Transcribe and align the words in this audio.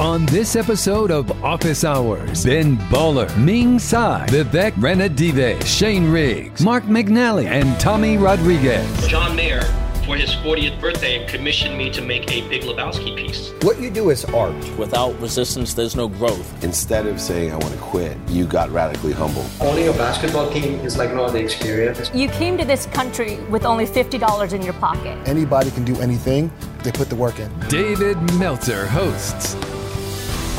On 0.00 0.24
this 0.24 0.56
episode 0.56 1.10
of 1.10 1.44
Office 1.44 1.84
Hours, 1.84 2.42
Ben 2.46 2.78
Baller, 2.88 3.28
Ming 3.36 3.78
Tsai, 3.78 4.24
Vivek 4.30 4.72
Ranadive, 4.76 5.62
Shane 5.66 6.10
Riggs, 6.10 6.62
Mark 6.62 6.84
McNally, 6.84 7.44
and 7.44 7.78
Tommy 7.78 8.16
Rodriguez. 8.16 9.06
John 9.08 9.36
Mayer, 9.36 9.60
for 10.06 10.16
his 10.16 10.30
40th 10.36 10.80
birthday, 10.80 11.26
commissioned 11.26 11.76
me 11.76 11.90
to 11.90 12.00
make 12.00 12.32
a 12.32 12.48
Big 12.48 12.62
Lebowski 12.62 13.14
piece. 13.14 13.52
What 13.60 13.78
you 13.78 13.90
do 13.90 14.08
is 14.08 14.24
art. 14.24 14.54
Without 14.78 15.20
resistance, 15.20 15.74
there's 15.74 15.94
no 15.94 16.08
growth. 16.08 16.64
Instead 16.64 17.06
of 17.06 17.20
saying, 17.20 17.52
I 17.52 17.56
want 17.56 17.74
to 17.74 17.80
quit, 17.80 18.16
you 18.26 18.46
got 18.46 18.70
radically 18.70 19.12
humble. 19.12 19.44
Owning 19.60 19.88
a 19.88 19.92
basketball 19.92 20.50
team 20.50 20.80
is 20.80 20.96
like 20.96 21.12
no 21.12 21.26
other 21.26 21.40
experience. 21.40 22.10
You 22.14 22.30
came 22.30 22.56
to 22.56 22.64
this 22.64 22.86
country 22.86 23.36
with 23.50 23.66
only 23.66 23.84
$50 23.84 24.54
in 24.54 24.62
your 24.62 24.72
pocket. 24.74 25.18
Anybody 25.28 25.70
can 25.72 25.84
do 25.84 26.00
anything, 26.00 26.50
they 26.84 26.90
put 26.90 27.10
the 27.10 27.16
work 27.16 27.38
in. 27.38 27.52
David 27.68 28.16
Meltzer 28.38 28.86
hosts 28.86 29.56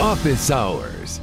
Office 0.02 0.49
Hours. 0.49 1.21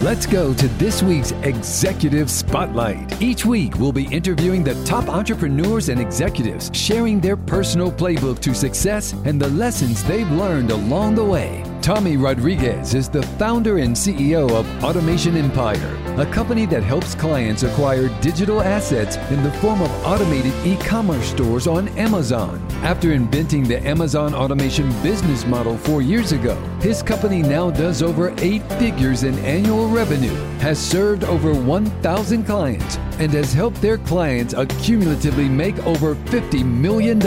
Let's 0.00 0.24
go 0.24 0.54
to 0.54 0.68
this 0.78 1.02
week's 1.02 1.32
Executive 1.42 2.30
Spotlight. 2.30 3.20
Each 3.20 3.44
week, 3.44 3.74
we'll 3.74 3.90
be 3.90 4.06
interviewing 4.14 4.62
the 4.62 4.80
top 4.84 5.08
entrepreneurs 5.08 5.88
and 5.88 6.00
executives, 6.00 6.70
sharing 6.72 7.18
their 7.18 7.36
personal 7.36 7.90
playbook 7.90 8.38
to 8.42 8.54
success 8.54 9.14
and 9.24 9.42
the 9.42 9.48
lessons 9.48 10.04
they've 10.04 10.30
learned 10.30 10.70
along 10.70 11.16
the 11.16 11.24
way. 11.24 11.64
Tommy 11.82 12.16
Rodriguez 12.16 12.94
is 12.94 13.08
the 13.08 13.22
founder 13.38 13.78
and 13.78 13.94
CEO 13.94 14.50
of 14.50 14.84
Automation 14.84 15.36
Empire, 15.36 15.96
a 16.20 16.26
company 16.26 16.66
that 16.66 16.82
helps 16.82 17.14
clients 17.14 17.62
acquire 17.62 18.08
digital 18.20 18.60
assets 18.60 19.16
in 19.30 19.42
the 19.42 19.52
form 19.52 19.80
of 19.80 19.90
automated 20.04 20.52
e 20.66 20.76
commerce 20.78 21.28
stores 21.30 21.66
on 21.66 21.88
Amazon. 21.90 22.60
After 22.82 23.12
inventing 23.12 23.64
the 23.64 23.78
Amazon 23.86 24.34
automation 24.34 24.90
business 25.02 25.46
model 25.46 25.76
four 25.78 26.02
years 26.02 26.32
ago, 26.32 26.56
his 26.80 27.02
company 27.02 27.42
now 27.42 27.70
does 27.70 28.02
over 28.02 28.34
eight 28.38 28.62
figures 28.74 29.22
in 29.22 29.38
annual 29.40 29.88
revenue, 29.88 30.34
has 30.58 30.78
served 30.78 31.24
over 31.24 31.54
1,000 31.54 32.44
clients, 32.44 32.96
and 33.18 33.32
has 33.32 33.52
helped 33.52 33.80
their 33.80 33.98
clients 33.98 34.54
accumulatively 34.54 35.48
make 35.48 35.78
over 35.86 36.14
$50 36.14 36.64
million. 36.64 37.20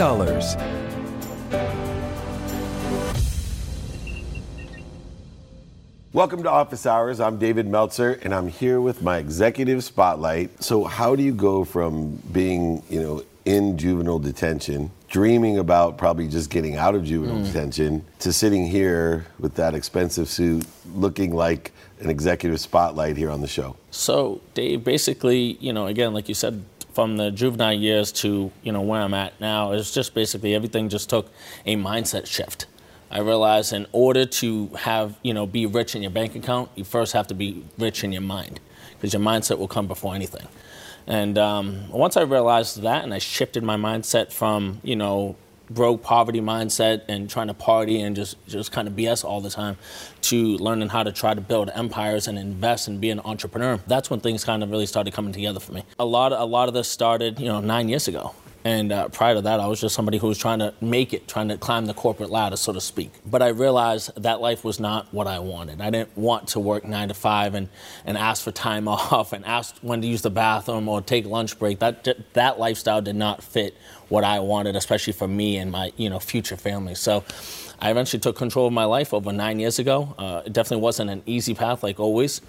Welcome 6.12 6.42
to 6.42 6.50
Office 6.50 6.86
Hours. 6.86 7.20
I'm 7.20 7.38
David 7.38 7.68
Meltzer, 7.68 8.18
and 8.24 8.34
I'm 8.34 8.48
here 8.48 8.80
with 8.80 9.00
my 9.00 9.18
executive 9.18 9.84
spotlight. 9.84 10.60
So, 10.60 10.82
how 10.82 11.14
do 11.14 11.22
you 11.22 11.32
go 11.32 11.62
from 11.64 12.16
being, 12.32 12.82
you 12.90 13.00
know, 13.00 13.24
in 13.44 13.78
juvenile 13.78 14.18
detention, 14.18 14.90
dreaming 15.08 15.58
about 15.58 15.98
probably 15.98 16.26
just 16.26 16.50
getting 16.50 16.74
out 16.74 16.96
of 16.96 17.04
juvenile 17.04 17.36
mm. 17.36 17.46
detention, 17.46 18.04
to 18.18 18.32
sitting 18.32 18.66
here 18.66 19.24
with 19.38 19.54
that 19.54 19.76
expensive 19.76 20.28
suit, 20.28 20.66
looking 20.96 21.32
like 21.32 21.70
an 22.00 22.10
executive 22.10 22.58
spotlight 22.58 23.16
here 23.16 23.30
on 23.30 23.40
the 23.40 23.46
show? 23.46 23.76
So, 23.92 24.40
Dave, 24.54 24.82
basically, 24.82 25.58
you 25.60 25.72
know, 25.72 25.86
again, 25.86 26.12
like 26.12 26.28
you 26.28 26.34
said, 26.34 26.64
from 26.92 27.18
the 27.18 27.30
juvenile 27.30 27.72
years 27.72 28.10
to 28.10 28.50
you 28.64 28.72
know 28.72 28.80
where 28.80 29.00
I'm 29.00 29.14
at 29.14 29.40
now, 29.40 29.70
it's 29.70 29.94
just 29.94 30.12
basically 30.12 30.56
everything 30.56 30.88
just 30.88 31.08
took 31.08 31.30
a 31.64 31.76
mindset 31.76 32.26
shift. 32.26 32.66
I 33.10 33.20
realized 33.20 33.72
in 33.72 33.86
order 33.92 34.24
to 34.24 34.68
have, 34.68 35.18
you 35.22 35.34
know, 35.34 35.46
be 35.46 35.66
rich 35.66 35.94
in 35.94 36.02
your 36.02 36.10
bank 36.10 36.34
account, 36.36 36.70
you 36.76 36.84
first 36.84 37.12
have 37.12 37.26
to 37.28 37.34
be 37.34 37.64
rich 37.78 38.04
in 38.04 38.12
your 38.12 38.22
mind 38.22 38.60
because 38.94 39.12
your 39.12 39.22
mindset 39.22 39.58
will 39.58 39.68
come 39.68 39.86
before 39.86 40.14
anything. 40.14 40.46
And 41.06 41.36
um, 41.38 41.90
once 41.90 42.16
I 42.16 42.22
realized 42.22 42.82
that 42.82 43.02
and 43.02 43.12
I 43.12 43.18
shifted 43.18 43.64
my 43.64 43.76
mindset 43.76 44.32
from, 44.32 44.80
you 44.84 44.94
know, 44.94 45.36
broke 45.70 46.02
poverty 46.02 46.40
mindset 46.40 47.02
and 47.08 47.30
trying 47.30 47.46
to 47.46 47.54
party 47.54 48.00
and 48.00 48.14
just, 48.14 48.36
just 48.46 48.72
kind 48.72 48.86
of 48.88 48.94
BS 48.94 49.24
all 49.24 49.40
the 49.40 49.50
time 49.50 49.76
to 50.22 50.56
learning 50.58 50.88
how 50.88 51.02
to 51.02 51.12
try 51.12 51.32
to 51.32 51.40
build 51.40 51.70
empires 51.74 52.28
and 52.28 52.38
invest 52.38 52.88
and 52.88 53.00
be 53.00 53.10
an 53.10 53.20
entrepreneur. 53.20 53.78
That's 53.86 54.10
when 54.10 54.20
things 54.20 54.44
kind 54.44 54.62
of 54.62 54.70
really 54.70 54.86
started 54.86 55.14
coming 55.14 55.32
together 55.32 55.60
for 55.60 55.72
me. 55.72 55.84
A 55.98 56.04
lot, 56.04 56.32
a 56.32 56.44
lot 56.44 56.68
of 56.68 56.74
this 56.74 56.88
started, 56.88 57.38
you 57.38 57.46
know, 57.46 57.60
nine 57.60 57.88
years 57.88 58.08
ago. 58.08 58.34
And 58.64 58.92
uh, 58.92 59.08
prior 59.08 59.34
to 59.34 59.40
that, 59.42 59.58
I 59.58 59.66
was 59.66 59.80
just 59.80 59.94
somebody 59.94 60.18
who 60.18 60.26
was 60.26 60.36
trying 60.36 60.58
to 60.58 60.74
make 60.80 61.14
it, 61.14 61.26
trying 61.26 61.48
to 61.48 61.56
climb 61.56 61.86
the 61.86 61.94
corporate 61.94 62.30
ladder, 62.30 62.56
so 62.56 62.72
to 62.72 62.80
speak. 62.80 63.12
But 63.24 63.40
I 63.40 63.48
realized 63.48 64.10
that 64.22 64.40
life 64.40 64.64
was 64.64 64.78
not 64.78 65.12
what 65.14 65.26
I 65.26 65.38
wanted. 65.38 65.80
I 65.80 65.88
didn't 65.88 66.16
want 66.16 66.48
to 66.48 66.60
work 66.60 66.84
nine 66.84 67.08
to 67.08 67.14
five 67.14 67.54
and, 67.54 67.68
and 68.04 68.18
ask 68.18 68.44
for 68.44 68.52
time 68.52 68.86
off 68.88 69.32
and 69.32 69.44
ask 69.46 69.76
when 69.80 70.02
to 70.02 70.06
use 70.06 70.22
the 70.22 70.30
bathroom 70.30 70.88
or 70.88 71.00
take 71.00 71.24
lunch 71.24 71.58
break. 71.58 71.78
That, 71.78 72.06
that 72.34 72.58
lifestyle 72.58 73.00
did 73.00 73.16
not 73.16 73.42
fit 73.42 73.74
what 74.10 74.24
I 74.24 74.40
wanted, 74.40 74.76
especially 74.76 75.12
for 75.14 75.28
me 75.28 75.56
and 75.56 75.70
my 75.70 75.92
you 75.96 76.10
know 76.10 76.18
future 76.18 76.56
family. 76.56 76.94
So 76.94 77.24
I 77.80 77.90
eventually 77.90 78.20
took 78.20 78.36
control 78.36 78.66
of 78.66 78.72
my 78.72 78.84
life 78.84 79.14
over 79.14 79.32
nine 79.32 79.58
years 79.58 79.78
ago. 79.78 80.14
Uh, 80.18 80.42
it 80.44 80.52
definitely 80.52 80.82
wasn't 80.82 81.10
an 81.10 81.22
easy 81.24 81.54
path, 81.54 81.82
like 81.82 81.98
always 81.98 82.42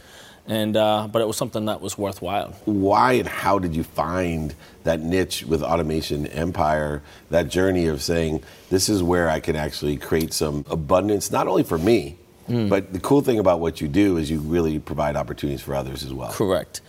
and 0.48 0.76
uh, 0.76 1.08
but 1.12 1.22
it 1.22 1.28
was 1.28 1.38
something 1.38 1.66
that 1.66 1.82
was 1.82 1.98
worthwhile. 1.98 2.52
Why 2.66 3.14
and 3.14 3.28
how 3.28 3.60
did 3.60 3.76
you 3.76 3.84
find 3.84 4.54
that 4.84 5.00
niche 5.00 5.46
with 5.46 5.62
Automation 5.64 6.28
Empire? 6.28 7.02
That 7.30 7.50
journey 7.50 7.88
of 7.88 8.02
saying 8.02 8.44
this 8.70 8.90
is 8.90 9.04
where 9.04 9.30
I 9.30 9.40
can 9.40 9.56
actually 9.56 9.98
create 9.98 10.34
some 10.34 10.66
abundance, 10.70 11.32
not 11.32 11.48
only 11.48 11.64
for 11.64 11.78
me, 11.78 12.18
mm. 12.50 12.70
but 12.70 12.94
the 12.94 13.00
cool 13.00 13.22
thing 13.22 13.40
about 13.40 13.60
what 13.60 13.82
you 13.82 13.88
do 13.88 14.18
is 14.18 14.30
you 14.30 14.40
really 14.40 14.80
provide 14.80 15.16
opportunities 15.16 15.62
for 15.62 15.76
others 15.76 16.04
as 16.04 16.14
well. 16.14 16.32
Correct. 16.32 16.82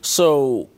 So, 0.00 0.68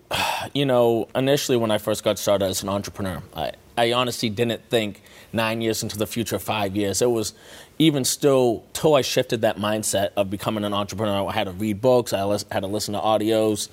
you 0.55 0.65
know, 0.65 1.09
initially 1.15 1.59
when 1.59 1.71
I 1.71 1.79
first 1.79 2.05
got 2.05 2.19
started 2.19 2.47
as 2.47 2.62
an 2.62 2.69
entrepreneur, 2.69 3.23
I, 3.35 3.53
I 3.77 3.93
honestly 3.93 4.31
didn't 4.31 4.65
think 4.69 5.03
nine 5.33 5.61
years 5.61 5.83
into 5.83 5.97
the 5.99 6.07
future, 6.07 6.39
five 6.39 6.77
years. 6.77 7.03
It 7.03 7.11
was 7.11 7.35
even 7.81 8.05
still, 8.05 8.63
till 8.75 8.95
I 8.95 9.01
shifted 9.01 9.41
that 9.41 9.57
mindset 9.57 10.11
of 10.15 10.29
becoming 10.29 10.65
an 10.65 10.75
entrepreneur, 10.75 11.27
I 11.27 11.33
had 11.33 11.45
to 11.45 11.53
read 11.53 11.81
books, 11.81 12.13
I 12.13 12.19
had 12.53 12.61
to 12.61 12.67
listen 12.67 12.93
to 12.93 13.01
audios, 13.01 13.71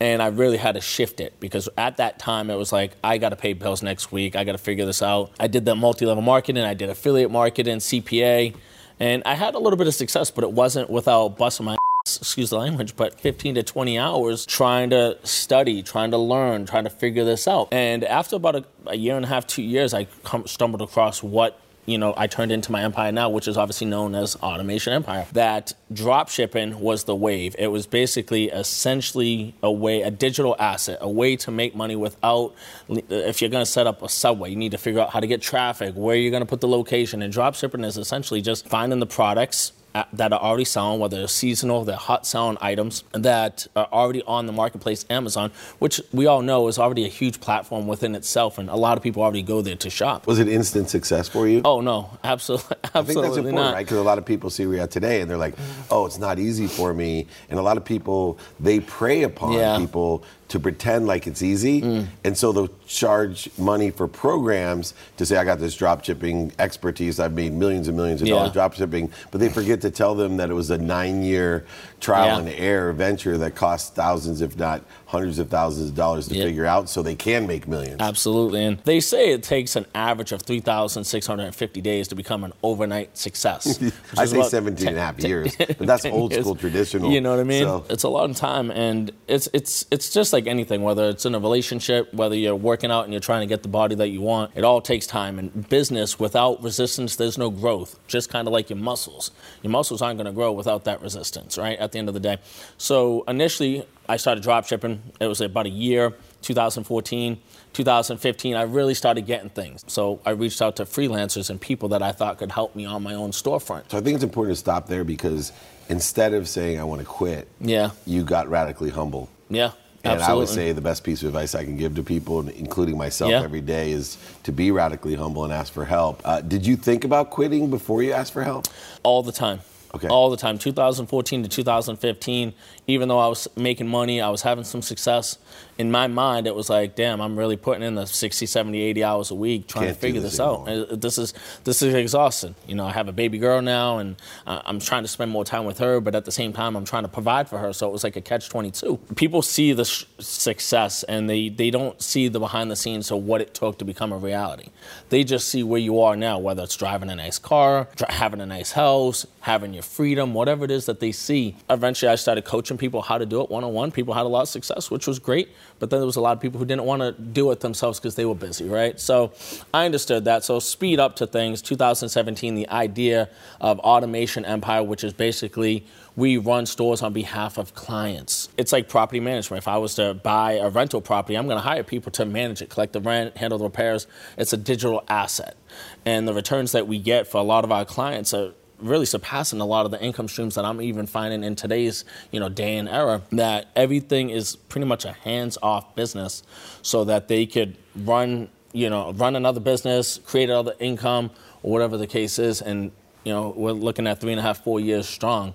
and 0.00 0.22
I 0.22 0.28
really 0.28 0.56
had 0.56 0.74
to 0.74 0.80
shift 0.80 1.20
it 1.20 1.38
because 1.38 1.68
at 1.76 1.98
that 1.98 2.18
time 2.18 2.48
it 2.48 2.56
was 2.56 2.72
like, 2.72 2.92
I 3.04 3.18
got 3.18 3.28
to 3.28 3.36
pay 3.36 3.52
bills 3.52 3.82
next 3.82 4.10
week, 4.10 4.36
I 4.36 4.44
got 4.44 4.52
to 4.52 4.58
figure 4.58 4.86
this 4.86 5.02
out. 5.02 5.32
I 5.38 5.48
did 5.48 5.66
the 5.66 5.74
multi 5.74 6.06
level 6.06 6.22
marketing, 6.22 6.64
I 6.64 6.72
did 6.72 6.88
affiliate 6.88 7.30
marketing, 7.30 7.76
CPA, 7.76 8.56
and 8.98 9.22
I 9.26 9.34
had 9.34 9.54
a 9.54 9.58
little 9.58 9.76
bit 9.76 9.86
of 9.86 9.94
success, 9.94 10.30
but 10.30 10.44
it 10.44 10.52
wasn't 10.52 10.88
without 10.88 11.36
busting 11.36 11.66
my 11.66 11.76
excuse 12.06 12.48
the 12.48 12.56
language, 12.56 12.96
but 12.96 13.20
15 13.20 13.56
to 13.56 13.62
20 13.62 13.98
hours 13.98 14.46
trying 14.46 14.88
to 14.90 15.18
study, 15.24 15.82
trying 15.82 16.10
to 16.12 16.18
learn, 16.18 16.64
trying 16.64 16.84
to 16.84 16.90
figure 16.90 17.26
this 17.26 17.46
out. 17.46 17.68
And 17.70 18.02
after 18.02 18.36
about 18.36 18.56
a, 18.56 18.64
a 18.86 18.96
year 18.96 19.14
and 19.14 19.26
a 19.26 19.28
half, 19.28 19.46
two 19.46 19.62
years, 19.62 19.92
I 19.92 20.06
come, 20.24 20.46
stumbled 20.46 20.80
across 20.80 21.22
what 21.22 21.60
you 21.84 21.98
know, 21.98 22.14
I 22.16 22.28
turned 22.28 22.52
into 22.52 22.70
my 22.70 22.82
empire 22.82 23.10
now, 23.10 23.28
which 23.28 23.48
is 23.48 23.56
obviously 23.56 23.88
known 23.88 24.14
as 24.14 24.36
Automation 24.36 24.92
Empire. 24.92 25.26
That 25.32 25.74
drop 25.92 26.28
shipping 26.28 26.78
was 26.78 27.04
the 27.04 27.16
wave. 27.16 27.56
It 27.58 27.68
was 27.68 27.86
basically 27.86 28.50
essentially 28.50 29.54
a 29.62 29.72
way, 29.72 30.02
a 30.02 30.10
digital 30.10 30.54
asset, 30.58 30.98
a 31.00 31.10
way 31.10 31.34
to 31.36 31.50
make 31.50 31.74
money 31.74 31.96
without, 31.96 32.54
if 32.88 33.42
you're 33.42 33.50
going 33.50 33.64
to 33.64 33.70
set 33.70 33.86
up 33.86 34.02
a 34.02 34.08
subway, 34.08 34.50
you 34.50 34.56
need 34.56 34.72
to 34.72 34.78
figure 34.78 35.00
out 35.00 35.10
how 35.10 35.20
to 35.20 35.26
get 35.26 35.42
traffic, 35.42 35.94
where 35.94 36.14
you're 36.14 36.30
going 36.30 36.42
to 36.42 36.46
put 36.46 36.60
the 36.60 36.68
location. 36.68 37.20
And 37.20 37.32
drop 37.32 37.56
shipping 37.56 37.82
is 37.82 37.98
essentially 37.98 38.40
just 38.40 38.68
finding 38.68 39.00
the 39.00 39.06
products 39.06 39.72
Uh, 39.94 40.04
that 40.14 40.32
are 40.32 40.40
already 40.40 40.64
selling, 40.64 40.98
whether 40.98 41.18
they're 41.18 41.28
seasonal, 41.28 41.84
they're 41.84 41.96
hot 41.96 42.26
selling 42.26 42.56
items 42.62 43.04
that 43.12 43.66
are 43.76 43.88
already 43.92 44.22
on 44.22 44.46
the 44.46 44.52
marketplace, 44.52 45.04
Amazon, 45.10 45.50
which 45.80 46.00
we 46.12 46.24
all 46.24 46.40
know 46.40 46.66
is 46.68 46.78
already 46.78 47.04
a 47.04 47.08
huge 47.08 47.42
platform 47.42 47.86
within 47.86 48.14
itself, 48.14 48.56
and 48.56 48.70
a 48.70 48.76
lot 48.76 48.96
of 48.96 49.02
people 49.02 49.22
already 49.22 49.42
go 49.42 49.60
there 49.60 49.76
to 49.76 49.90
shop. 49.90 50.26
Was 50.26 50.38
it 50.38 50.48
instant 50.48 50.88
success 50.88 51.28
for 51.28 51.46
you? 51.46 51.60
Oh 51.66 51.82
no, 51.82 52.08
absolutely, 52.24 52.76
absolutely 52.94 53.00
I 53.00 53.02
think 53.02 53.20
that's 53.20 53.36
important, 53.36 53.54
not. 53.54 53.74
right? 53.74 53.84
Because 53.84 53.98
a 53.98 54.02
lot 54.02 54.16
of 54.16 54.24
people 54.24 54.48
see 54.48 54.78
at 54.78 54.90
today, 54.90 55.20
and 55.20 55.30
they're 55.30 55.36
like, 55.36 55.56
"Oh, 55.90 56.06
it's 56.06 56.18
not 56.18 56.38
easy 56.38 56.68
for 56.68 56.94
me," 56.94 57.26
and 57.50 57.58
a 57.58 57.62
lot 57.62 57.76
of 57.76 57.84
people 57.84 58.38
they 58.60 58.80
prey 58.80 59.24
upon 59.24 59.52
yeah. 59.52 59.76
people 59.76 60.24
to 60.52 60.60
pretend 60.60 61.06
like 61.06 61.26
it's 61.26 61.40
easy. 61.40 61.80
Mm. 61.80 62.06
And 62.24 62.36
so 62.36 62.52
they'll 62.52 62.68
charge 62.86 63.48
money 63.56 63.90
for 63.90 64.06
programs 64.06 64.92
to 65.16 65.24
say, 65.24 65.38
I 65.38 65.44
got 65.44 65.58
this 65.58 65.74
drop 65.74 66.04
shipping 66.04 66.52
expertise. 66.58 67.18
I've 67.18 67.32
made 67.32 67.54
millions 67.54 67.88
and 67.88 67.96
millions 67.96 68.20
of 68.20 68.28
yeah. 68.28 68.34
dollars 68.34 68.52
drop 68.52 68.74
shipping. 68.74 69.10
But 69.30 69.40
they 69.40 69.48
forget 69.48 69.80
to 69.80 69.90
tell 69.90 70.14
them 70.14 70.36
that 70.36 70.50
it 70.50 70.52
was 70.52 70.70
a 70.70 70.76
nine 70.76 71.22
year 71.22 71.64
trial 72.02 72.26
yeah. 72.26 72.38
and 72.38 72.48
error 72.48 72.92
venture 72.92 73.38
that 73.38 73.54
costs 73.54 73.90
thousands, 73.90 74.40
if 74.40 74.58
not 74.58 74.82
hundreds 75.06 75.38
of 75.38 75.48
thousands 75.48 75.90
of 75.90 75.94
dollars 75.94 76.26
to 76.26 76.34
figure 76.34 76.66
out 76.66 76.88
so 76.88 77.02
they 77.02 77.14
can 77.14 77.46
make 77.46 77.68
millions. 77.68 78.00
Absolutely. 78.00 78.64
And 78.64 78.78
they 78.84 78.98
say 78.98 79.32
it 79.32 79.42
takes 79.42 79.76
an 79.76 79.86
average 79.94 80.32
of 80.32 80.42
3,650 80.42 81.80
days 81.80 82.08
to 82.08 82.14
become 82.14 82.44
an 82.44 82.52
overnight 82.62 83.16
success. 83.16 83.80
I 84.18 84.24
say 84.24 84.42
17 84.42 84.88
and 84.88 84.96
a 84.96 85.00
half 85.00 85.20
years, 85.20 85.54
but 85.56 85.78
that's 85.78 86.04
old 86.06 86.34
school 86.34 86.56
traditional. 86.56 87.10
You 87.12 87.20
know 87.20 87.30
what 87.30 87.40
I 87.40 87.44
mean? 87.44 87.64
So. 87.64 87.84
It's 87.88 88.02
a 88.02 88.08
long 88.08 88.34
time. 88.34 88.70
And 88.70 89.12
it's, 89.28 89.48
it's, 89.52 89.86
it's 89.90 90.10
just 90.12 90.32
like 90.32 90.46
anything, 90.46 90.82
whether 90.82 91.08
it's 91.08 91.24
in 91.24 91.34
a 91.34 91.38
relationship, 91.38 92.12
whether 92.12 92.34
you're 92.34 92.56
working 92.56 92.90
out 92.90 93.04
and 93.04 93.12
you're 93.12 93.20
trying 93.20 93.42
to 93.42 93.46
get 93.46 93.62
the 93.62 93.68
body 93.68 93.94
that 93.94 94.08
you 94.08 94.20
want, 94.22 94.52
it 94.56 94.64
all 94.64 94.80
takes 94.80 95.06
time. 95.06 95.38
And 95.38 95.68
business, 95.68 96.18
without 96.18 96.62
resistance, 96.62 97.16
there's 97.16 97.38
no 97.38 97.50
growth, 97.50 97.98
just 98.08 98.28
kind 98.28 98.48
of 98.48 98.52
like 98.52 98.70
your 98.70 98.78
muscles. 98.78 99.30
Your 99.62 99.70
muscles 99.70 100.02
aren't 100.02 100.16
going 100.16 100.26
to 100.26 100.32
grow 100.32 100.52
without 100.52 100.84
that 100.84 101.00
resistance, 101.00 101.56
right? 101.56 101.78
At 101.78 101.91
the 101.92 101.98
end 101.98 102.08
of 102.08 102.14
the 102.14 102.20
day. 102.20 102.38
So 102.78 103.24
initially, 103.28 103.86
I 104.08 104.16
started 104.16 104.42
drop 104.42 104.66
shipping. 104.66 105.00
It 105.20 105.26
was 105.26 105.40
about 105.40 105.66
a 105.66 105.70
year 105.70 106.14
2014, 106.42 107.38
2015, 107.72 108.56
I 108.56 108.62
really 108.62 108.94
started 108.94 109.26
getting 109.26 109.48
things. 109.48 109.84
So 109.86 110.20
I 110.26 110.30
reached 110.30 110.60
out 110.60 110.76
to 110.76 110.84
freelancers 110.84 111.50
and 111.50 111.60
people 111.60 111.88
that 111.90 112.02
I 112.02 112.12
thought 112.12 112.38
could 112.38 112.50
help 112.52 112.74
me 112.74 112.84
on 112.84 113.02
my 113.02 113.14
own 113.14 113.30
storefront. 113.30 113.90
So 113.90 113.98
I 113.98 114.00
think 114.00 114.16
it's 114.16 114.24
important 114.24 114.56
to 114.56 114.58
stop 114.60 114.88
there 114.88 115.04
because 115.04 115.52
instead 115.88 116.34
of 116.34 116.48
saying 116.48 116.80
I 116.80 116.84
want 116.84 117.00
to 117.00 117.06
quit, 117.06 117.48
Yeah. 117.60 117.90
you 118.04 118.24
got 118.24 118.48
radically 118.48 118.90
humble. 118.90 119.28
Yeah. 119.48 119.72
And 120.04 120.14
absolutely. 120.14 120.32
I 120.32 120.34
would 120.36 120.48
say 120.48 120.72
the 120.72 120.80
best 120.80 121.04
piece 121.04 121.22
of 121.22 121.28
advice 121.28 121.54
I 121.54 121.64
can 121.64 121.76
give 121.76 121.94
to 121.94 122.02
people, 122.02 122.40
including 122.48 122.98
myself 122.98 123.30
Yeah. 123.30 123.42
every 123.44 123.60
day, 123.60 123.92
is 123.92 124.18
to 124.42 124.50
be 124.50 124.72
radically 124.72 125.14
humble 125.14 125.44
and 125.44 125.52
ask 125.52 125.72
for 125.72 125.84
help. 125.84 126.20
Uh, 126.24 126.40
did 126.40 126.66
you 126.66 126.74
think 126.76 127.04
about 127.04 127.30
quitting 127.30 127.70
before 127.70 128.02
you 128.02 128.12
asked 128.12 128.32
for 128.32 128.42
help? 128.42 128.66
all 129.04 129.22
the 129.22 129.32
time. 129.32 129.60
Okay. 129.94 130.08
All 130.08 130.30
the 130.30 130.36
time. 130.36 130.58
2014 130.58 131.42
to 131.42 131.48
2015, 131.48 132.54
even 132.86 133.08
though 133.08 133.18
I 133.18 133.28
was 133.28 133.46
making 133.56 133.88
money, 133.88 134.20
I 134.20 134.28
was 134.30 134.42
having 134.42 134.64
some 134.64 134.82
success. 134.82 135.38
In 135.78 135.90
my 135.90 136.06
mind, 136.06 136.46
it 136.46 136.54
was 136.54 136.68
like, 136.68 136.94
damn, 136.96 137.20
I'm 137.20 137.38
really 137.38 137.56
putting 137.56 137.82
in 137.82 137.94
the 137.94 138.06
60, 138.06 138.44
70, 138.46 138.80
80 138.80 139.04
hours 139.04 139.30
a 139.30 139.34
week 139.34 139.66
trying 139.68 139.86
Can't 139.86 139.94
to 139.96 140.00
figure 140.00 140.20
this 140.20 140.32
this 140.32 140.40
out. 140.40 140.68
Uh, 140.68 140.96
This 140.96 141.16
is 141.18 141.32
this 141.64 141.80
is 141.82 141.94
exhausting. 141.94 142.54
You 142.66 142.74
know, 142.74 142.84
I 142.86 142.92
have 142.92 143.08
a 143.08 143.12
baby 143.12 143.38
girl 143.38 143.62
now, 143.62 143.98
and 143.98 144.16
I'm 144.46 144.80
trying 144.80 145.02
to 145.02 145.08
spend 145.08 145.30
more 145.30 145.44
time 145.44 145.64
with 145.64 145.78
her, 145.78 146.00
but 146.00 146.14
at 146.14 146.24
the 146.24 146.32
same 146.32 146.52
time, 146.52 146.76
I'm 146.76 146.84
trying 146.84 147.02
to 147.04 147.08
provide 147.08 147.48
for 147.48 147.58
her. 147.58 147.72
So 147.72 147.88
it 147.88 147.92
was 147.92 148.04
like 148.04 148.16
a 148.16 148.20
catch 148.20 148.48
22. 148.48 148.98
People 149.16 149.42
see 149.42 149.72
the 149.72 149.84
sh- 149.84 150.04
success, 150.18 151.02
and 151.04 151.28
they 151.30 151.48
they 151.48 151.70
don't 151.70 152.00
see 152.02 152.28
the 152.28 152.38
behind 152.40 152.70
the 152.70 152.76
scenes 152.76 153.10
of 153.10 153.22
what 153.22 153.40
it 153.40 153.54
took 153.54 153.78
to 153.78 153.84
become 153.84 154.12
a 154.12 154.18
reality. 154.18 154.68
They 155.08 155.24
just 155.24 155.48
see 155.48 155.62
where 155.62 155.80
you 155.80 156.00
are 156.02 156.16
now, 156.16 156.38
whether 156.38 156.62
it's 156.64 156.76
driving 156.76 157.10
a 157.10 157.16
nice 157.16 157.38
car, 157.38 157.88
dri- 157.96 158.06
having 158.10 158.40
a 158.40 158.46
nice 158.46 158.72
house, 158.72 159.26
having 159.40 159.72
your 159.72 159.82
freedom, 159.82 160.34
whatever 160.34 160.64
it 160.64 160.70
is 160.70 160.86
that 160.86 161.00
they 161.00 161.12
see. 161.12 161.56
Eventually, 161.70 162.10
I 162.10 162.16
started 162.16 162.44
coaching 162.44 162.76
people 162.82 163.00
how 163.00 163.16
to 163.16 163.24
do 163.24 163.40
it 163.42 163.48
one 163.48 163.62
on 163.62 163.72
one. 163.72 163.92
People 163.92 164.12
had 164.12 164.26
a 164.26 164.28
lot 164.28 164.42
of 164.42 164.48
success, 164.48 164.90
which 164.90 165.06
was 165.06 165.20
great. 165.20 165.50
But 165.78 165.88
then 165.88 166.00
there 166.00 166.06
was 166.06 166.16
a 166.16 166.20
lot 166.20 166.32
of 166.36 166.40
people 166.40 166.58
who 166.58 166.66
didn't 166.66 166.82
want 166.82 167.00
to 167.00 167.12
do 167.12 167.52
it 167.52 167.60
themselves 167.60 168.00
because 168.00 168.16
they 168.16 168.24
were 168.24 168.34
busy, 168.34 168.68
right? 168.68 168.98
So 168.98 169.32
I 169.72 169.86
understood 169.86 170.24
that. 170.24 170.42
So 170.42 170.58
speed 170.58 170.98
up 170.98 171.14
to 171.16 171.26
things. 171.28 171.62
2017, 171.62 172.56
the 172.56 172.68
idea 172.68 173.30
of 173.60 173.78
automation 173.78 174.44
empire, 174.44 174.82
which 174.82 175.04
is 175.04 175.12
basically 175.12 175.86
we 176.16 176.38
run 176.38 176.66
stores 176.66 177.02
on 177.02 177.12
behalf 177.12 177.56
of 177.56 177.72
clients. 177.74 178.48
It's 178.58 178.72
like 178.72 178.88
property 178.88 179.20
management. 179.20 179.62
If 179.62 179.68
I 179.68 179.78
was 179.78 179.94
to 179.94 180.14
buy 180.14 180.54
a 180.54 180.68
rental 180.68 181.00
property, 181.00 181.36
I'm 181.36 181.46
going 181.46 181.56
to 181.58 181.62
hire 181.62 181.84
people 181.84 182.10
to 182.12 182.26
manage 182.26 182.60
it, 182.60 182.68
collect 182.68 182.92
the 182.94 183.00
rent, 183.00 183.36
handle 183.36 183.58
the 183.58 183.64
repairs. 183.64 184.08
It's 184.36 184.52
a 184.52 184.56
digital 184.56 185.04
asset. 185.08 185.56
And 186.04 186.26
the 186.26 186.34
returns 186.34 186.72
that 186.72 186.88
we 186.88 186.98
get 186.98 187.28
for 187.28 187.38
a 187.38 187.44
lot 187.44 187.62
of 187.62 187.70
our 187.70 187.84
clients 187.84 188.34
are 188.34 188.52
really 188.82 189.06
surpassing 189.06 189.60
a 189.60 189.64
lot 189.64 189.84
of 189.84 189.90
the 189.90 190.02
income 190.02 190.28
streams 190.28 190.54
that 190.56 190.64
I'm 190.64 190.82
even 190.82 191.06
finding 191.06 191.44
in 191.44 191.56
today's, 191.56 192.04
you 192.30 192.40
know, 192.40 192.48
day 192.48 192.76
and 192.76 192.88
era 192.88 193.22
that 193.32 193.68
everything 193.76 194.30
is 194.30 194.56
pretty 194.56 194.86
much 194.86 195.04
a 195.04 195.12
hands-off 195.12 195.94
business 195.94 196.42
so 196.82 197.04
that 197.04 197.28
they 197.28 197.46
could 197.46 197.76
run, 197.96 198.48
you 198.72 198.90
know, 198.90 199.12
run 199.12 199.36
another 199.36 199.60
business, 199.60 200.18
create 200.18 200.50
other 200.50 200.74
income 200.78 201.30
or 201.62 201.72
whatever 201.72 201.96
the 201.96 202.06
case 202.06 202.38
is. 202.38 202.60
And, 202.60 202.92
you 203.24 203.32
know, 203.32 203.54
we're 203.56 203.72
looking 203.72 204.06
at 204.06 204.20
three 204.20 204.32
and 204.32 204.40
a 204.40 204.42
half, 204.42 204.62
four 204.62 204.80
years 204.80 205.08
strong 205.08 205.54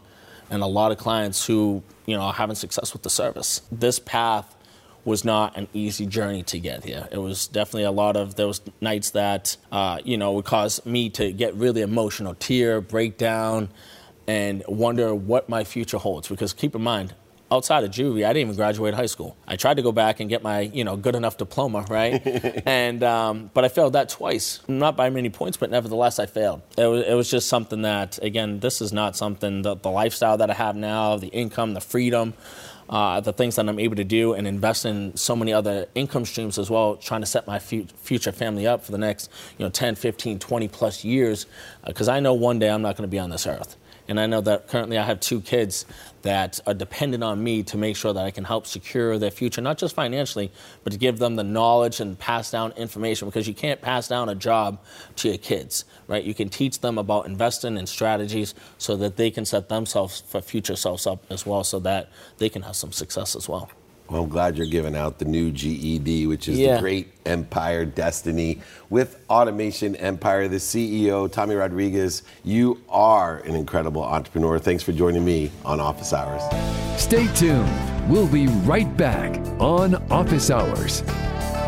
and 0.50 0.64
a 0.64 0.68
lot 0.68 0.92
of 0.92 0.98
clients 0.98 1.46
who, 1.46 1.84
you 2.06 2.16
know, 2.16 2.24
are 2.24 2.34
having 2.34 2.56
success 2.56 2.94
with 2.94 3.04
the 3.04 3.10
service. 3.10 3.62
This 3.72 4.00
path 4.00 4.56
was 5.08 5.24
not 5.24 5.56
an 5.56 5.70
easy 5.74 6.06
journey 6.06 6.44
to 6.44 6.60
get 6.60 6.84
here. 6.84 7.08
It 7.14 7.18
was 7.18 7.48
definitely 7.48 7.86
a 7.86 7.92
lot 7.92 8.18
of 8.18 8.36
those 8.36 8.60
nights 8.82 9.12
that 9.12 9.56
uh, 9.72 10.00
you 10.04 10.18
know 10.18 10.34
would 10.34 10.46
cause 10.46 10.86
me 10.86 11.10
to 11.12 11.32
get 11.32 11.56
really 11.56 11.82
emotional, 11.82 12.36
tear, 12.36 12.82
break 12.82 13.18
down, 13.18 13.70
and 14.28 14.64
wonder 14.68 15.16
what 15.16 15.48
my 15.48 15.64
future 15.64 15.98
holds. 15.98 16.28
Because 16.28 16.52
keep 16.52 16.76
in 16.76 16.82
mind, 16.82 17.14
outside 17.50 17.86
of 17.86 17.92
juvie, 17.92 18.26
I 18.26 18.34
didn't 18.34 18.50
even 18.50 18.56
graduate 18.58 18.96
high 18.96 19.06
school. 19.06 19.38
I 19.48 19.56
tried 19.56 19.76
to 19.76 19.82
go 19.82 19.94
back 19.94 20.20
and 20.20 20.30
get 20.30 20.44
my 20.44 20.60
you 20.60 20.84
know 20.84 20.98
good 20.98 21.16
enough 21.16 21.38
diploma, 21.38 21.86
right? 21.90 22.22
and 22.66 23.02
um, 23.02 23.50
but 23.54 23.64
I 23.64 23.70
failed 23.70 23.94
that 23.94 24.10
twice, 24.10 24.60
not 24.68 24.98
by 24.98 25.10
many 25.10 25.30
points, 25.30 25.56
but 25.56 25.72
nevertheless 25.72 26.20
I 26.20 26.26
failed. 26.26 26.64
It 26.78 26.86
was, 26.86 27.06
it 27.08 27.14
was 27.14 27.32
just 27.32 27.48
something 27.48 27.84
that 27.84 28.22
again, 28.22 28.60
this 28.60 28.82
is 28.82 28.92
not 28.92 29.16
something 29.16 29.62
that 29.62 29.84
the 29.84 29.90
lifestyle 29.90 30.36
that 30.36 30.50
I 30.50 30.54
have 30.54 30.76
now, 30.76 31.16
the 31.16 31.28
income, 31.28 31.76
the 31.76 31.82
freedom 31.82 32.34
uh, 32.90 33.20
the 33.20 33.34
things 33.34 33.56
that 33.56 33.68
I'm 33.68 33.80
able 33.80 33.96
to 33.96 34.04
do 34.04 34.34
and 34.34 34.48
invest 34.48 34.86
in 34.86 35.16
so 35.16 35.36
many 35.36 35.54
other 35.54 35.88
income 35.96 36.26
streams 36.26 36.58
as 36.58 36.70
well, 36.70 36.96
trying 36.96 37.22
to 37.22 37.28
set 37.28 37.48
my 37.48 37.60
fu- 37.60 37.86
future 37.96 38.32
family 38.32 38.66
up 38.66 38.84
for 38.84 38.92
the 38.92 38.98
next, 38.98 39.30
you 39.58 39.66
know, 39.66 39.70
10, 39.70 39.96
15, 39.96 40.40
20 40.40 40.68
plus 40.68 41.04
years, 41.04 41.46
because 41.86 42.08
I 42.08 42.20
know 42.20 42.34
one 42.34 42.60
day 42.60 42.70
I'm 42.70 42.82
not 42.82 42.96
going 42.96 43.08
to 43.08 43.12
be 43.12 43.20
on 43.20 43.30
this 43.30 43.46
earth. 43.46 43.76
And 44.08 44.20
I 44.20 44.26
know 44.26 44.42
that 44.42 44.68
currently 44.68 44.98
I 44.98 45.04
have 45.04 45.20
two 45.20 45.42
kids 45.42 45.86
that 46.22 46.60
are 46.66 46.74
dependent 46.74 47.24
on 47.24 47.44
me 47.44 47.64
to 47.64 47.78
make 47.78 47.96
sure 47.96 48.14
that 48.14 48.26
I 48.26 48.32
can 48.32 48.46
help 48.46 48.66
secure 48.66 49.18
their 49.18 49.32
future, 49.32 49.62
not 49.62 49.78
just 49.78 49.96
financially, 49.96 50.52
but 50.84 50.94
to 50.94 51.00
give 51.00 51.20
them 51.20 51.36
the 51.36 51.44
knowledge 51.44 52.00
and 52.00 52.18
pass 52.18 52.52
down 52.52 52.72
information 52.74 53.28
because 53.28 53.48
you 53.48 53.54
can't 53.54 53.82
pass 53.82 54.08
down 54.08 54.30
a 54.30 54.36
job 54.36 54.80
to 55.18 55.30
your 55.30 55.38
kids, 55.38 55.86
right? 56.08 56.24
You 56.24 56.34
can 56.34 56.50
teach 56.50 56.80
them 56.80 56.98
about 56.98 57.26
investing 57.26 57.78
and 57.78 57.88
strategies 57.88 58.56
so 58.78 58.96
that 58.98 59.18
they 59.18 59.30
can 59.30 59.46
set 59.46 59.70
themselves 59.70 60.24
for 60.28 60.42
future 60.42 60.76
selves 60.76 61.06
up 61.06 61.24
as 61.30 61.46
well 61.46 61.64
so 61.64 61.80
that 61.80 62.10
they 62.38 62.50
can 62.50 62.62
have 62.62 62.76
some 62.76 62.92
success 62.92 63.36
as 63.36 63.50
well. 63.50 63.70
Well, 64.10 64.24
I'm 64.24 64.30
glad 64.30 64.58
you're 64.58 64.68
giving 64.68 64.96
out 64.96 65.20
the 65.20 65.26
new 65.26 65.52
GED, 65.52 66.28
which 66.28 66.48
is 66.48 66.58
Yeah. 66.58 66.76
the 66.76 66.82
Great 66.82 67.08
Empire 67.26 67.84
Destiny. 67.84 68.60
With 68.90 69.18
Automation 69.30 69.96
Empire, 69.98 70.48
the 70.48 70.60
CEO, 70.60 71.28
Tommy 71.28 71.56
Rodriguez, 71.56 72.24
you 72.46 72.80
are 72.90 73.40
an 73.46 73.56
incredible 73.56 74.04
entrepreneur. 74.04 74.60
Thanks 74.60 74.82
for 74.82 74.94
joining 74.94 75.26
me 75.26 75.52
on 75.66 75.82
Office 75.82 76.14
Hours. 76.14 76.42
Stay 76.98 77.28
tuned. 77.36 77.70
We'll 78.10 78.28
be 78.28 78.48
right 78.66 78.96
back 78.96 79.38
on 79.60 79.96
Office 80.10 80.50
Hours. 80.50 81.04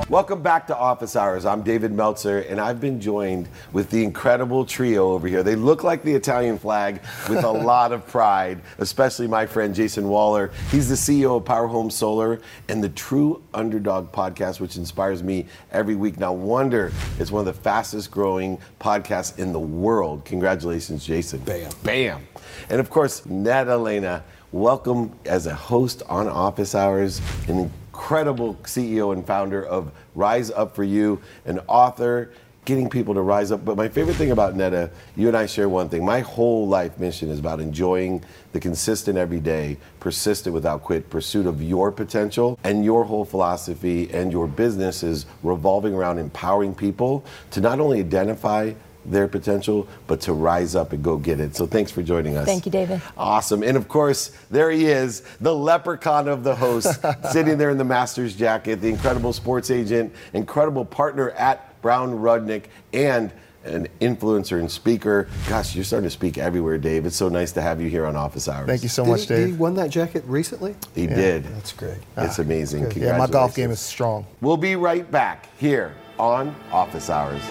Welcome 0.09 0.41
back 0.41 0.65
to 0.67 0.75
Office 0.75 1.15
Hours. 1.15 1.45
I'm 1.45 1.61
David 1.61 1.91
Meltzer, 1.91 2.39
and 2.39 2.59
I've 2.59 2.81
been 2.81 2.99
joined 2.99 3.47
with 3.73 3.91
the 3.91 4.03
incredible 4.03 4.65
trio 4.65 5.11
over 5.11 5.27
here. 5.27 5.43
They 5.43 5.55
look 5.55 5.83
like 5.83 6.01
the 6.01 6.15
Italian 6.15 6.57
flag 6.57 6.99
with 7.29 7.43
a 7.43 7.51
lot 7.51 7.91
of 7.91 8.07
pride, 8.07 8.59
especially 8.79 9.27
my 9.27 9.45
friend 9.45 9.75
Jayson 9.75 10.09
Waller. 10.09 10.49
He's 10.71 10.89
the 10.89 10.95
CEO 10.95 11.37
of 11.37 11.43
Powerhome 11.43 11.91
Solar 11.91 12.41
and 12.69 12.83
the 12.83 12.89
True 12.89 13.43
Underdog 13.53 14.11
podcast, 14.11 14.59
which 14.59 14.77
inspires 14.77 15.21
me 15.21 15.45
every 15.71 15.95
week. 15.95 16.17
Now, 16.17 16.33
Wonder 16.33 16.91
is 17.19 17.31
one 17.31 17.47
of 17.47 17.55
the 17.55 17.61
fastest 17.61 18.09
growing 18.09 18.57
podcasts 18.81 19.37
in 19.37 19.53
the 19.53 19.59
world. 19.59 20.25
Congratulations, 20.25 21.05
Jayson. 21.05 21.45
Bam. 21.45 21.71
Bam. 21.83 22.27
And 22.71 22.79
of 22.79 22.89
course, 22.89 23.27
Nada 23.27 23.77
Lena, 23.77 24.23
welcome 24.51 25.11
as 25.27 25.45
a 25.45 25.53
host 25.53 26.01
on 26.09 26.27
Office 26.27 26.73
Hours. 26.73 27.21
An 27.47 27.71
incredible 27.99 28.55
CEO 28.63 29.11
and 29.11 29.27
founder 29.27 29.61
of 29.65 29.91
Rise 30.15 30.51
Up 30.51 30.73
for 30.73 30.85
You, 30.85 31.21
an 31.43 31.59
author, 31.67 32.31
getting 32.63 32.89
people 32.89 33.13
to 33.13 33.21
rise 33.21 33.51
up. 33.51 33.65
But 33.65 33.75
my 33.75 33.89
favorite 33.89 34.15
thing 34.15 34.31
about 34.31 34.55
Nada, 34.55 34.89
you 35.17 35.27
and 35.27 35.35
I 35.35 35.45
share 35.45 35.67
one 35.67 35.89
thing. 35.89 36.05
My 36.05 36.21
whole 36.21 36.65
life 36.65 36.97
mission 36.97 37.29
is 37.29 37.39
about 37.39 37.59
enjoying 37.59 38.23
the 38.53 38.59
consistent 38.61 39.17
everyday, 39.17 39.75
persistent 39.99 40.53
without 40.53 40.81
quit 40.81 41.09
pursuit 41.09 41.45
of 41.45 41.61
your 41.61 41.91
potential. 41.91 42.57
And 42.63 42.85
your 42.85 43.03
whole 43.03 43.25
philosophy 43.25 44.09
and 44.13 44.31
your 44.31 44.47
business 44.47 45.03
is 45.03 45.25
revolving 45.43 45.93
around 45.93 46.19
empowering 46.19 46.73
people 46.73 47.25
to 47.51 47.59
not 47.59 47.81
only 47.81 47.99
identify 47.99 48.71
their 49.05 49.27
potential, 49.27 49.87
but 50.07 50.21
to 50.21 50.33
rise 50.33 50.75
up 50.75 50.93
and 50.93 51.03
go 51.03 51.17
get 51.17 51.39
it. 51.39 51.55
So 51.55 51.65
thanks 51.65 51.91
for 51.91 52.03
joining 52.03 52.37
us. 52.37 52.45
Thank 52.45 52.65
you, 52.65 52.71
David. 52.71 53.01
Awesome. 53.17 53.63
And 53.63 53.77
of 53.77 53.87
course, 53.87 54.31
there 54.51 54.71
he 54.71 54.85
is, 54.87 55.21
the 55.41 55.53
leprechaun 55.55 56.27
of 56.27 56.43
the 56.43 56.55
host, 56.55 56.99
sitting 57.31 57.57
there 57.57 57.69
in 57.69 57.77
the 57.77 57.83
master's 57.83 58.35
jacket, 58.35 58.81
the 58.81 58.89
incredible 58.89 59.33
sports 59.33 59.71
agent, 59.71 60.13
incredible 60.33 60.85
partner 60.85 61.31
at 61.31 61.81
Brown 61.81 62.11
Rudnick, 62.19 62.65
and 62.93 63.31
an 63.65 63.87
influencer 63.99 64.59
and 64.59 64.71
speaker. 64.71 65.27
Gosh, 65.47 65.75
you're 65.75 65.83
starting 65.83 66.07
to 66.07 66.11
speak 66.11 66.37
everywhere, 66.37 66.77
Dave. 66.77 67.05
It's 67.05 67.15
so 67.15 67.29
nice 67.29 67.51
to 67.53 67.61
have 67.61 67.81
you 67.81 67.89
here 67.89 68.05
on 68.05 68.15
Office 68.15 68.47
Hours. 68.47 68.67
Thank 68.67 68.83
you 68.83 68.89
so 68.89 69.03
Did 69.03 69.11
much, 69.11 69.21
he, 69.21 69.27
did 69.27 69.47
he 69.49 69.53
won 69.53 69.75
that 69.75 69.89
jacket 69.89 70.23
recently? 70.25 70.75
He 70.95 71.03
Yeah. 71.03 71.15
did. 71.15 71.43
That's 71.55 71.73
great. 71.73 71.97
Ah, 72.17 72.25
it's 72.25 72.39
amazing. 72.39 72.85
Good. 72.85 72.97
Yeah, 72.97 73.17
my 73.17 73.27
golf 73.27 73.55
game 73.55 73.71
is 73.71 73.79
strong. 73.79 74.25
We'll 74.41 74.57
be 74.57 74.75
right 74.75 75.09
back 75.11 75.49
here 75.57 75.93
on 76.17 76.55
Office 76.71 77.09
Hours. 77.09 77.41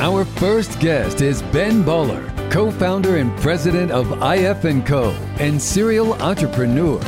Our 0.00 0.24
first 0.24 0.80
guest 0.80 1.20
is 1.20 1.42
Ben 1.42 1.84
Baller, 1.84 2.24
co-founder 2.50 3.18
and 3.18 3.38
president 3.38 3.90
of 3.90 4.10
IF 4.22 4.62
& 4.84 4.86
Co. 4.86 5.10
and 5.38 5.60
serial 5.60 6.14
entrepreneur. 6.22 6.98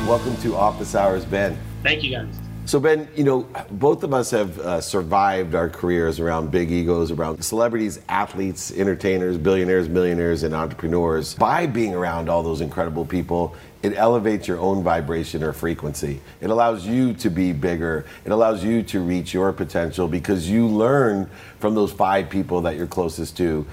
Welcome 0.00 0.36
to 0.42 0.54
Office 0.54 0.94
Hours, 0.94 1.24
Ben. 1.24 1.58
Thank 1.82 2.02
you, 2.02 2.10
guys. 2.10 2.47
So 2.68 2.78
Ben, 2.78 3.08
you 3.16 3.24
know, 3.24 3.48
both 3.70 4.02
of 4.02 4.12
us 4.12 4.30
have 4.30 4.58
uh, 4.58 4.82
survived 4.82 5.54
our 5.54 5.70
careers 5.70 6.20
around 6.20 6.50
big 6.50 6.70
egos, 6.70 7.10
around 7.10 7.42
celebrities, 7.42 7.98
athletes, 8.10 8.70
entertainers, 8.72 9.38
billionaires, 9.38 9.88
millionaires, 9.88 10.42
and 10.42 10.54
entrepreneurs. 10.54 11.32
By 11.32 11.64
being 11.64 11.94
around 11.94 12.28
all 12.28 12.42
those 12.42 12.60
incredible 12.60 13.06
people, 13.06 13.56
it 13.82 13.96
elevates 13.96 14.46
your 14.46 14.58
own 14.58 14.82
vibration 14.82 15.42
or 15.42 15.54
frequency. 15.54 16.20
It 16.42 16.50
allows 16.50 16.86
you 16.86 17.14
to 17.14 17.30
be 17.30 17.54
bigger. 17.54 18.04
It 18.26 18.32
allows 18.32 18.62
you 18.62 18.82
to 18.82 19.00
reach 19.00 19.32
your 19.32 19.50
potential 19.54 20.06
because 20.06 20.50
you 20.50 20.66
learn 20.66 21.30
from 21.60 21.74
those 21.74 21.90
five 21.90 22.28
people 22.28 22.60
that 22.60 22.76
you're 22.76 22.86
closest 22.86 23.34
to. 23.38 23.64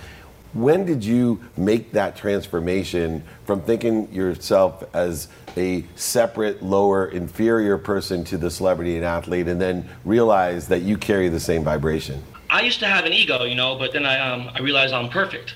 when 0.54 0.86
did 0.86 1.04
you 1.04 1.42
make 1.58 1.92
that 1.92 2.16
transformation 2.16 3.22
from 3.44 3.60
thinking 3.62 4.10
yourself 4.14 4.86
as 4.96 5.28
a 5.58 5.86
separate, 5.96 6.62
lower, 6.64 7.08
inferior 7.08 7.78
person 7.78 8.24
to 8.26 8.38
the 8.38 8.50
celebrity 8.50 8.96
and 8.96 9.06
athlete, 9.06 9.48
and 9.48 9.60
then 9.60 9.88
realize 10.04 10.68
that 10.68 10.82
you 10.82 10.98
carry 10.98 11.30
the 11.30 11.40
same 11.40 11.64
vibration? 11.64 12.24
I 12.50 12.62
used 12.62 12.80
to 12.80 12.88
have 12.88 13.06
an 13.06 13.14
ego, 13.14 13.44
you 13.44 13.56
know, 13.56 13.78
but 13.78 13.92
then 13.92 14.06
I 14.06 14.20
um, 14.20 14.50
I 14.54 14.60
realized 14.60 14.94
I'm 14.94 15.10
perfect. 15.10 15.56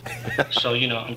so 0.52 0.74
you 0.74 0.88
know, 0.88 1.16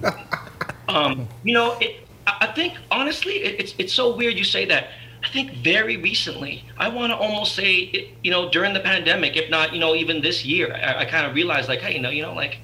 um, 0.88 1.28
you 1.44 1.54
know, 1.54 1.78
it, 1.80 2.06
I 2.26 2.46
think 2.46 2.74
honestly, 2.90 3.42
it, 3.42 3.60
it's 3.60 3.74
it's 3.78 3.92
so 3.92 4.16
weird 4.16 4.36
you 4.36 4.44
say 4.44 4.64
that. 4.66 4.88
I 5.24 5.28
think 5.28 5.52
very 5.58 5.96
recently, 5.96 6.64
I 6.78 6.88
want 6.88 7.12
to 7.12 7.16
almost 7.16 7.54
say, 7.54 8.12
you 8.24 8.30
know, 8.32 8.50
during 8.50 8.74
the 8.74 8.80
pandemic, 8.80 9.36
if 9.36 9.48
not, 9.50 9.72
you 9.72 9.78
know, 9.78 9.94
even 9.94 10.20
this 10.20 10.44
year, 10.44 10.74
I, 10.74 11.02
I 11.02 11.04
kind 11.04 11.24
of 11.24 11.34
realized 11.36 11.68
like, 11.68 11.80
hey, 11.80 11.94
you 11.94 12.00
know, 12.00 12.10
you 12.10 12.22
know, 12.22 12.34
like, 12.34 12.58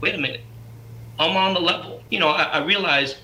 wait 0.00 0.14
a 0.14 0.18
minute, 0.18 0.42
I'm 1.18 1.36
on 1.36 1.54
the 1.54 1.60
level. 1.60 2.02
You 2.10 2.20
know, 2.20 2.28
I, 2.28 2.44
I 2.44 2.64
realize 2.64 3.16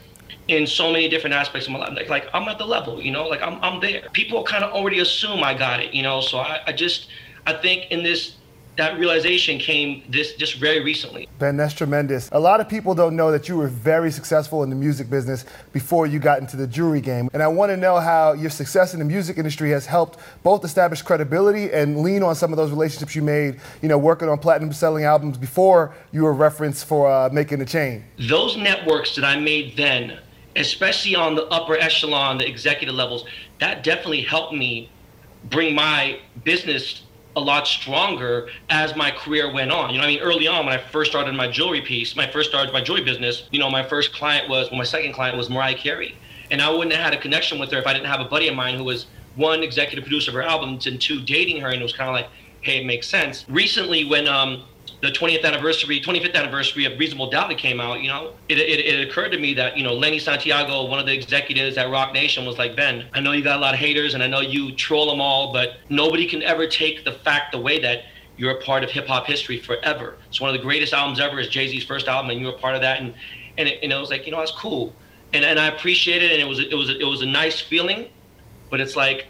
in 0.51 0.67
so 0.67 0.93
many 0.93 1.09
different 1.09 1.35
aspects 1.35 1.67
of 1.67 1.73
my 1.73 1.79
life, 1.79 1.97
like, 1.97 2.09
like 2.09 2.27
I'm 2.35 2.49
at 2.49 2.59
the 2.59 2.67
level, 2.67 3.01
you 3.01 3.13
know, 3.13 3.27
like 3.27 3.41
I'm, 3.41 3.63
I'm 3.63 3.81
there. 3.81 4.09
People 4.13 4.43
kind 4.43 4.65
of 4.65 4.73
already 4.73 4.99
assume 4.99 5.45
I 5.45 5.55
got 5.55 5.81
it, 5.81 5.95
you 5.95 6.03
know, 6.03 6.21
so 6.21 6.39
I, 6.39 6.61
I 6.67 6.73
just, 6.73 7.09
I 7.47 7.53
think 7.53 7.91
in 7.91 8.03
this 8.03 8.37
that 8.77 8.99
realization 8.99 9.59
came 9.59 10.03
this 10.09 10.35
just 10.35 10.55
very 10.55 10.81
recently. 10.81 11.29
Ben, 11.39 11.57
that's 11.57 11.75
tremendous. 11.75 12.31
A 12.33 12.41
lot 12.41 12.61
of 12.61 12.69
people 12.69 12.95
don't 12.95 13.15
know 13.15 13.31
that 13.31 13.47
you 13.47 13.57
were 13.57 13.69
very 13.69 14.11
successful 14.11 14.63
in 14.63 14.71
the 14.71 14.77
music 14.77 15.11
business 15.11 15.45
before 15.73 16.07
you 16.07 16.19
got 16.19 16.39
into 16.39 16.57
the 16.57 16.67
jewelry 16.67 17.03
game. 17.03 17.29
And 17.35 17.43
I 17.43 17.49
want 17.49 17.71
to 17.71 17.77
know 17.77 17.99
how 17.99 18.33
your 18.33 18.49
success 18.49 18.95
in 18.95 18.99
the 18.99 19.05
music 19.05 19.37
industry 19.37 19.71
has 19.71 19.85
helped 19.85 20.19
both 20.43 20.65
establish 20.65 21.03
credibility 21.03 21.71
and 21.73 22.01
lean 22.01 22.23
on 22.23 22.35
some 22.35 22.53
of 22.53 22.57
those 22.57 22.71
relationships 22.71 23.15
you 23.15 23.23
made, 23.23 23.61
you 23.83 23.89
know, 23.89 23.99
working 23.99 24.31
on 24.31 24.39
platinum 24.39 24.73
selling 24.73 25.05
albums 25.05 25.37
before 25.37 25.95
you 26.13 26.23
were 26.23 26.33
referenced 26.33 26.87
for 26.87 27.11
uh, 27.11 27.29
making 27.31 27.59
the 27.59 27.67
chain. 27.67 28.05
Those 28.19 28.57
networks 28.57 29.15
that 29.17 29.25
I 29.27 29.39
made 29.39 29.77
then, 29.77 30.19
especially 30.57 31.15
on 31.15 31.35
the 31.35 31.47
upper 31.47 31.77
echelon, 31.77 32.39
the 32.39 32.49
executive 32.49 32.95
levels, 32.95 33.25
that 33.59 33.85
definitely 33.85 34.23
helped 34.23 34.55
me 34.55 34.91
bring 35.49 35.75
my 35.75 36.19
business 36.45 37.03
a 37.37 37.41
lot 37.41 37.67
stronger 37.67 38.49
as 38.71 38.97
my 38.97 39.11
career 39.11 39.53
went 39.53 39.71
on. 39.71 39.91
You 39.91 39.99
know, 39.99 40.05
I 40.05 40.09
mean, 40.09 40.21
early 40.21 40.49
on 40.49 40.67
when 40.67 40.75
I 40.75 40.83
first 40.83 41.13
started 41.13 41.33
my 41.35 41.49
jewelry 41.49 41.81
piece, 41.81 42.17
my 42.17 42.29
first 42.31 42.51
started 42.51 42.73
my 42.73 42.81
jewelry 42.81 43.05
business, 43.05 43.49
you 43.53 43.61
know, 43.61 43.71
my 43.71 43.87
first 43.87 44.13
client 44.13 44.49
was, 44.49 44.69
well, 44.71 44.79
my 44.79 44.85
second 44.85 45.13
client 45.13 45.37
was 45.37 45.49
Mariah 45.49 45.77
Carey. 45.77 46.17
And 46.51 46.61
I 46.61 46.69
wouldn't 46.69 46.93
have 46.93 47.05
had 47.05 47.15
a 47.15 47.21
connection 47.21 47.61
with 47.61 47.71
her 47.71 47.79
if 47.79 47.87
I 47.87 47.93
didn't 47.93 48.09
have 48.09 48.21
a 48.21 48.25
buddy 48.25 48.49
of 48.49 48.57
mine 48.57 48.77
who 48.77 48.83
was 48.83 49.07
one 49.37 49.63
executive 49.63 50.05
producer 50.05 50.33
of 50.33 50.35
her 50.35 50.43
albums 50.43 50.89
and 50.89 51.01
two 51.01 51.23
dating 51.23 51.61
her. 51.61 51.69
And 51.69 51.81
it 51.81 51.83
was 51.83 51.93
kind 51.93 52.11
of 52.11 52.15
like, 52.15 52.29
hey, 52.63 52.81
it 52.81 52.87
makes 52.87 53.07
sense. 53.07 53.45
Recently, 53.49 54.05
when 54.05 54.27
um, 54.27 54.65
the 55.01 55.09
20th 55.09 55.45
anniversary, 55.45 56.01
25th 56.01 56.35
anniversary 56.35 56.85
of 56.85 56.99
Reasonable 56.99 57.31
Doubt 57.31 57.49
that 57.49 57.59
came 57.59 57.81
out, 57.81 58.03
you 58.03 58.09
know, 58.09 58.35
it, 58.49 58.59
it, 58.59 58.81
it, 58.81 59.09
occurred 59.09 59.31
to 59.31 59.39
me 59.39 59.55
that, 59.55 59.77
you 59.77 59.83
know, 59.83 59.95
Lenny 59.95 60.19
Santiago, 60.19 60.87
one 60.87 60.99
of 60.99 61.07
the 61.07 61.15
executives 61.15 61.79
at 61.79 61.91
Roc 61.91 62.13
Nation, 62.13 62.45
was 62.45 62.59
like, 62.59 62.77
Ben, 62.77 63.07
I 63.15 63.21
know 63.21 63.33
you 63.33 63.43
got 63.43 63.57
a 63.57 63.61
lot 63.61 63.73
of 63.73 63.81
haters 63.81 64.13
and 64.13 64.23
I 64.23 64.27
know 64.27 64.41
you 64.41 64.73
troll 64.73 65.07
them 65.11 65.21
all, 65.21 65.53
but 65.53 65.79
nobody 65.89 66.27
can 66.27 66.43
ever 66.43 66.67
take 66.67 67.05
the 67.05 67.13
fact 67.13 67.55
away 67.55 67.81
that 67.81 68.05
you're 68.41 68.53
a 68.53 68.61
part 68.63 68.83
of 68.83 68.91
hip 68.91 69.07
hop 69.07 69.27
history 69.27 69.59
forever. 69.59 70.17
It's 70.29 70.41
one 70.41 70.49
of 70.49 70.57
the 70.57 70.63
greatest 70.63 70.95
albums 70.95 71.21
ever. 71.21 71.39
Is 71.39 71.49
Jay 71.49 71.69
Z's 71.69 71.85
first 71.85 72.09
album, 72.09 72.31
and 72.31 72.41
you 72.41 72.47
were 72.47 72.53
part 72.53 72.75
of 72.75 72.81
that. 72.81 73.01
And 73.01 73.15
and 73.59 73.69
it, 73.69 73.81
and 73.83 73.93
it 73.93 73.97
was 73.97 74.11
like, 74.11 74.25
you 74.25 74.33
know, 74.33 74.39
that's 74.39 74.53
cool, 74.53 74.95
and 75.35 75.45
and 75.45 75.61
I 75.61 75.67
appreciate 75.67 76.23
it, 76.23 76.33
and 76.33 76.41
it 76.41 76.47
was 76.47 76.59
it 76.59 76.75
was 76.75 76.89
it 76.89 77.05
was 77.05 77.21
a 77.21 77.27
nice 77.27 77.61
feeling, 77.61 78.09
but 78.71 78.81
it's 78.81 78.97
like, 78.97 79.27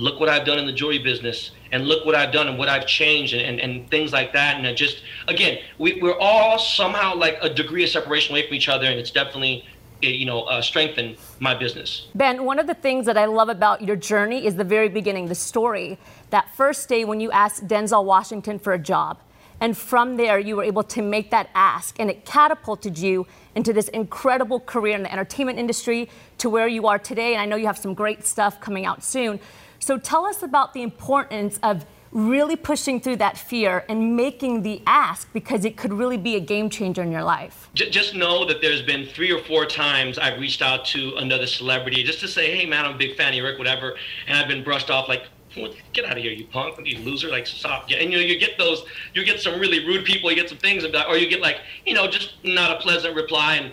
look 0.00 0.18
what 0.18 0.28
I've 0.28 0.46
done 0.46 0.58
in 0.58 0.66
the 0.66 0.72
jewelry 0.72 0.98
business 0.98 1.52
and 1.72 1.86
look 1.86 2.04
what 2.04 2.14
I've 2.14 2.32
done 2.32 2.48
and 2.48 2.58
what 2.58 2.68
I've 2.68 2.86
changed 2.86 3.34
and, 3.34 3.42
and, 3.42 3.60
and 3.60 3.90
things 3.90 4.12
like 4.12 4.32
that. 4.32 4.56
And 4.56 4.76
just, 4.76 5.02
again, 5.28 5.58
we, 5.78 6.00
we're 6.00 6.18
all 6.18 6.58
somehow 6.58 7.14
like 7.14 7.38
a 7.42 7.52
degree 7.52 7.84
of 7.84 7.90
separation 7.90 8.34
away 8.34 8.46
from 8.46 8.54
each 8.54 8.68
other. 8.68 8.86
And 8.86 8.98
it's 8.98 9.10
definitely, 9.10 9.64
eh, 10.02 10.08
you 10.08 10.24
know, 10.24 10.42
uh, 10.42 10.62
strengthened 10.62 11.16
my 11.38 11.54
business. 11.54 12.08
Ben, 12.14 12.44
one 12.44 12.58
of 12.58 12.66
the 12.66 12.74
things 12.74 13.06
that 13.06 13.18
I 13.18 13.26
love 13.26 13.50
about 13.50 13.82
your 13.82 13.96
journey 13.96 14.46
is 14.46 14.56
the 14.56 14.64
very 14.64 14.88
beginning, 14.88 15.26
the 15.26 15.34
story. 15.34 15.98
That 16.30 16.52
first 16.54 16.88
day 16.88 17.04
when 17.04 17.20
you 17.20 17.30
asked 17.30 17.68
Denzel 17.68 18.04
Washington 18.04 18.58
for 18.58 18.72
a 18.72 18.78
job. 18.78 19.18
And 19.62 19.76
from 19.76 20.16
there, 20.16 20.38
you 20.38 20.56
were 20.56 20.64
able 20.64 20.82
to 20.84 21.02
make 21.02 21.30
that 21.32 21.50
ask, 21.54 22.00
and 22.00 22.08
it 22.08 22.24
catapulted 22.24 22.96
you 22.96 23.26
into 23.54 23.74
this 23.74 23.88
incredible 23.88 24.58
career 24.58 24.96
in 24.96 25.02
the 25.02 25.12
entertainment 25.12 25.58
industry 25.58 26.08
to 26.38 26.48
where 26.48 26.66
you 26.66 26.86
are 26.86 26.98
today. 26.98 27.34
And 27.34 27.42
I 27.42 27.44
know 27.44 27.56
you 27.56 27.66
have 27.66 27.76
some 27.76 27.92
great 27.92 28.24
stuff 28.24 28.58
coming 28.58 28.86
out 28.86 29.04
soon. 29.04 29.38
So 29.80 29.96
tell 29.96 30.26
us 30.26 30.42
about 30.42 30.74
the 30.74 30.82
importance 30.82 31.58
of 31.62 31.86
really 32.12 32.56
pushing 32.56 33.00
through 33.00 33.16
that 33.16 33.38
fear 33.38 33.84
and 33.88 34.16
making 34.16 34.62
the 34.62 34.82
ask 34.86 35.32
because 35.32 35.64
it 35.64 35.76
could 35.76 35.92
really 35.92 36.16
be 36.16 36.36
a 36.36 36.40
game 36.40 36.68
changer 36.68 37.02
in 37.02 37.10
your 37.10 37.22
life. 37.22 37.70
Just 37.74 38.14
know 38.14 38.44
that 38.44 38.60
there's 38.60 38.82
been 38.82 39.06
three 39.06 39.32
or 39.32 39.42
four 39.44 39.64
times 39.64 40.18
I've 40.18 40.38
reached 40.38 40.60
out 40.60 40.84
to 40.86 41.14
another 41.16 41.46
celebrity 41.46 42.02
just 42.02 42.20
to 42.20 42.28
say, 42.28 42.54
hey 42.56 42.66
man, 42.66 42.84
I'm 42.84 42.94
a 42.96 42.98
big 42.98 43.16
fan 43.16 43.32
of 43.34 43.42
work, 43.42 43.58
whatever, 43.58 43.96
and 44.26 44.36
I've 44.36 44.48
been 44.48 44.64
brushed 44.64 44.90
off 44.90 45.08
like, 45.08 45.22
get 45.92 46.04
out 46.04 46.16
of 46.16 46.22
here, 46.22 46.32
you 46.32 46.46
punk, 46.46 46.78
you 46.84 46.98
loser, 46.98 47.28
like 47.28 47.46
stop. 47.46 47.90
And 47.90 48.12
you 48.12 48.18
know, 48.18 48.24
you 48.24 48.38
get 48.38 48.58
those, 48.58 48.84
you 49.14 49.24
get 49.24 49.40
some 49.40 49.58
really 49.58 49.86
rude 49.86 50.04
people, 50.04 50.30
you 50.30 50.36
get 50.36 50.48
some 50.48 50.58
things 50.58 50.84
about, 50.84 51.08
or 51.08 51.16
you 51.16 51.28
get 51.28 51.40
like, 51.40 51.58
you 51.86 51.94
know, 51.94 52.06
just 52.06 52.34
not 52.44 52.70
a 52.70 52.80
pleasant 52.80 53.14
reply 53.14 53.56
and. 53.56 53.72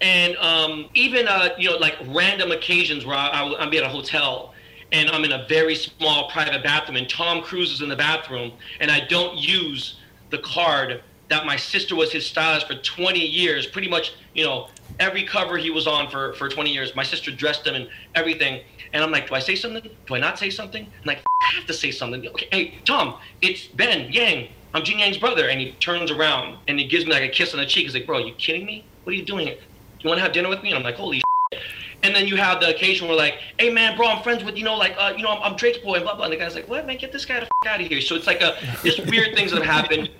And 0.00 0.36
um, 0.36 0.88
even 0.94 1.26
uh, 1.26 1.48
you 1.58 1.68
know, 1.68 1.76
like 1.76 1.96
random 2.06 2.52
occasions 2.52 3.04
where 3.04 3.16
I, 3.16 3.30
I, 3.30 3.42
I'll 3.54 3.68
be 3.68 3.78
at 3.78 3.82
a 3.82 3.88
hotel 3.88 4.54
and 4.92 5.10
I'm 5.10 5.24
in 5.24 5.32
a 5.32 5.46
very 5.48 5.74
small 5.74 6.30
private 6.30 6.62
bathroom, 6.62 6.96
and 6.96 7.08
Tom 7.08 7.42
Cruise 7.42 7.72
is 7.72 7.82
in 7.82 7.88
the 7.88 7.96
bathroom, 7.96 8.52
and 8.80 8.90
I 8.90 9.00
don't 9.06 9.36
use 9.36 9.98
the 10.30 10.38
card 10.38 11.02
that 11.28 11.44
my 11.44 11.56
sister 11.56 11.94
was 11.94 12.10
his 12.10 12.26
stylist 12.26 12.66
for 12.66 12.74
20 12.74 13.18
years, 13.18 13.66
pretty 13.66 13.88
much, 13.88 14.14
you 14.34 14.44
know, 14.44 14.68
every 14.98 15.24
cover 15.24 15.58
he 15.58 15.70
was 15.70 15.86
on 15.86 16.10
for, 16.10 16.32
for 16.34 16.48
20 16.48 16.72
years. 16.72 16.94
My 16.96 17.02
sister 17.02 17.30
dressed 17.30 17.66
him 17.66 17.74
and 17.74 17.88
everything. 18.14 18.62
And 18.92 19.04
I'm 19.04 19.10
like, 19.10 19.28
do 19.28 19.34
I 19.34 19.38
say 19.38 19.54
something? 19.54 19.90
Do 20.06 20.14
I 20.14 20.18
not 20.18 20.38
say 20.38 20.48
something? 20.48 20.84
I'm 20.84 21.04
like, 21.04 21.22
I 21.42 21.54
have 21.54 21.66
to 21.66 21.74
say 21.74 21.90
something. 21.90 22.26
Okay, 22.28 22.48
hey, 22.50 22.78
Tom, 22.84 23.16
it's 23.42 23.66
Ben 23.66 24.10
Yang. 24.10 24.48
I'm 24.74 24.84
Jin 24.84 24.98
Yang's 24.98 25.18
brother. 25.18 25.48
And 25.48 25.60
he 25.60 25.72
turns 25.72 26.10
around 26.10 26.58
and 26.66 26.78
he 26.78 26.86
gives 26.86 27.04
me 27.04 27.12
like 27.12 27.22
a 27.22 27.28
kiss 27.28 27.52
on 27.52 27.60
the 27.60 27.66
cheek. 27.66 27.84
He's 27.84 27.94
like, 27.94 28.06
bro, 28.06 28.18
are 28.18 28.20
you 28.20 28.34
kidding 28.34 28.64
me? 28.64 28.84
What 29.04 29.12
are 29.12 29.16
you 29.16 29.24
doing? 29.24 29.48
You 29.48 30.08
want 30.08 30.18
to 30.18 30.22
have 30.22 30.32
dinner 30.32 30.48
with 30.48 30.62
me? 30.62 30.70
And 30.70 30.78
I'm 30.78 30.84
like, 30.84 30.96
holy 30.96 31.22
shit. 31.52 31.62
And 32.02 32.14
then 32.14 32.26
you 32.26 32.36
have 32.36 32.60
the 32.60 32.68
occasion 32.74 33.08
where 33.08 33.16
like, 33.16 33.38
hey 33.58 33.70
man, 33.70 33.96
bro, 33.96 34.06
I'm 34.06 34.22
friends 34.22 34.44
with 34.44 34.56
you 34.56 34.64
know 34.64 34.76
like 34.76 34.94
uh, 34.98 35.12
you 35.16 35.22
know 35.22 35.30
I'm, 35.30 35.42
I'm 35.42 35.56
Drake's 35.56 35.78
boy 35.78 35.94
and 35.94 36.04
blah 36.04 36.14
blah. 36.14 36.24
And 36.24 36.32
the 36.32 36.36
guy's 36.36 36.54
like, 36.54 36.68
what 36.68 36.86
man, 36.86 36.96
get 36.96 37.12
this 37.12 37.24
guy 37.24 37.40
the 37.40 37.46
f- 37.46 37.68
out 37.68 37.80
of 37.80 37.86
here. 37.86 38.00
So 38.00 38.14
it's 38.14 38.26
like 38.26 38.40
a 38.40 38.56
just 38.84 39.04
weird 39.10 39.34
things 39.34 39.50
that 39.50 39.62
have 39.62 39.84
happened. 39.84 40.10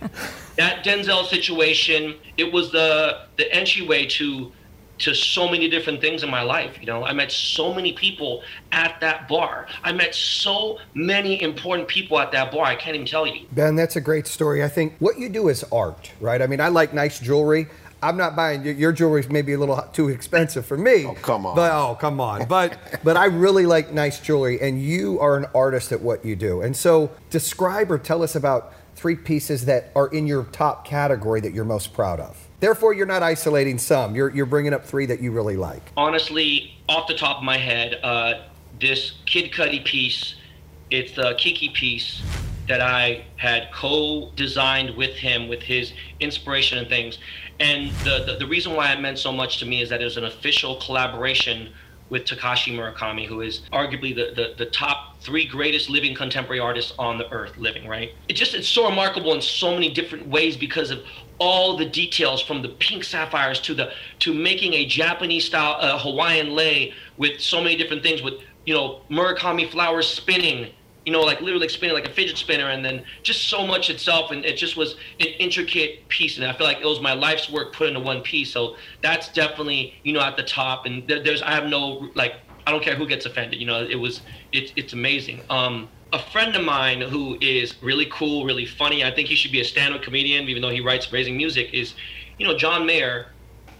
That 0.56 0.84
Denzel 0.84 1.24
situation, 1.26 2.16
it 2.36 2.52
was 2.52 2.72
the 2.72 3.26
the 3.36 3.52
entryway 3.54 4.06
to 4.06 4.52
to 4.98 5.14
so 5.14 5.48
many 5.48 5.68
different 5.68 6.00
things 6.00 6.22
in 6.22 6.30
my 6.30 6.42
life. 6.42 6.76
You 6.80 6.86
know, 6.86 7.04
I 7.04 7.12
met 7.12 7.30
so 7.30 7.72
many 7.72 7.92
people 7.92 8.42
at 8.72 9.00
that 9.00 9.28
bar. 9.28 9.68
I 9.84 9.92
met 9.92 10.14
so 10.14 10.78
many 10.94 11.40
important 11.42 11.88
people 11.88 12.18
at 12.18 12.32
that 12.32 12.50
bar. 12.52 12.64
I 12.64 12.74
can't 12.76 12.96
even 12.96 13.06
tell 13.06 13.26
you. 13.26 13.46
Ben, 13.52 13.76
that's 13.76 13.96
a 13.96 14.00
great 14.00 14.26
story. 14.26 14.64
I 14.64 14.68
think 14.68 14.94
what 14.98 15.18
you 15.18 15.28
do 15.28 15.48
is 15.48 15.64
art, 15.72 16.10
right? 16.20 16.42
I 16.42 16.46
mean, 16.46 16.60
I 16.60 16.68
like 16.68 16.92
nice 16.92 17.20
jewelry. 17.20 17.68
I'm 18.02 18.16
not 18.16 18.36
buying 18.36 18.64
your 18.64 18.92
jewelry's 18.92 19.28
maybe 19.28 19.52
a 19.54 19.58
little 19.58 19.80
too 19.92 20.08
expensive 20.08 20.64
for 20.64 20.76
me. 20.76 21.06
Oh 21.06 21.14
come 21.14 21.46
on! 21.46 21.56
But 21.56 21.72
oh 21.72 21.96
come 22.00 22.20
on! 22.20 22.46
But 22.46 22.78
but 23.04 23.16
I 23.16 23.26
really 23.26 23.66
like 23.66 23.92
nice 23.92 24.20
jewelry, 24.20 24.60
and 24.60 24.80
you 24.80 25.18
are 25.20 25.36
an 25.36 25.46
artist 25.54 25.90
at 25.92 26.00
what 26.00 26.24
you 26.24 26.36
do. 26.36 26.60
And 26.62 26.76
so 26.76 27.10
describe 27.30 27.90
or 27.90 27.98
tell 27.98 28.22
us 28.22 28.36
about 28.36 28.72
three 28.94 29.16
pieces 29.16 29.64
that 29.66 29.90
are 29.94 30.08
in 30.08 30.26
your 30.26 30.44
top 30.44 30.84
category 30.84 31.40
that 31.40 31.54
you're 31.54 31.64
most 31.64 31.92
proud 31.92 32.20
of. 32.20 32.48
Therefore, 32.60 32.92
you're 32.92 33.06
not 33.06 33.22
isolating 33.22 33.78
some. 33.78 34.14
You're 34.14 34.30
you're 34.30 34.46
bringing 34.46 34.72
up 34.72 34.84
three 34.84 35.06
that 35.06 35.20
you 35.20 35.32
really 35.32 35.56
like. 35.56 35.82
Honestly, 35.96 36.76
off 36.88 37.08
the 37.08 37.16
top 37.16 37.38
of 37.38 37.44
my 37.44 37.58
head, 37.58 37.98
uh, 38.02 38.42
this 38.80 39.14
Kid 39.26 39.52
Cudi 39.52 39.84
piece, 39.84 40.36
it's 40.90 41.12
the 41.12 41.34
Kiki 41.38 41.68
piece 41.70 42.22
that 42.68 42.80
I 42.80 43.24
had 43.36 43.70
co-designed 43.72 44.94
with 44.94 45.14
him 45.14 45.48
with 45.48 45.62
his 45.62 45.92
inspiration 46.20 46.78
and 46.78 46.88
things. 46.88 47.18
And 47.60 47.90
the, 48.04 48.24
the, 48.24 48.36
the 48.38 48.46
reason 48.46 48.74
why 48.74 48.92
it 48.92 49.00
meant 49.00 49.18
so 49.18 49.32
much 49.32 49.58
to 49.58 49.66
me 49.66 49.82
is 49.82 49.88
that 49.88 50.00
it 50.00 50.04
was 50.04 50.16
an 50.16 50.24
official 50.24 50.76
collaboration 50.76 51.70
with 52.10 52.24
Takashi 52.24 52.74
Murakami, 52.74 53.26
who 53.26 53.40
is 53.42 53.62
arguably 53.72 54.14
the, 54.14 54.32
the, 54.34 54.54
the, 54.56 54.70
top 54.70 55.20
three 55.20 55.46
greatest 55.46 55.90
living 55.90 56.14
contemporary 56.14 56.60
artists 56.60 56.94
on 56.98 57.18
the 57.18 57.30
earth 57.30 57.56
living, 57.58 57.86
right? 57.86 58.12
It 58.28 58.34
just 58.34 58.54
it's 58.54 58.68
so 58.68 58.88
remarkable 58.88 59.34
in 59.34 59.42
so 59.42 59.74
many 59.74 59.92
different 59.92 60.26
ways 60.26 60.56
because 60.56 60.90
of 60.90 61.00
all 61.38 61.76
the 61.76 61.84
details 61.84 62.40
from 62.40 62.62
the 62.62 62.68
pink 62.68 63.04
sapphires 63.04 63.60
to 63.60 63.74
the 63.74 63.92
to 64.20 64.32
making 64.32 64.74
a 64.74 64.86
Japanese 64.86 65.44
style 65.44 65.76
uh, 65.80 65.98
Hawaiian 65.98 66.50
lei 66.50 66.94
with 67.16 67.40
so 67.40 67.62
many 67.62 67.76
different 67.76 68.02
things 68.02 68.22
with 68.22 68.34
you 68.64 68.74
know 68.74 69.02
Murakami 69.10 69.70
flowers 69.70 70.08
spinning 70.08 70.72
you 71.08 71.12
know, 71.12 71.22
like 71.22 71.40
literally 71.40 71.70
spinning 71.70 71.94
like 71.94 72.06
a 72.06 72.12
fidget 72.12 72.36
spinner, 72.36 72.68
and 72.68 72.84
then 72.84 73.02
just 73.22 73.48
so 73.48 73.66
much 73.66 73.88
itself, 73.88 74.30
and 74.30 74.44
it 74.44 74.58
just 74.58 74.76
was 74.76 74.96
an 75.20 75.28
intricate 75.38 76.06
piece, 76.08 76.36
and 76.36 76.44
I 76.46 76.52
feel 76.52 76.66
like 76.66 76.82
it 76.82 76.84
was 76.84 77.00
my 77.00 77.14
life's 77.14 77.48
work 77.48 77.72
put 77.72 77.88
into 77.88 78.00
one 78.00 78.20
piece. 78.20 78.52
So 78.52 78.76
that's 79.00 79.32
definitely 79.32 79.94
you 80.02 80.12
know 80.12 80.20
at 80.20 80.36
the 80.36 80.42
top, 80.42 80.84
and 80.84 81.08
there's 81.08 81.40
I 81.40 81.52
have 81.52 81.64
no 81.64 82.10
like 82.14 82.34
I 82.66 82.70
don't 82.70 82.82
care 82.82 82.94
who 82.94 83.06
gets 83.06 83.24
offended, 83.24 83.58
you 83.58 83.66
know, 83.66 83.82
it 83.82 83.94
was 83.94 84.20
it's 84.52 84.70
it's 84.76 84.92
amazing. 84.92 85.40
Um, 85.48 85.88
a 86.12 86.18
friend 86.18 86.54
of 86.54 86.62
mine 86.62 87.00
who 87.00 87.38
is 87.40 87.82
really 87.82 88.06
cool, 88.12 88.44
really 88.44 88.66
funny. 88.66 89.02
I 89.02 89.10
think 89.10 89.28
he 89.28 89.34
should 89.34 89.52
be 89.52 89.62
a 89.62 89.64
stand-up 89.64 90.02
comedian, 90.02 90.46
even 90.46 90.60
though 90.60 90.68
he 90.68 90.82
writes 90.82 91.10
raising 91.10 91.38
music. 91.38 91.72
Is 91.72 91.94
you 92.36 92.46
know, 92.46 92.54
John 92.54 92.84
Mayer, 92.84 93.28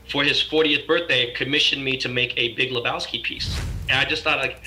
for 0.09 0.25
his 0.25 0.43
40th 0.43 0.87
birthday, 0.87 1.35
commissioned 1.35 1.85
me 1.85 1.99
to 1.99 2.09
make 2.09 2.33
a 2.39 2.55
Big 2.55 2.71
Lebowski 2.71 3.23
piece. 3.23 3.55
And 3.91 3.99
I 3.99 4.07
just 4.07 4.25
thought, 4.25 4.39
like, 4.39 4.63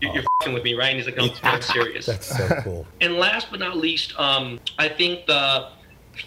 you're, 0.00 0.12
you're 0.14 0.24
fing 0.42 0.52
with 0.54 0.64
me, 0.64 0.74
right? 0.74 0.88
And 0.88 0.96
he's 0.96 1.06
like, 1.06 1.16
no, 1.16 1.28
I'm 1.42 1.62
serious. 1.62 2.06
That's 2.06 2.26
so 2.26 2.48
cool. 2.62 2.86
And 3.00 3.16
last 3.16 3.48
but 3.50 3.60
not 3.60 3.76
least, 3.76 4.18
um, 4.18 4.60
I 4.78 4.88
think 4.88 5.26
the 5.26 5.68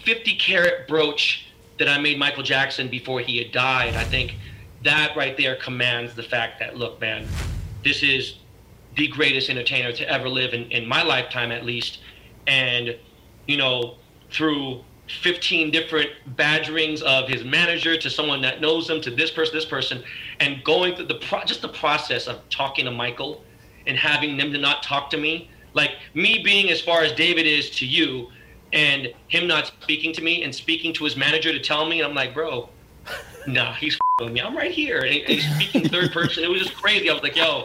50 0.04 0.36
carat 0.36 0.88
brooch 0.88 1.46
that 1.78 1.88
I 1.88 1.98
made 1.98 2.18
Michael 2.18 2.42
Jackson 2.42 2.88
before 2.88 3.20
he 3.20 3.38
had 3.38 3.52
died, 3.52 3.94
I 3.94 4.04
think 4.04 4.34
that 4.82 5.16
right 5.16 5.36
there 5.36 5.56
commands 5.56 6.14
the 6.14 6.22
fact 6.22 6.58
that, 6.60 6.76
look, 6.76 7.00
man, 7.00 7.26
this 7.84 8.02
is 8.02 8.36
the 8.96 9.08
greatest 9.08 9.48
entertainer 9.50 9.92
to 9.92 10.08
ever 10.08 10.28
live 10.28 10.52
in, 10.52 10.64
in 10.70 10.86
my 10.86 11.02
lifetime, 11.02 11.52
at 11.52 11.64
least. 11.64 12.00
And, 12.46 12.96
you 13.46 13.56
know, 13.56 13.96
through 14.30 14.84
15 15.22 15.70
different 15.70 16.10
badgerings 16.34 17.02
of 17.02 17.28
his 17.28 17.44
manager 17.44 17.96
to 17.96 18.08
someone 18.08 18.40
that 18.42 18.60
knows 18.60 18.88
him 18.88 19.00
to 19.02 19.10
this 19.10 19.30
person, 19.30 19.54
this 19.54 19.64
person, 19.64 20.02
and 20.38 20.62
going 20.64 20.94
through 20.94 21.06
the 21.06 21.16
pro- 21.16 21.44
just 21.44 21.62
the 21.62 21.68
process 21.68 22.26
of 22.26 22.40
talking 22.48 22.84
to 22.84 22.90
Michael 22.90 23.42
and 23.86 23.96
having 23.96 24.36
them 24.36 24.52
to 24.52 24.58
not 24.58 24.82
talk 24.82 25.10
to 25.10 25.16
me. 25.16 25.50
Like 25.74 25.92
me 26.14 26.42
being 26.42 26.70
as 26.70 26.80
far 26.80 27.02
as 27.02 27.12
David 27.12 27.46
is 27.46 27.70
to 27.78 27.86
you, 27.86 28.28
and 28.72 29.12
him 29.28 29.46
not 29.46 29.66
speaking 29.82 30.12
to 30.14 30.22
me 30.22 30.42
and 30.42 30.54
speaking 30.54 30.92
to 30.94 31.04
his 31.04 31.16
manager 31.16 31.52
to 31.52 31.60
tell 31.60 31.86
me, 31.88 32.00
and 32.00 32.08
I'm 32.08 32.14
like, 32.14 32.34
bro, 32.34 32.68
nah, 33.46 33.72
he's 33.74 33.98
with 34.20 34.32
me. 34.32 34.40
I'm 34.40 34.56
right 34.56 34.70
here. 34.70 35.00
And 35.00 35.14
he's 35.14 35.48
speaking 35.54 35.88
third 35.88 36.12
person. 36.12 36.44
It 36.44 36.50
was 36.50 36.62
just 36.62 36.74
crazy. 36.74 37.10
I 37.10 37.12
was 37.12 37.22
like, 37.22 37.36
yo, 37.36 37.64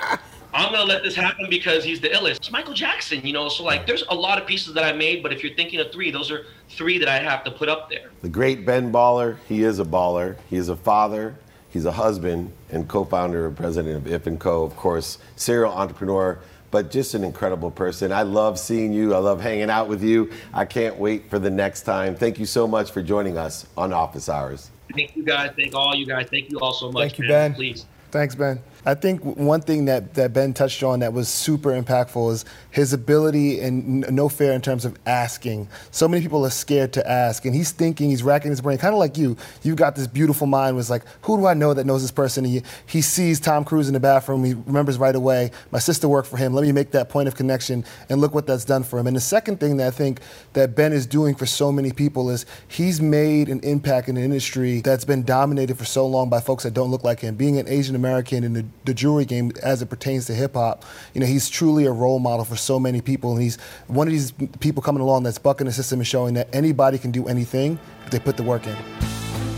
I'm 0.54 0.72
gonna 0.72 0.86
let 0.86 1.04
this 1.04 1.16
happen 1.16 1.48
because 1.50 1.84
he's 1.84 2.00
the 2.00 2.10
illest. 2.10 2.38
It's 2.38 2.52
Michael 2.52 2.74
Jackson, 2.74 3.26
you 3.26 3.34
know. 3.34 3.50
So 3.50 3.64
like, 3.64 3.86
there's 3.86 4.04
a 4.10 4.16
lot 4.16 4.42
of 4.42 4.48
pieces 4.48 4.74
that 4.74 4.84
I 4.84 4.94
made, 4.94 5.22
but 5.22 5.34
if 5.34 5.44
you're 5.44 5.54
thinking 5.54 5.80
of 5.80 5.92
three, 5.92 6.12
those 6.12 6.32
are 6.32 6.46
three 6.70 6.98
that 6.98 7.10
I 7.10 7.20
have 7.20 7.44
to 7.44 7.52
put 7.52 7.70
up 7.70 7.90
there. 7.90 8.10
The 8.22 8.30
great 8.30 8.66
Ben 8.66 8.92
Baller. 8.92 9.38
He 9.48 9.64
is 9.64 9.80
a 9.80 9.86
baller. 9.86 10.38
He 10.50 10.56
is 10.56 10.70
a 10.70 10.76
father. 10.76 11.36
He's 11.76 11.84
a 11.84 11.92
husband 11.92 12.54
and 12.70 12.88
co-founder 12.88 13.48
and 13.48 13.58
president 13.58 13.98
of 13.98 14.08
If 14.08 14.28
and 14.28 14.40
Co. 14.40 14.64
Of 14.64 14.78
course, 14.78 15.18
serial 15.36 15.74
entrepreneur, 15.74 16.40
but 16.72 16.90
just 16.90 17.16
an 17.16 17.26
incredible 17.26 17.70
person. 17.70 18.14
I 18.14 18.22
love 18.22 18.58
seeing 18.58 18.94
you. 18.94 19.14
I 19.14 19.18
love 19.18 19.42
hanging 19.42 19.70
out 19.70 19.90
with 19.90 20.02
you. 20.02 20.32
I 20.54 20.64
can't 20.64 20.96
wait 20.96 21.30
for 21.30 21.38
the 21.38 21.50
next 21.50 21.82
time. 21.82 22.16
Thank 22.16 22.40
you 22.40 22.46
so 22.46 22.66
much 22.66 22.92
for 22.92 23.04
joining 23.04 23.38
us 23.38 23.68
on 23.76 23.92
Office 23.92 24.30
Hours. 24.30 24.72
Thank 24.96 25.18
you 25.18 25.24
guys. 25.24 25.52
Thank 25.58 25.76
all 25.76 25.94
you 25.94 26.06
guys. 26.06 26.28
Thank 26.32 26.50
you 26.50 26.60
all 26.62 26.72
so 26.72 26.94
much. 26.94 27.10
Thank 27.10 27.20
you, 27.20 27.28
man. 27.28 27.52
Ben. 27.52 27.56
Please. 27.56 27.86
Thanks, 28.10 28.36
Ben. 28.36 28.62
I 28.86 28.94
think 28.94 29.24
one 29.24 29.62
thing 29.62 29.86
that, 29.86 30.14
that 30.14 30.32
Ben 30.32 30.54
touched 30.54 30.84
on 30.84 31.00
that 31.00 31.12
was 31.12 31.28
super 31.28 31.72
impactful 31.72 32.32
is 32.34 32.46
his 32.70 32.94
ability 32.94 33.60
and 33.60 34.10
no 34.12 34.30
fear 34.30 34.52
in 34.52 34.62
terms 34.62 34.86
of 34.86 34.96
asking. 35.08 35.68
So 35.90 36.08
many 36.08 36.22
people 36.22 36.46
are 36.46 36.52
scared 36.52 36.94
to 36.94 37.10
ask, 37.10 37.46
and 37.46 37.56
he's 37.56 37.72
thinking, 37.72 38.12
he's 38.12 38.22
racking 38.22 38.52
his 38.52 38.62
brain, 38.62 38.78
kind 38.78 38.94
of 38.94 39.00
like 39.00 39.18
you. 39.18 39.38
You've 39.64 39.78
got 39.78 39.96
this 39.96 40.06
beautiful 40.06 40.46
mind, 40.46 40.76
was 40.76 40.92
like, 40.92 41.04
who 41.24 41.38
do 41.38 41.48
I 41.48 41.56
know 41.56 41.74
that 41.74 41.86
knows 41.86 42.04
this 42.04 42.12
person? 42.12 42.46
And 42.46 42.54
he, 42.54 42.62
he 42.86 43.02
sees 43.02 43.40
Tom 43.40 43.66
Cruise 43.66 43.88
in 43.88 43.94
the 43.94 44.00
bathroom, 44.00 44.44
he 44.44 44.54
remembers 44.54 45.00
right 45.00 45.16
away, 45.16 45.50
my 45.72 45.80
sister 45.80 46.08
worked 46.08 46.28
for 46.28 46.38
him, 46.38 46.54
let 46.54 46.64
me 46.64 46.72
make 46.72 46.92
that 46.92 47.10
point 47.10 47.28
of 47.28 47.36
connection, 47.36 47.84
and 48.10 48.22
look 48.22 48.36
what 48.36 48.46
that's 48.46 48.66
done 48.66 48.84
for 48.84 49.00
him. 49.00 49.08
And 49.08 49.16
the 49.16 49.22
second 49.22 49.60
thing 49.60 49.78
that 49.78 49.88
I 49.88 49.92
think 49.92 50.20
that 50.54 50.76
Ben 50.76 50.94
is 50.94 51.08
doing 51.08 51.34
for 51.34 51.48
so 51.48 51.72
many 51.72 51.92
people 51.92 52.30
is 52.30 52.46
he's 52.68 53.02
made 53.02 53.50
an 53.50 53.62
impact 53.62 54.10
in 54.10 54.18
an 54.18 54.24
industry 54.24 54.82
that's 54.82 55.06
been 55.06 55.24
dominated 55.24 55.78
for 55.78 55.86
so 55.86 56.06
long 56.06 56.30
by 56.30 56.40
folks 56.40 56.64
that 56.64 56.74
don't 56.74 56.92
look 56.92 57.04
like 57.04 57.20
him. 57.20 57.36
Being 57.36 57.58
an 57.58 57.68
Asian 57.68 57.96
American 57.96 58.44
in 58.44 58.54
the, 58.54 58.66
the 58.84 58.94
jewelry 58.94 59.26
game 59.26 59.52
as 59.64 59.82
it 59.82 59.88
pertains 59.88 60.26
to 60.28 60.34
hip 60.34 60.54
hop, 60.56 60.84
you 61.14 61.22
know, 61.22 61.28
he's 61.28 61.50
truly 61.50 61.86
a 61.86 61.92
role 61.92 62.20
model 62.20 62.46
for 62.46 62.56
so 62.56 62.80
many 62.80 63.02
people. 63.02 63.32
And 63.32 63.42
he's 63.42 63.58
one 63.88 64.08
of 64.08 64.12
these 64.12 64.32
people 64.60 64.84
coming 64.84 65.02
along 65.02 65.24
that's 65.24 65.38
bucking 65.38 65.66
the 65.66 65.74
system 65.74 66.00
and 66.00 66.08
showing 66.08 66.34
that 66.36 66.54
anybody 66.54 66.98
can 66.98 67.12
do 67.12 67.28
anything 67.28 67.80
if 68.06 68.12
they 68.12 68.20
put 68.20 68.38
the 68.38 68.44
work 68.44 68.68
in. 68.68 68.76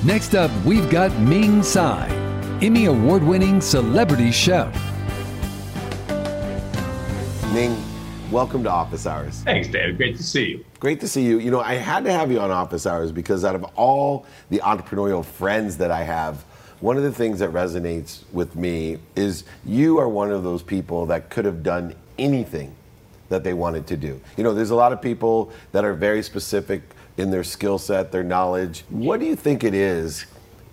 Next 0.05 0.35
up, 0.35 0.51
we've 0.63 0.89
got 0.89 1.17
Ming 1.19 1.63
Tsai, 1.63 2.07
Emmy 2.61 2.85
award 2.85 3.23
winning 3.23 3.59
celebrity 3.59 4.31
chef. 4.31 4.73
Ming, 7.53 7.75
welcome 8.31 8.63
to 8.63 8.69
Office 8.69 9.07
Hours. 9.07 9.41
Thanks, 9.41 9.67
David. 9.67 9.97
Great 9.97 10.17
to 10.17 10.23
see 10.23 10.45
you. 10.51 10.65
Great 10.79 10.99
to 10.99 11.07
see 11.07 11.23
you. 11.23 11.39
You 11.39 11.49
know, 11.49 11.61
I 11.61 11.73
had 11.73 12.03
to 12.03 12.11
have 12.11 12.31
you 12.31 12.39
on 12.39 12.51
Office 12.51 12.85
Hours 12.85 13.11
because 13.11 13.43
out 13.43 13.55
of 13.55 13.63
all 13.75 14.25
the 14.49 14.59
entrepreneurial 14.59 15.25
friends 15.25 15.77
that 15.77 15.89
I 15.89 16.03
have, 16.03 16.45
one 16.79 16.97
of 16.97 17.03
the 17.03 17.11
things 17.11 17.39
that 17.39 17.51
resonates 17.51 18.23
with 18.31 18.55
me 18.55 18.99
is 19.15 19.43
you 19.65 19.97
are 19.97 20.07
one 20.07 20.31
of 20.31 20.43
those 20.43 20.61
people 20.61 21.07
that 21.07 21.29
could 21.29 21.45
have 21.45 21.63
done 21.63 21.95
anything 22.17 22.75
that 23.29 23.43
they 23.43 23.53
wanted 23.53 23.87
to 23.87 23.97
do. 23.97 24.19
You 24.37 24.43
know, 24.43 24.53
there's 24.53 24.69
a 24.69 24.75
lot 24.75 24.93
of 24.93 25.01
people 25.01 25.51
that 25.71 25.83
are 25.83 25.93
very 25.93 26.23
specific 26.23 26.81
in 27.17 27.31
their 27.31 27.43
skill 27.43 27.77
set, 27.77 28.11
their 28.11 28.23
knowledge. 28.23 28.83
What 28.89 29.19
do 29.19 29.25
you 29.25 29.35
think 29.35 29.63
it 29.63 29.73
is 29.73 30.25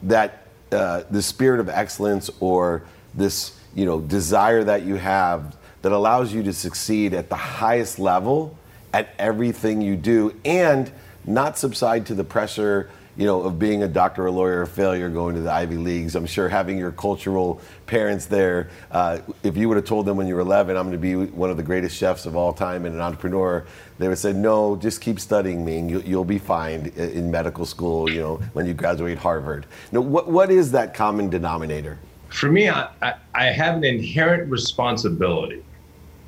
that 0.03 0.47
uh, 0.71 1.05
the 1.11 1.23
spirit 1.23 1.61
of 1.61 1.69
excellence 1.69 2.31
or 2.40 2.83
this, 3.14 3.59
you 3.75 3.87
know, 3.87 4.01
desire 4.01 4.62
that 4.64 4.83
you 4.83 4.97
have 4.97 5.57
that 5.83 5.93
allows 5.93 6.33
you 6.33 6.43
to 6.43 6.53
succeed 6.53 7.14
at 7.14 7.29
the 7.29 7.37
highest 7.37 7.99
level 7.99 8.57
at 8.93 9.09
everything 9.19 9.81
you 9.81 9.97
do 9.97 10.35
and 10.45 10.90
not 11.27 11.59
subside 11.59 12.07
to 12.07 12.14
the 12.14 12.25
pressure 12.25 12.90
you 13.16 13.27
know, 13.27 13.42
of 13.42 13.59
being 13.59 13.83
a 13.83 13.88
doctor, 13.88 14.27
a 14.27 14.31
lawyer, 14.31 14.62
a 14.62 14.66
failure, 14.66 15.09
going 15.09 15.35
to 15.37 15.40
the 15.40 15.53
Ivy 15.53 15.77
Leagues. 15.77 16.16
I'm 16.16 16.27
sure 16.27 16.48
having 16.48 16.79
your 16.79 16.90
cultural 16.90 17.61
parents 17.87 18.27
there, 18.27 18.70
uh, 18.90 19.18
if 19.42 19.57
you 19.57 19.68
would 19.68 19.77
have 19.77 19.87
told 19.87 20.07
them 20.07 20.16
when 20.16 20.27
you 20.27 20.35
were 20.35 20.40
11, 20.40 20.77
I'm 20.77 20.88
going 20.88 20.92
to 20.92 20.98
be 20.98 21.14
one 21.33 21.50
of 21.50 21.57
the 21.57 21.62
greatest 21.62 21.96
chefs 21.96 22.27
of 22.27 22.35
all 22.35 22.53
time 22.53 22.87
and 22.87 22.94
an 22.94 23.00
entrepreneur, 23.00 23.64
they 23.98 24.07
would 24.07 24.12
have 24.12 24.18
said, 24.18 24.37
no, 24.37 24.74
just 24.77 25.00
keep 25.00 25.20
studying 25.20 25.64
me 25.64 25.79
and 25.79 25.90
you, 25.90 26.00
you'll 26.00 26.24
be 26.24 26.38
fine 26.38 26.87
in 26.96 27.31
medical 27.31 27.64
school, 27.64 28.11
you 28.11 28.20
know, 28.20 28.37
when 28.53 28.66
you 28.66 28.74
graduate 28.74 29.18
Harvard. 29.18 29.66
Now, 29.92 30.00
what, 30.00 30.29
what 30.29 30.50
is 30.50 30.72
that 30.72 30.94
common 30.94 31.31
denominator? 31.31 31.98
For 32.31 32.50
me, 32.50 32.68
I, 32.68 32.88
I, 33.00 33.14
I 33.35 33.44
have 33.46 33.77
an 33.77 33.85
inherent 33.85 34.50
responsibility 34.50 35.62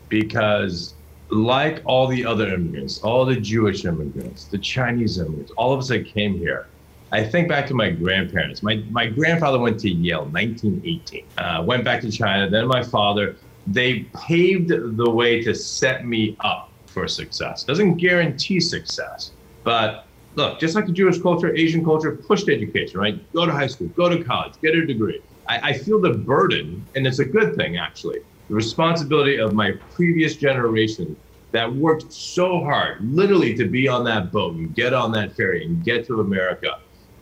because 0.09 0.95
like 1.31 1.83
all 1.85 2.07
the 2.07 2.25
other 2.25 2.47
immigrants, 2.49 3.01
all 3.01 3.25
the 3.25 3.37
Jewish 3.37 3.85
immigrants, 3.85 4.45
the 4.45 4.59
Chinese 4.59 5.19
immigrants, 5.19 5.51
all 5.57 5.73
of 5.73 5.81
us 5.81 5.89
that 5.89 6.07
came 6.07 6.39
here, 6.39 6.67
I 7.13 7.23
think 7.23 7.49
back 7.49 7.67
to 7.69 7.75
my 7.75 7.91
grandparents. 7.91 8.63
My, 8.63 8.83
my 8.91 9.07
grandfather 9.07 9.59
went 9.59 9.79
to 9.81 9.91
Yale 9.91 10.25
1918, 10.25 11.25
uh, 11.39 11.63
went 11.65 11.85
back 11.85 12.01
to 12.03 12.11
China, 12.11 12.51
then 12.51 12.67
my 12.67 12.83
father. 12.83 13.37
They 13.69 14.11
paved 14.27 14.69
the 14.69 15.11
way 15.11 15.43
to 15.43 15.55
set 15.55 16.07
me 16.07 16.37
up 16.41 16.71
for 16.87 17.09
success. 17.09 17.65
Doesn't 17.65 17.97
guarantee 17.97 18.61
success, 18.61 19.33
but 19.65 20.07
look, 20.37 20.61
just 20.61 20.75
like 20.75 20.87
the 20.87 20.93
Jewish 20.93 21.21
culture, 21.21 21.55
Asian 21.55 21.85
culture 21.85 22.13
pushed 22.13 22.49
education, 22.49 23.01
right? 23.01 23.33
Go 23.33 23.47
to 23.47 23.53
high 23.53 23.67
school, 23.67 23.89
go 23.89 24.09
to 24.09 24.23
college, 24.23 24.55
get 24.63 24.75
a 24.75 24.87
degree. 24.87 25.21
I, 25.49 25.71
I 25.71 25.73
feel 25.73 26.01
the 26.01 26.13
burden, 26.13 26.85
and 26.95 27.07
it's 27.07 27.19
a 27.19 27.25
good 27.25 27.57
thing 27.57 27.77
actually, 27.77 28.21
the 28.49 28.55
responsibility 28.55 29.39
of 29.39 29.53
my 29.53 29.73
previous 29.91 30.37
generation 30.37 31.17
that 31.53 31.73
worked 31.73 32.13
so 32.13 32.61
hard, 32.61 32.99
literally 33.03 33.55
to 33.55 33.67
be 33.67 33.89
on 33.89 34.05
that 34.05 34.31
boat 34.31 34.55
and 34.55 34.75
get 34.75 34.93
on 34.93 35.11
that 35.13 35.35
ferry 35.35 35.65
and 35.65 35.85
get 35.85 36.07
to 36.07 36.21
America 36.21 36.79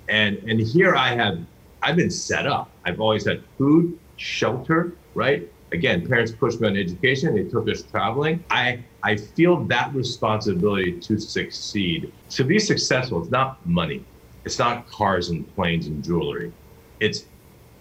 and 0.09 0.37
and 0.49 0.61
here 0.61 0.95
I 0.95 1.15
have 1.15 1.39
I've 1.83 1.97
been 1.97 2.11
set 2.11 2.47
up. 2.47 2.71
I've 2.85 3.01
always 3.01 3.27
had 3.27 3.45
food, 3.59 3.99
shelter, 4.17 4.97
right? 5.15 5.51
Again, 5.73 6.07
parents 6.07 6.33
pushed 6.33 6.61
me 6.61 6.69
on 6.69 6.77
education. 6.77 7.35
They 7.35 7.45
took 7.45 7.69
us 7.69 7.83
traveling. 7.83 8.45
I 8.51 8.85
I 9.03 9.17
feel 9.17 9.65
that 9.67 9.95
responsibility 9.95 11.01
to 11.01 11.19
succeed. 11.19 12.13
To 12.31 12.45
be 12.45 12.59
successful, 12.59 13.23
it's 13.23 13.31
not 13.31 13.65
money. 13.67 14.07
It's 14.45 14.59
not 14.59 14.87
cars 14.87 15.31
and 15.31 15.53
planes 15.55 15.87
and 15.87 16.03
jewelry. 16.03 16.53
It's 17.01 17.25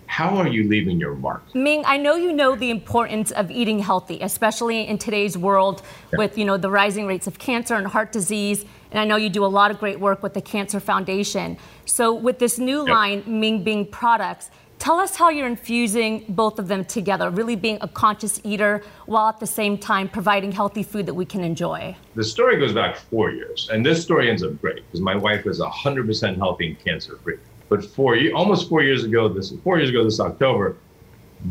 how 0.08 0.38
are 0.38 0.48
you 0.48 0.68
leaving 0.68 1.00
your 1.00 1.16
mark? 1.16 1.44
Ming, 1.56 1.84
I 1.86 1.98
know 1.98 2.16
you 2.16 2.34
know 2.34 2.56
the 2.56 2.70
importance 2.70 3.32
of 3.32 3.50
eating 3.50 3.80
healthy, 3.80 4.20
especially 4.22 4.88
in 4.88 4.98
today's 4.98 5.38
world 5.38 5.82
yeah. 6.12 6.20
with 6.20 6.38
you 6.38 6.46
know 6.46 6.58
the 6.58 6.70
rising 6.70 7.08
rates 7.08 7.28
of 7.28 7.40
cancer 7.40 7.76
and 7.76 7.88
heart 7.88 8.12
disease. 8.12 8.66
And 8.92 9.00
I 9.00 9.06
know 9.06 9.16
you 9.16 9.30
do 9.30 9.44
a 9.44 9.48
lot 9.48 9.72
of 9.72 9.80
great 9.80 10.00
work 10.00 10.22
with 10.22 10.36
the 10.36 10.42
Cancer 10.42 10.80
Foundation. 10.80 11.58
So 11.86 12.14
with 12.14 12.38
this 12.38 12.60
new 12.60 12.86
yeah. 12.86 12.94
line, 12.94 13.24
Ming 13.26 13.64
Bing 13.64 13.88
products, 13.88 14.52
tell 14.78 15.00
us 15.00 15.16
how 15.16 15.30
you're 15.30 15.48
infusing 15.48 16.26
both 16.30 16.60
of 16.60 16.68
them 16.68 16.84
together, 16.86 17.30
really 17.30 17.56
being 17.56 17.78
a 17.82 17.88
conscious 17.88 18.40
eater 18.44 18.84
while 19.06 19.30
at 19.30 19.40
the 19.40 19.48
same 19.48 19.78
time 19.78 20.10
providing 20.10 20.52
healthy 20.52 20.84
food 20.84 21.06
that 21.06 21.14
we 21.14 21.26
can 21.26 21.44
enjoy. 21.44 21.96
The 22.16 22.24
story 22.24 22.60
goes 22.60 22.74
back 22.74 22.98
four 22.98 23.32
years, 23.32 23.70
and 23.72 23.86
this 23.86 24.04
story 24.04 24.30
ends 24.30 24.44
up 24.44 24.60
great 24.62 24.86
because 24.86 25.00
my 25.00 25.16
wife 25.16 25.48
is 25.48 25.60
100% 25.60 26.38
healthy 26.38 26.68
and 26.68 26.80
cancer 26.84 27.18
free. 27.24 27.38
But 27.74 27.84
four, 27.84 28.16
almost 28.36 28.70
four 28.70 28.84
years 28.84 29.04
ago, 29.04 29.28
this 29.28 29.52
four 29.64 29.80
years 29.80 29.90
ago 29.90 30.04
this 30.04 30.20
October, 30.20 30.78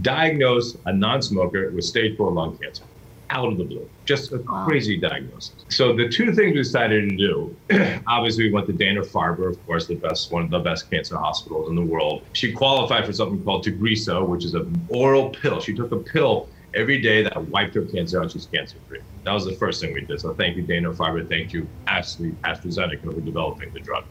diagnosed 0.02 0.76
a 0.86 0.92
non-smoker 0.92 1.72
with 1.72 1.84
stage 1.84 2.16
four 2.16 2.30
lung 2.30 2.56
cancer, 2.58 2.84
out 3.30 3.48
of 3.48 3.58
the 3.58 3.64
blue, 3.64 3.90
just 4.04 4.30
a 4.30 4.36
wow. 4.36 4.64
crazy 4.64 4.96
diagnosis. 4.96 5.64
So 5.68 5.96
the 5.96 6.08
two 6.08 6.32
things 6.32 6.52
we 6.52 6.62
decided 6.62 7.10
to 7.10 7.16
do, 7.16 7.56
obviously, 8.06 8.44
we 8.44 8.52
went 8.52 8.68
to 8.68 8.72
Dana 8.72 9.00
Farber, 9.00 9.50
of 9.50 9.66
course, 9.66 9.88
the 9.88 9.96
best 9.96 10.30
one 10.30 10.44
of 10.44 10.50
the 10.50 10.60
best 10.60 10.88
cancer 10.88 11.16
hospitals 11.16 11.68
in 11.68 11.74
the 11.74 11.82
world. 11.82 12.22
She 12.34 12.52
qualified 12.52 13.04
for 13.04 13.12
something 13.12 13.42
called 13.42 13.66
Tagrisso, 13.66 14.24
which 14.24 14.44
is 14.44 14.54
an 14.54 14.80
oral 14.90 15.30
pill. 15.30 15.60
She 15.60 15.74
took 15.74 15.90
a 15.90 15.96
pill 15.96 16.48
every 16.72 17.00
day 17.00 17.24
that 17.24 17.48
wiped 17.48 17.74
her 17.74 17.82
cancer 17.82 18.22
out. 18.22 18.30
She's 18.30 18.46
cancer 18.46 18.76
free. 18.88 19.00
That 19.24 19.32
was 19.32 19.44
the 19.44 19.56
first 19.56 19.80
thing 19.80 19.92
we 19.92 20.02
did. 20.02 20.20
So 20.20 20.34
thank 20.34 20.56
you, 20.56 20.62
Dana 20.62 20.92
Farber. 20.92 21.28
Thank 21.28 21.52
you, 21.52 21.66
Ashley 21.88 22.30
AstraZeneca, 22.44 23.12
for 23.12 23.20
developing 23.20 23.72
the 23.72 23.80
drug 23.80 24.04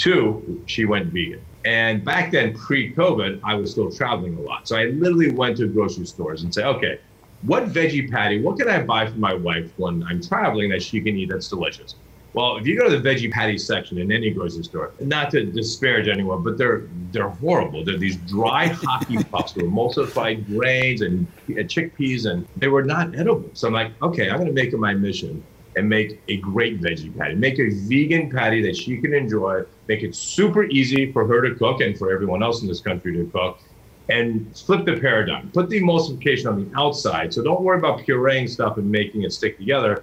Two, 0.00 0.62
she 0.64 0.86
went 0.86 1.12
vegan. 1.12 1.42
And 1.66 2.02
back 2.02 2.32
then, 2.32 2.54
pre-COVID, 2.54 3.40
I 3.44 3.54
was 3.54 3.70
still 3.70 3.92
traveling 3.92 4.34
a 4.38 4.40
lot. 4.40 4.66
So 4.66 4.76
I 4.76 4.84
literally 4.86 5.30
went 5.30 5.58
to 5.58 5.68
grocery 5.68 6.06
stores 6.06 6.42
and 6.42 6.52
said, 6.54 6.64
okay, 6.64 6.98
what 7.42 7.66
veggie 7.66 8.10
patty, 8.10 8.40
what 8.40 8.58
can 8.58 8.66
I 8.66 8.82
buy 8.82 9.06
for 9.10 9.18
my 9.18 9.34
wife 9.34 9.70
when 9.76 10.02
I'm 10.04 10.22
traveling 10.22 10.70
that 10.70 10.82
she 10.82 11.02
can 11.02 11.18
eat 11.18 11.28
that's 11.28 11.48
delicious? 11.48 11.96
Well, 12.32 12.56
if 12.56 12.66
you 12.66 12.78
go 12.78 12.88
to 12.88 12.98
the 12.98 13.06
veggie 13.06 13.30
patty 13.30 13.58
section 13.58 13.98
in 13.98 14.10
any 14.10 14.30
grocery 14.30 14.62
store, 14.62 14.92
not 15.00 15.30
to 15.32 15.44
disparage 15.44 16.08
anyone, 16.08 16.42
but 16.44 16.56
they're 16.56 16.84
they're 17.10 17.28
horrible. 17.28 17.84
They're 17.84 17.98
these 17.98 18.16
dry 18.16 18.68
hockey 18.68 19.22
pucks 19.30 19.54
with 19.54 19.66
emulsified 19.66 20.46
grains 20.46 21.02
and 21.02 21.26
chickpeas, 21.48 22.30
and 22.30 22.46
they 22.56 22.68
were 22.68 22.84
not 22.84 23.16
edible. 23.16 23.50
So 23.54 23.66
I'm 23.66 23.74
like, 23.74 24.00
okay, 24.00 24.30
I'm 24.30 24.36
going 24.36 24.46
to 24.46 24.54
make 24.54 24.72
it 24.72 24.78
my 24.78 24.94
mission 24.94 25.44
and 25.76 25.88
make 25.88 26.20
a 26.28 26.36
great 26.38 26.80
veggie 26.80 27.16
patty. 27.16 27.34
Make 27.34 27.58
a 27.58 27.70
vegan 27.70 28.30
patty 28.30 28.62
that 28.62 28.76
she 28.76 28.98
can 28.98 29.14
enjoy. 29.14 29.62
Make 29.88 30.02
it 30.02 30.14
super 30.14 30.64
easy 30.64 31.12
for 31.12 31.26
her 31.26 31.40
to 31.42 31.54
cook 31.54 31.80
and 31.80 31.96
for 31.96 32.12
everyone 32.12 32.42
else 32.42 32.62
in 32.62 32.68
this 32.68 32.80
country 32.80 33.12
to 33.14 33.24
cook. 33.26 33.60
And 34.08 34.56
flip 34.56 34.84
the 34.84 34.98
paradigm. 34.98 35.50
Put 35.52 35.70
the 35.70 35.80
emulsification 35.80 36.50
on 36.50 36.64
the 36.64 36.76
outside. 36.76 37.32
So 37.32 37.44
don't 37.44 37.62
worry 37.62 37.78
about 37.78 38.00
pureeing 38.00 38.48
stuff 38.48 38.76
and 38.76 38.90
making 38.90 39.22
it 39.22 39.32
stick 39.32 39.56
together 39.56 40.02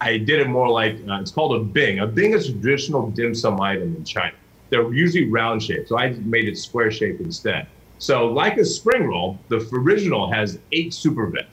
I 0.00 0.18
did 0.18 0.40
it 0.40 0.48
more 0.48 0.68
like 0.68 0.96
uh, 1.08 1.20
it's 1.20 1.30
called 1.30 1.56
a 1.56 1.64
bing. 1.64 2.00
A 2.00 2.06
bing 2.06 2.32
is 2.32 2.48
a 2.48 2.52
traditional 2.52 3.10
dim 3.10 3.34
sum 3.34 3.60
item 3.60 3.96
in 3.96 4.04
China. 4.04 4.34
They're 4.70 4.92
usually 4.92 5.30
round 5.30 5.62
shaped, 5.62 5.88
so 5.88 5.98
I 5.98 6.10
made 6.10 6.48
it 6.48 6.58
square 6.58 6.90
shaped 6.90 7.20
instead. 7.20 7.66
So, 7.98 8.26
like 8.26 8.58
a 8.58 8.64
spring 8.64 9.06
roll, 9.06 9.38
the 9.48 9.66
original 9.72 10.30
has 10.30 10.58
eight 10.72 10.92
super 10.92 11.26
veg, 11.26 11.46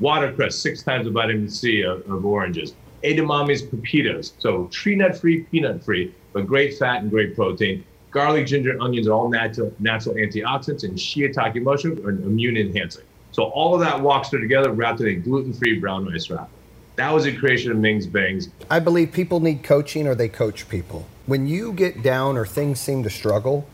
watercress, 0.00 0.58
six 0.58 0.82
times 0.82 1.04
the 1.04 1.10
vitamin 1.10 1.50
C 1.50 1.82
of, 1.82 2.08
of 2.10 2.24
oranges, 2.24 2.74
edamame's 3.02 3.62
pepitas, 3.62 4.32
so 4.38 4.66
tree 4.66 4.96
nut 4.96 5.16
free, 5.16 5.42
peanut 5.44 5.84
free, 5.84 6.14
but 6.32 6.46
great 6.46 6.78
fat 6.78 7.02
and 7.02 7.10
great 7.10 7.34
protein. 7.34 7.84
Garlic, 8.10 8.46
ginger, 8.46 8.70
and 8.70 8.80
onions 8.80 9.06
are 9.06 9.12
all 9.12 9.28
natural, 9.28 9.72
natural 9.78 10.14
antioxidants, 10.14 10.82
and 10.84 10.96
shiitake 10.96 11.62
mushrooms 11.62 12.00
are 12.00 12.10
immune 12.10 12.56
enhancing. 12.56 13.04
So 13.32 13.44
all 13.44 13.74
of 13.74 13.80
that 13.80 14.00
walks 14.00 14.30
through 14.30 14.40
together 14.40 14.72
wrapped 14.72 15.00
in 15.00 15.08
a 15.08 15.14
gluten-free 15.14 15.78
brown 15.78 16.06
rice 16.06 16.30
wrapper. 16.30 16.48
That 16.96 17.12
was 17.12 17.26
a 17.26 17.32
creation 17.32 17.70
of 17.70 17.76
Ming's 17.76 18.06
Bings. 18.06 18.48
I 18.70 18.80
believe 18.80 19.12
people 19.12 19.38
need 19.38 19.62
coaching 19.62 20.08
or 20.08 20.14
they 20.14 20.28
coach 20.28 20.68
people. 20.68 21.06
When 21.26 21.46
you 21.46 21.72
get 21.72 22.02
down 22.02 22.36
or 22.36 22.46
things 22.46 22.80
seem 22.80 23.02
to 23.04 23.10
struggle, 23.10 23.68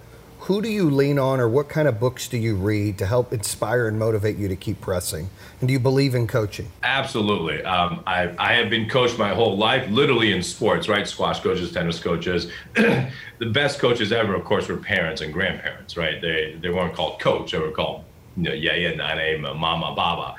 who 0.45 0.63
do 0.63 0.69
you 0.69 0.91
lean 0.91 1.19
on 1.19 1.41
or 1.41 1.49
what 1.49 1.69
kind 1.69 1.89
of 1.89 2.01
books 2.01 2.29
do 2.29 2.37
you 2.37 2.55
read 2.55 2.99
to 2.99 3.07
help 3.07 3.33
inspire 3.33 3.89
and 3.89 3.99
motivate 3.99 4.37
you 4.37 4.49
to 4.49 4.57
keep 4.57 4.81
pressing? 4.81 5.31
And 5.61 5.69
do 5.69 5.73
you 5.73 5.79
believe 5.79 6.15
in 6.15 6.27
coaching? 6.27 6.71
Absolutely. 6.83 7.63
Um, 7.65 8.03
I, 8.07 8.35
I 8.39 8.55
have 8.55 8.71
been 8.71 8.89
coached 8.89 9.19
my 9.19 9.35
whole 9.35 9.57
life, 9.57 9.89
literally 9.91 10.33
in 10.33 10.43
sports, 10.43 10.89
right? 10.89 11.07
Squash 11.07 11.41
coaches, 11.41 11.73
tennis 11.73 11.99
coaches. 11.99 12.51
the 12.75 13.11
best 13.53 13.79
coaches 13.79 14.13
ever, 14.13 14.35
of 14.35 14.45
course, 14.45 14.69
were 14.69 14.77
parents 14.77 15.21
and 15.21 15.33
grandparents, 15.33 15.97
right? 15.97 16.21
They, 16.21 16.57
they 16.61 16.71
weren't 16.71 16.95
called 16.95 17.21
coach, 17.21 17.53
they 17.53 17.59
were 17.59 17.71
called 17.71 18.05
you 18.37 18.43
know, 18.45 18.53
yeah, 18.53 18.75
yeah, 18.75 18.95
nane, 18.95 19.43
mama, 19.43 19.95
baba. 19.95 20.35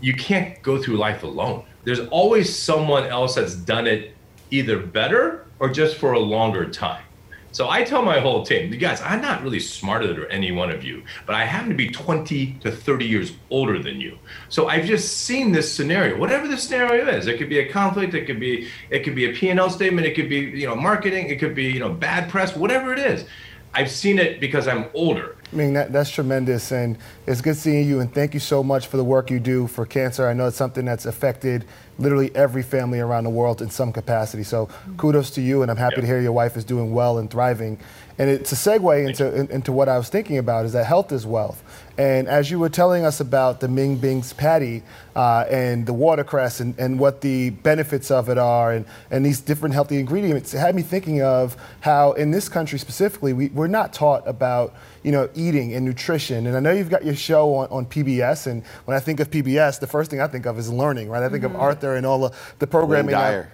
You 0.00 0.14
can't 0.14 0.60
go 0.62 0.82
through 0.82 0.96
life 0.96 1.22
alone 1.22 1.64
there's 1.88 2.00
always 2.08 2.54
someone 2.54 3.04
else 3.04 3.36
that's 3.36 3.54
done 3.54 3.86
it 3.86 4.14
either 4.50 4.78
better 4.78 5.46
or 5.58 5.70
just 5.70 5.96
for 5.96 6.12
a 6.12 6.18
longer 6.18 6.68
time. 6.68 7.02
So 7.50 7.70
I 7.70 7.82
tell 7.82 8.02
my 8.02 8.20
whole 8.20 8.44
team, 8.44 8.72
you 8.72 8.78
guys, 8.78 9.00
I'm 9.00 9.22
not 9.22 9.42
really 9.42 9.58
smarter 9.58 10.06
than 10.06 10.30
any 10.30 10.52
one 10.52 10.70
of 10.70 10.84
you, 10.84 11.02
but 11.24 11.34
I 11.34 11.46
happen 11.46 11.70
to 11.70 11.74
be 11.74 11.88
20 11.88 12.58
to 12.60 12.70
30 12.70 13.06
years 13.06 13.32
older 13.50 13.82
than 13.82 14.00
you. 14.00 14.18
So 14.50 14.68
I've 14.68 14.84
just 14.84 15.18
seen 15.24 15.50
this 15.50 15.72
scenario, 15.72 16.18
whatever 16.18 16.46
the 16.46 16.58
scenario 16.58 17.08
is. 17.08 17.26
It 17.26 17.38
could 17.38 17.48
be 17.48 17.60
a 17.60 17.72
conflict, 17.72 18.12
it 18.12 18.26
could 18.26 18.38
be 18.38 18.68
it 18.90 19.00
could 19.02 19.14
be 19.14 19.30
a 19.30 19.32
P&L 19.32 19.70
statement, 19.70 20.06
it 20.06 20.14
could 20.14 20.28
be, 20.28 20.40
you 20.40 20.66
know, 20.66 20.76
marketing, 20.76 21.28
it 21.30 21.38
could 21.38 21.54
be, 21.54 21.64
you 21.64 21.80
know, 21.80 21.92
bad 21.92 22.28
press, 22.28 22.54
whatever 22.54 22.92
it 22.92 22.98
is. 22.98 23.24
I've 23.72 23.90
seen 23.90 24.18
it 24.18 24.40
because 24.40 24.68
I'm 24.68 24.86
older. 24.92 25.36
I 25.50 25.56
mean, 25.56 25.72
that, 25.74 25.92
that's 25.92 26.10
tremendous, 26.10 26.72
and 26.72 26.98
it's 27.26 27.40
good 27.40 27.56
seeing 27.56 27.88
you, 27.88 28.00
and 28.00 28.12
thank 28.12 28.34
you 28.34 28.40
so 28.40 28.62
much 28.62 28.86
for 28.86 28.98
the 28.98 29.04
work 29.04 29.30
you 29.30 29.40
do 29.40 29.66
for 29.66 29.86
cancer. 29.86 30.28
I 30.28 30.34
know 30.34 30.46
it's 30.46 30.58
something 30.58 30.84
that's 30.84 31.06
affected 31.06 31.64
literally 31.98 32.34
every 32.34 32.62
family 32.62 33.00
around 33.00 33.24
the 33.24 33.30
world 33.30 33.60
in 33.62 33.70
some 33.70 33.92
capacity. 33.92 34.42
So 34.42 34.68
kudos 34.96 35.30
to 35.30 35.40
you, 35.40 35.62
and 35.62 35.70
I'm 35.70 35.76
happy 35.76 36.00
to 36.00 36.06
hear 36.06 36.20
your 36.20 36.32
wife 36.32 36.56
is 36.56 36.64
doing 36.64 36.92
well 36.92 37.18
and 37.18 37.30
thriving. 37.30 37.78
And 38.18 38.28
it's 38.28 38.50
a 38.50 38.56
segue 38.56 39.06
into, 39.06 39.32
in, 39.32 39.48
into 39.50 39.72
what 39.72 39.88
I 39.88 39.96
was 39.96 40.08
thinking 40.08 40.38
about 40.38 40.64
is 40.64 40.72
that 40.72 40.86
health 40.86 41.12
is 41.12 41.24
wealth. 41.24 41.62
And 41.98 42.28
as 42.28 42.50
you 42.50 42.58
were 42.58 42.68
telling 42.68 43.04
us 43.04 43.20
about 43.20 43.60
the 43.60 43.68
Ming 43.68 43.96
Bing's 43.96 44.32
patty 44.32 44.82
uh, 45.14 45.44
and 45.48 45.86
the 45.86 45.92
watercress 45.92 46.60
and, 46.60 46.76
and 46.78 46.98
what 46.98 47.20
the 47.20 47.50
benefits 47.50 48.10
of 48.10 48.28
it 48.28 48.38
are 48.38 48.72
and, 48.72 48.86
and 49.10 49.24
these 49.24 49.40
different 49.40 49.74
healthy 49.74 49.98
ingredients, 49.98 50.52
it 50.52 50.58
had 50.58 50.74
me 50.74 50.82
thinking 50.82 51.22
of 51.22 51.56
how 51.80 52.12
in 52.12 52.32
this 52.32 52.48
country 52.48 52.78
specifically, 52.78 53.32
we, 53.32 53.48
we're 53.48 53.68
not 53.68 53.92
taught 53.92 54.26
about 54.26 54.74
you 55.08 55.12
know, 55.12 55.26
eating 55.34 55.72
and 55.72 55.86
nutrition. 55.86 56.46
And 56.46 56.54
I 56.54 56.60
know 56.60 56.70
you've 56.70 56.90
got 56.90 57.02
your 57.02 57.16
show 57.16 57.54
on, 57.54 57.68
on 57.70 57.86
PBS, 57.86 58.46
and 58.46 58.62
when 58.84 58.94
I 58.94 59.00
think 59.00 59.20
of 59.20 59.30
PBS, 59.30 59.80
the 59.80 59.86
first 59.86 60.10
thing 60.10 60.20
I 60.20 60.26
think 60.26 60.44
of 60.44 60.58
is 60.58 60.70
learning, 60.70 61.08
right? 61.08 61.22
I 61.22 61.30
think 61.30 61.44
mm-hmm. 61.44 61.56
of 61.56 61.62
Arthur 61.62 61.96
and 61.96 62.04
all 62.04 62.28
the, 62.28 62.36
the 62.58 62.66
programming 62.66 63.14
I, 63.14 63.46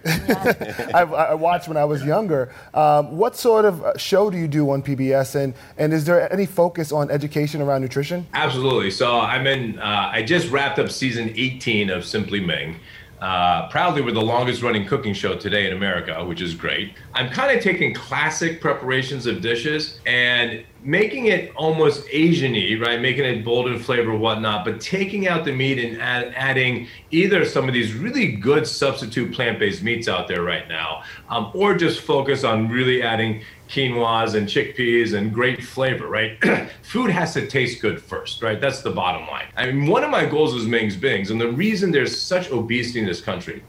I, 0.92 1.02
I, 1.02 1.34
watched 1.34 1.68
when 1.68 1.76
I 1.76 1.84
was 1.84 2.04
younger. 2.04 2.52
Um, 2.74 3.16
what 3.16 3.36
sort 3.36 3.66
of 3.66 3.84
uh, 3.84 3.96
show 3.96 4.30
do 4.30 4.36
you 4.36 4.48
do 4.48 4.68
on 4.70 4.82
PBS, 4.82 5.36
and, 5.36 5.54
and 5.78 5.92
is 5.92 6.04
there 6.04 6.32
any 6.32 6.44
focus 6.44 6.90
on 6.90 7.08
education 7.08 7.62
around 7.62 7.82
nutrition? 7.82 8.26
Absolutely. 8.34 8.90
So 8.90 9.20
I'm 9.20 9.46
in, 9.46 9.78
uh, 9.78 10.10
I 10.12 10.24
just 10.24 10.50
wrapped 10.50 10.80
up 10.80 10.90
season 10.90 11.32
18 11.36 11.88
of 11.88 12.04
Simply 12.04 12.40
Ming. 12.40 12.80
Uh, 13.20 13.68
proudly, 13.68 14.02
we're 14.02 14.10
the 14.10 14.20
longest 14.20 14.60
running 14.60 14.86
cooking 14.86 15.14
show 15.14 15.36
today 15.36 15.68
in 15.68 15.72
America, 15.72 16.24
which 16.24 16.40
is 16.40 16.52
great. 16.52 16.94
I'm 17.14 17.30
kind 17.30 17.56
of 17.56 17.62
taking 17.62 17.94
classic 17.94 18.60
preparations 18.60 19.26
of 19.26 19.40
dishes 19.40 20.00
and 20.04 20.64
making 20.84 21.26
it 21.26 21.50
almost 21.56 22.06
Asian-y, 22.10 22.78
right? 22.78 23.00
Making 23.00 23.24
it 23.24 23.44
bold 23.44 23.68
in 23.68 23.78
flavor, 23.78 24.14
whatnot, 24.14 24.66
but 24.66 24.80
taking 24.80 25.26
out 25.26 25.44
the 25.44 25.52
meat 25.52 25.82
and 25.82 26.00
add, 26.00 26.32
adding 26.36 26.86
either 27.10 27.44
some 27.46 27.66
of 27.66 27.74
these 27.74 27.94
really 27.94 28.32
good 28.32 28.66
substitute 28.66 29.32
plant-based 29.32 29.82
meats 29.82 30.08
out 30.08 30.28
there 30.28 30.42
right 30.42 30.68
now, 30.68 31.02
um, 31.30 31.50
or 31.54 31.74
just 31.74 32.00
focus 32.00 32.44
on 32.44 32.68
really 32.68 33.02
adding 33.02 33.42
quinoas 33.68 34.34
and 34.34 34.46
chickpeas 34.46 35.16
and 35.16 35.32
great 35.32 35.64
flavor, 35.64 36.06
right? 36.06 36.38
Food 36.82 37.10
has 37.10 37.32
to 37.32 37.46
taste 37.46 37.80
good 37.80 38.00
first, 38.00 38.42
right? 38.42 38.60
That's 38.60 38.82
the 38.82 38.90
bottom 38.90 39.26
line. 39.26 39.46
I 39.56 39.72
mean, 39.72 39.86
one 39.86 40.04
of 40.04 40.10
my 40.10 40.26
goals 40.26 40.54
is 40.54 40.66
Ming's 40.66 40.96
Bings, 40.96 41.30
and 41.30 41.40
the 41.40 41.50
reason 41.50 41.90
there's 41.90 42.20
such 42.20 42.50
obesity 42.50 43.00
in 43.00 43.06
this 43.06 43.22
country 43.22 43.62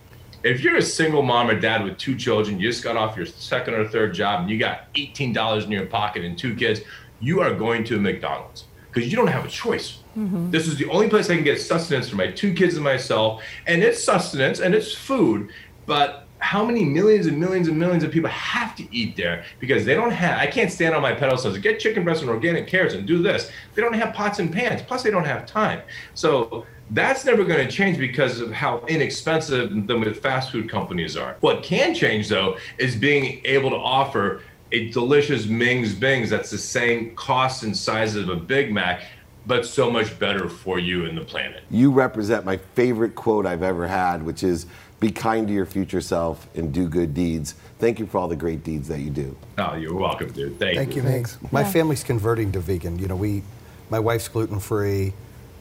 if 0.45 0.61
you're 0.61 0.75
a 0.75 0.81
single 0.81 1.23
mom 1.23 1.49
or 1.49 1.59
dad 1.59 1.83
with 1.83 1.97
two 1.97 2.15
children, 2.15 2.59
you 2.59 2.69
just 2.69 2.83
got 2.83 2.95
off 2.95 3.17
your 3.17 3.25
second 3.25 3.73
or 3.73 3.87
third 3.87 4.13
job 4.13 4.41
and 4.41 4.49
you 4.49 4.59
got 4.59 4.93
$18 4.93 5.63
in 5.63 5.71
your 5.71 5.87
pocket 5.87 6.23
and 6.23 6.37
two 6.37 6.53
kids, 6.55 6.81
you 7.25 7.41
are 7.41 7.53
going 7.53 7.83
to 7.85 7.99
McDonald's 7.99 8.65
because 8.91 9.09
you 9.09 9.17
don't 9.17 9.27
have 9.27 9.45
a 9.45 9.49
choice. 9.49 9.99
Mm-hmm. 10.17 10.51
This 10.51 10.67
is 10.67 10.77
the 10.77 10.87
only 10.89 11.09
place 11.09 11.29
I 11.29 11.35
can 11.35 11.43
get 11.43 11.59
sustenance 11.59 12.07
for 12.07 12.15
my 12.15 12.31
two 12.31 12.53
kids 12.53 12.75
and 12.75 12.83
myself. 12.83 13.43
And 13.67 13.83
it's 13.83 14.01
sustenance 14.01 14.59
and 14.59 14.73
it's 14.73 14.93
food, 14.93 15.51
but 15.85 16.25
how 16.39 16.63
many 16.63 16.85
millions 16.85 17.25
and 17.25 17.39
millions 17.39 17.67
and 17.67 17.77
millions 17.77 18.03
of 18.03 18.11
people 18.11 18.29
have 18.29 18.75
to 18.75 18.95
eat 18.95 19.15
there 19.15 19.45
because 19.59 19.85
they 19.85 19.95
don't 19.95 20.11
have 20.11 20.37
i 20.37 20.45
can't 20.45 20.69
stand 20.69 20.93
on 20.93 21.01
my 21.01 21.13
pedestal 21.13 21.51
and 21.53 21.63
get 21.63 21.79
chicken 21.79 22.03
breast 22.03 22.21
and 22.21 22.29
organic 22.29 22.67
carrots 22.67 22.93
and 22.93 23.07
do 23.07 23.23
this 23.23 23.49
they 23.73 23.81
don't 23.81 23.93
have 23.93 24.13
pots 24.13 24.37
and 24.39 24.51
pans 24.51 24.81
plus 24.81 25.01
they 25.01 25.09
don't 25.09 25.23
have 25.25 25.45
time 25.45 25.81
so 26.13 26.65
that's 26.91 27.25
never 27.25 27.43
going 27.45 27.65
to 27.65 27.71
change 27.71 27.97
because 27.97 28.41
of 28.41 28.51
how 28.51 28.79
inexpensive 28.87 29.87
the 29.87 30.19
fast 30.21 30.51
food 30.51 30.69
companies 30.69 31.15
are 31.15 31.37
what 31.39 31.63
can 31.63 31.95
change 31.95 32.27
though 32.27 32.57
is 32.77 32.95
being 32.95 33.41
able 33.45 33.69
to 33.69 33.77
offer 33.77 34.41
a 34.71 34.89
delicious 34.89 35.45
ming's 35.45 35.93
bings 35.93 36.29
that's 36.29 36.49
the 36.49 36.57
same 36.57 37.15
cost 37.15 37.63
and 37.63 37.75
size 37.75 38.15
of 38.15 38.29
a 38.29 38.35
big 38.35 38.71
mac 38.71 39.03
but 39.47 39.65
so 39.65 39.91
much 39.91 40.17
better 40.17 40.49
for 40.49 40.79
you 40.79 41.05
and 41.05 41.17
the 41.17 41.23
planet 41.23 41.61
you 41.69 41.91
represent 41.91 42.45
my 42.45 42.57
favorite 42.57 43.15
quote 43.15 43.45
i've 43.45 43.63
ever 43.63 43.87
had 43.87 44.23
which 44.23 44.43
is 44.43 44.65
be 44.99 45.11
kind 45.11 45.47
to 45.47 45.53
your 45.53 45.65
future 45.65 46.01
self 46.01 46.47
and 46.55 46.73
do 46.73 46.87
good 46.87 47.13
deeds. 47.13 47.55
Thank 47.79 47.99
you 47.99 48.05
for 48.05 48.17
all 48.17 48.27
the 48.27 48.35
great 48.35 48.63
deeds 48.63 48.87
that 48.87 48.99
you 48.99 49.09
do. 49.09 49.35
Oh, 49.57 49.75
you're 49.75 49.93
welcome, 49.93 50.31
dude. 50.31 50.57
Thank, 50.57 50.77
Thank 50.77 50.95
you. 50.95 51.01
you. 51.01 51.07
Thanks. 51.07 51.37
My 51.51 51.61
yeah. 51.61 51.71
family's 51.71 52.03
converting 52.03 52.51
to 52.53 52.59
vegan. 52.59 52.97
You 52.97 53.07
know, 53.07 53.15
we, 53.15 53.43
my 53.89 53.99
wife's 53.99 54.27
gluten 54.29 54.59
free. 54.59 55.13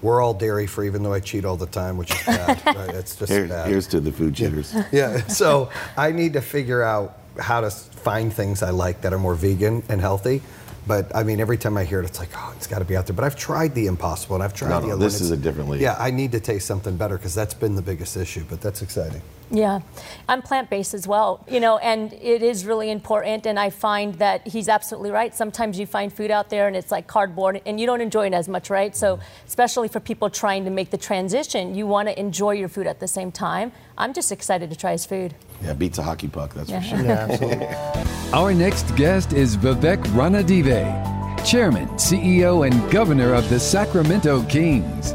We're 0.02 0.22
all 0.22 0.34
dairy 0.34 0.66
free, 0.66 0.86
even 0.86 1.02
though 1.02 1.12
I 1.12 1.20
cheat 1.20 1.44
all 1.44 1.56
the 1.56 1.66
time, 1.66 1.96
which 1.96 2.12
is 2.12 2.22
bad. 2.26 2.64
right? 2.64 2.94
It's 2.94 3.16
just 3.16 3.32
Here, 3.32 3.48
bad. 3.48 3.68
Here's 3.68 3.86
to 3.88 4.00
the 4.00 4.12
food 4.12 4.34
cheaters. 4.34 4.74
yeah. 4.92 5.26
So 5.26 5.70
I 5.96 6.12
need 6.12 6.34
to 6.34 6.40
figure 6.40 6.82
out 6.82 7.18
how 7.38 7.60
to 7.60 7.70
find 7.70 8.32
things 8.32 8.62
I 8.62 8.70
like 8.70 9.02
that 9.02 9.12
are 9.12 9.18
more 9.18 9.34
vegan 9.34 9.82
and 9.88 10.00
healthy. 10.00 10.42
But 10.86 11.14
I 11.16 11.22
mean, 11.22 11.40
every 11.40 11.56
time 11.56 11.76
I 11.76 11.84
hear 11.84 12.00
it, 12.00 12.06
it's 12.06 12.18
like, 12.18 12.28
oh, 12.36 12.52
it's 12.56 12.66
got 12.66 12.80
to 12.80 12.84
be 12.84 12.96
out 12.96 13.06
there. 13.06 13.16
But 13.16 13.24
I've 13.24 13.36
tried 13.36 13.74
the 13.74 13.86
Impossible, 13.86 14.36
and 14.36 14.44
I've 14.44 14.52
tried 14.52 14.68
no, 14.68 14.80
the 14.80 14.86
no, 14.88 14.92
other 14.94 15.04
this 15.04 15.20
is 15.20 15.30
a 15.30 15.36
different 15.36 15.70
league. 15.70 15.80
Yeah, 15.80 15.96
I 15.98 16.10
need 16.10 16.32
to 16.32 16.40
taste 16.40 16.66
something 16.66 16.96
better 16.96 17.16
because 17.16 17.34
that's 17.34 17.54
been 17.54 17.74
the 17.74 17.82
biggest 17.82 18.16
issue. 18.16 18.44
But 18.48 18.60
that's 18.60 18.82
exciting. 18.82 19.22
Yeah, 19.54 19.80
I'm 20.28 20.42
plant 20.42 20.68
based 20.68 20.94
as 20.94 21.06
well, 21.06 21.44
you 21.48 21.60
know, 21.60 21.78
and 21.78 22.12
it 22.12 22.42
is 22.42 22.66
really 22.66 22.90
important. 22.90 23.46
And 23.46 23.56
I 23.58 23.70
find 23.70 24.14
that 24.16 24.46
he's 24.48 24.68
absolutely 24.68 25.12
right. 25.12 25.32
Sometimes 25.32 25.78
you 25.78 25.86
find 25.86 26.12
food 26.12 26.32
out 26.32 26.50
there 26.50 26.66
and 26.66 26.74
it's 26.74 26.90
like 26.90 27.06
cardboard 27.06 27.62
and 27.64 27.78
you 27.78 27.86
don't 27.86 28.00
enjoy 28.00 28.26
it 28.26 28.32
as 28.32 28.48
much, 28.48 28.68
right? 28.68 28.96
So, 28.96 29.20
especially 29.46 29.86
for 29.86 30.00
people 30.00 30.28
trying 30.28 30.64
to 30.64 30.70
make 30.70 30.90
the 30.90 30.98
transition, 30.98 31.74
you 31.76 31.86
want 31.86 32.08
to 32.08 32.18
enjoy 32.18 32.52
your 32.52 32.68
food 32.68 32.88
at 32.88 32.98
the 32.98 33.06
same 33.06 33.30
time. 33.30 33.70
I'm 33.96 34.12
just 34.12 34.32
excited 34.32 34.70
to 34.70 34.76
try 34.76 34.90
his 34.92 35.06
food. 35.06 35.34
Yeah, 35.62 35.72
beats 35.74 35.98
a 35.98 36.02
hockey 36.02 36.26
puck, 36.28 36.52
that's 36.54 36.68
Yeah. 36.68 36.80
for 36.80 36.86
sure. 36.96 37.04
Yeah, 37.04 37.26
absolutely. 37.30 37.68
Our 38.34 38.52
next 38.54 38.96
guest 38.96 39.32
is 39.32 39.56
Vivek 39.56 40.02
Ranadive, 40.18 40.82
Chairman, 41.46 41.86
CEO, 41.90 42.66
and 42.68 42.90
Governor 42.90 43.32
of 43.34 43.48
the 43.50 43.60
Sacramento 43.60 44.42
Kings. 44.46 45.14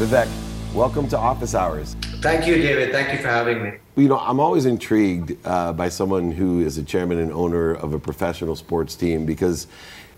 Vivek, 0.00 0.28
welcome 0.74 1.08
to 1.08 1.18
Office 1.18 1.54
Hours. 1.54 1.94
Thank 2.20 2.46
you, 2.46 2.54
David. 2.54 2.92
Thank 2.92 3.12
you 3.12 3.18
for 3.18 3.28
having 3.28 3.62
me. 3.62 3.72
You 3.96 4.08
know, 4.08 4.18
I'm 4.18 4.38
always 4.38 4.66
intrigued 4.66 5.36
uh, 5.44 5.72
by 5.72 5.88
someone 5.88 6.30
who 6.30 6.60
is 6.60 6.78
a 6.78 6.84
chairman 6.84 7.18
and 7.18 7.32
owner 7.32 7.72
of 7.74 7.92
a 7.92 7.98
professional 7.98 8.54
sports 8.54 8.94
team 8.94 9.26
because 9.26 9.66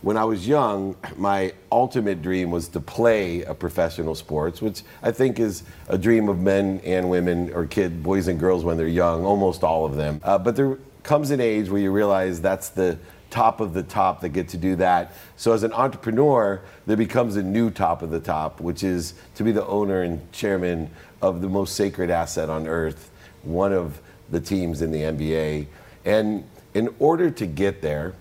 when 0.03 0.17
I 0.17 0.25
was 0.25 0.47
young, 0.47 0.97
my 1.17 1.55
ultimate 1.71 2.21
dream 2.21 2.51
was 2.51 2.69
to 2.69 2.81
play 2.81 3.43
a 3.43 3.55
professional 3.55 4.15
sports, 4.15 4.61
which 4.61 4.83
I 5.03 5.11
think 5.11 5.39
is 5.39 5.63
a 5.89 5.97
dream 5.97 6.29
of 6.29 6.41
men 6.41 6.81
and 6.85 7.09
women 7.09 7.53
or 7.55 7.67
kid 7.67 8.03
boys 8.03 8.29
and 8.29 8.39
girls 8.39 8.65
when 8.65 8.77
they're 8.77 8.89
young, 8.89 9.25
almost 9.25 9.65
all 9.65 9.87
of 9.87 9.97
them. 9.97 10.21
Uh, 10.23 10.39
but 10.39 10.55
there 10.57 10.79
comes 11.03 11.31
an 11.31 11.41
age 11.41 11.71
where 11.71 11.81
you 11.81 11.91
realize 11.93 12.41
that's 12.41 12.69
the 12.69 12.99
top 13.33 13.61
of 13.61 13.73
the 13.73 13.83
top 13.83 14.21
that 14.21 14.29
get 14.29 14.49
to 14.51 14.59
do 14.59 14.77
that. 14.77 15.15
So 15.37 15.53
as 15.53 15.63
an 15.63 15.73
entrepreneur, 15.73 16.61
there 16.87 16.97
becomes 16.97 17.37
a 17.37 17.43
new 17.43 17.71
top 17.71 18.03
of 18.03 18.11
the 18.11 18.21
top, 18.21 18.61
which 18.61 18.85
is 18.85 19.15
to 19.35 19.43
be 19.43 19.51
the 19.51 19.67
owner 19.67 20.03
and 20.03 20.31
chairman 20.33 20.91
of 21.23 21.41
the 21.41 21.49
most 21.49 21.75
sacred 21.75 22.11
asset 22.11 22.51
on 22.51 22.69
earth, 22.69 23.11
one 23.43 23.73
of 23.73 24.01
the 24.31 24.39
teams 24.39 24.83
in 24.83 24.93
the 24.93 25.01
NBA. 25.01 25.67
And 26.05 26.45
in 26.75 26.95
order 26.99 27.31
to 27.31 27.47
get 27.47 27.81
there, 27.81 28.15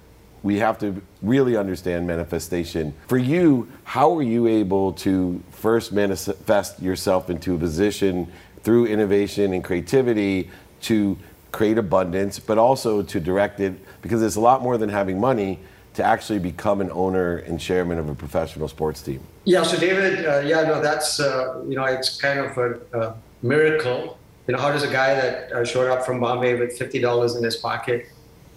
we 0.43 0.58
have 0.60 0.80
to 0.80 1.02
really 1.21 1.56
understand 1.56 2.08
manifestation. 2.08 2.93
For 3.08 3.17
you, 3.17 3.69
how 3.84 4.17
are 4.17 4.24
you 4.24 4.47
able 4.47 4.93
to 4.93 5.43
first 5.52 5.91
manifest 5.91 6.82
yourself 6.82 7.30
into 7.30 7.54
a 7.54 7.58
position 7.58 8.32
through 8.63 8.88
innovation 8.88 9.54
and 9.54 9.63
creativity 9.63 10.50
to 10.82 11.17
create 11.52 11.78
abundance, 11.78 12.40
but 12.40 12.58
also 12.58 13.02
to 13.02 13.20
direct 13.20 13.60
it? 13.60 13.74
Because 14.02 14.22
it's 14.22 14.36
a 14.36 14.42
lot 14.42 14.62
more 14.62 14.78
than 14.78 14.90
having 14.90 15.20
money 15.20 15.60
to 15.94 16.04
actually 16.04 16.40
become 16.40 16.80
an 16.82 16.90
owner 16.92 17.38
and 17.38 17.60
chairman 17.60 17.98
of 17.98 18.08
a 18.10 18.16
professional 18.16 18.68
sports 18.68 19.02
team. 19.02 19.22
Yeah, 19.44 19.64
so 19.64 19.78
David, 19.78 20.26
uh, 20.26 20.40
yeah, 20.40 20.62
no, 20.64 20.82
that's, 20.82 21.20
uh, 21.20 21.64
you 21.68 21.76
know, 21.76 21.84
it's 21.84 22.20
kind 22.20 22.40
of 22.40 22.58
a, 22.58 22.80
a 22.98 23.16
miracle. 23.42 24.18
You 24.48 24.56
know, 24.56 24.62
how 24.62 24.72
does 24.72 24.84
a 24.84 24.92
guy 24.92 25.16
that 25.16 25.52
uh, 25.52 25.66
showed 25.66 25.90
up 25.92 26.06
from 26.06 26.20
Bombay 26.20 26.60
with 26.60 26.80
$50 26.80 27.38
in 27.38 27.44
his 27.44 27.58
pocket 27.58 28.08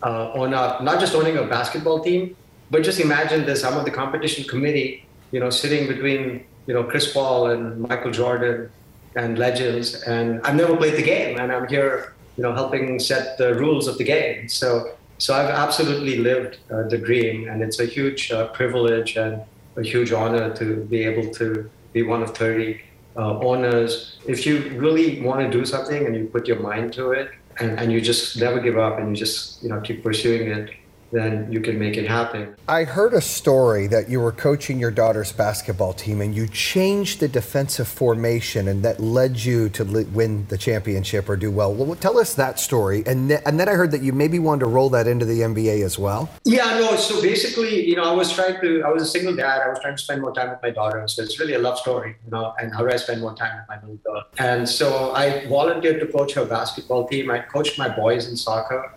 uh, 0.04 0.32
own 0.34 0.52
a, 0.52 0.78
not 0.82 1.00
just 1.00 1.14
owning 1.14 1.38
a 1.38 1.44
basketball 1.44 2.00
team, 2.00 2.36
but 2.70 2.82
just 2.82 3.00
imagine 3.00 3.44
this, 3.46 3.64
I'm 3.64 3.74
on 3.74 3.84
the 3.84 3.90
competition 3.90 4.44
committee, 4.44 5.06
you 5.32 5.40
know, 5.40 5.50
sitting 5.50 5.88
between, 5.88 6.44
you 6.66 6.74
know, 6.74 6.84
Chris 6.84 7.12
Paul 7.12 7.48
and 7.48 7.80
Michael 7.80 8.10
Jordan 8.10 8.70
and 9.16 9.38
legends, 9.38 10.02
and 10.02 10.40
I've 10.42 10.56
never 10.56 10.76
played 10.76 10.94
the 10.94 11.02
game, 11.02 11.38
and 11.38 11.52
I'm 11.52 11.66
here, 11.68 12.14
you 12.36 12.42
know, 12.42 12.52
helping 12.52 12.98
set 12.98 13.38
the 13.38 13.54
rules 13.54 13.86
of 13.86 13.98
the 13.98 14.04
game. 14.04 14.48
So, 14.48 14.94
so 15.18 15.34
I've 15.34 15.50
absolutely 15.50 16.18
lived 16.18 16.58
uh, 16.70 16.82
the 16.88 16.98
dream, 16.98 17.48
and 17.48 17.62
it's 17.62 17.80
a 17.80 17.86
huge 17.86 18.30
uh, 18.30 18.48
privilege 18.48 19.16
and 19.16 19.42
a 19.76 19.82
huge 19.82 20.12
honor 20.12 20.54
to 20.56 20.84
be 20.84 21.04
able 21.04 21.32
to 21.34 21.70
be 21.92 22.02
one 22.02 22.22
of 22.22 22.36
30 22.36 22.80
uh, 23.16 23.38
owners. 23.38 24.18
If 24.26 24.46
you 24.46 24.70
really 24.78 25.20
want 25.20 25.40
to 25.40 25.50
do 25.50 25.64
something 25.64 26.06
and 26.06 26.16
you 26.16 26.26
put 26.26 26.48
your 26.48 26.60
mind 26.60 26.92
to 26.94 27.12
it, 27.12 27.30
and, 27.60 27.78
and 27.78 27.92
you 27.92 28.00
just 28.00 28.36
never 28.36 28.58
give 28.60 28.76
up 28.76 28.98
and 28.98 29.10
you 29.10 29.16
just 29.16 29.62
you 29.62 29.68
know 29.68 29.80
keep 29.80 30.02
pursuing 30.02 30.48
it, 30.48 30.70
then 31.14 31.50
you 31.50 31.60
can 31.60 31.78
make 31.78 31.96
it 31.96 32.08
happen. 32.08 32.54
I 32.68 32.84
heard 32.84 33.14
a 33.14 33.20
story 33.20 33.86
that 33.88 34.08
you 34.08 34.20
were 34.20 34.32
coaching 34.32 34.78
your 34.78 34.90
daughter's 34.90 35.32
basketball 35.32 35.92
team 35.92 36.20
and 36.20 36.34
you 36.34 36.46
changed 36.48 37.20
the 37.20 37.28
defensive 37.28 37.88
formation 37.88 38.68
and 38.68 38.82
that 38.82 39.00
led 39.00 39.38
you 39.38 39.68
to 39.70 39.84
win 39.84 40.46
the 40.48 40.58
championship 40.58 41.28
or 41.28 41.36
do 41.36 41.50
well. 41.50 41.72
Well, 41.72 41.94
tell 41.96 42.18
us 42.18 42.34
that 42.34 42.58
story. 42.58 43.02
And, 43.06 43.28
th- 43.28 43.40
and 43.46 43.58
then 43.58 43.68
I 43.68 43.72
heard 43.72 43.90
that 43.92 44.02
you 44.02 44.12
maybe 44.12 44.38
wanted 44.38 44.60
to 44.60 44.66
roll 44.66 44.90
that 44.90 45.06
into 45.06 45.24
the 45.24 45.40
NBA 45.40 45.84
as 45.84 45.98
well. 45.98 46.28
Yeah, 46.44 46.78
no. 46.78 46.96
So 46.96 47.20
basically, 47.22 47.86
you 47.86 47.96
know, 47.96 48.04
I 48.04 48.12
was 48.12 48.32
trying 48.32 48.60
to. 48.60 48.82
I 48.82 48.90
was 48.90 49.02
a 49.02 49.06
single 49.06 49.34
dad. 49.34 49.62
I 49.62 49.68
was 49.68 49.78
trying 49.80 49.96
to 49.96 50.02
spend 50.02 50.22
more 50.22 50.32
time 50.32 50.50
with 50.50 50.62
my 50.62 50.70
daughter. 50.70 51.06
So 51.08 51.22
it's 51.22 51.38
really 51.38 51.54
a 51.54 51.58
love 51.58 51.78
story, 51.78 52.16
you 52.24 52.30
know. 52.30 52.54
And 52.60 52.72
how 52.72 52.80
do 52.80 52.90
I 52.90 52.96
spend 52.96 53.20
more 53.20 53.34
time 53.34 53.56
with 53.58 53.68
my 53.68 53.80
little 53.80 53.96
girl? 53.96 54.24
And 54.38 54.68
so 54.68 55.12
I 55.14 55.46
volunteered 55.46 56.00
to 56.00 56.06
coach 56.06 56.34
her 56.34 56.44
basketball 56.44 57.06
team. 57.08 57.30
I 57.30 57.40
coached 57.40 57.78
my 57.78 57.88
boys 57.88 58.28
in 58.28 58.36
soccer, 58.36 58.92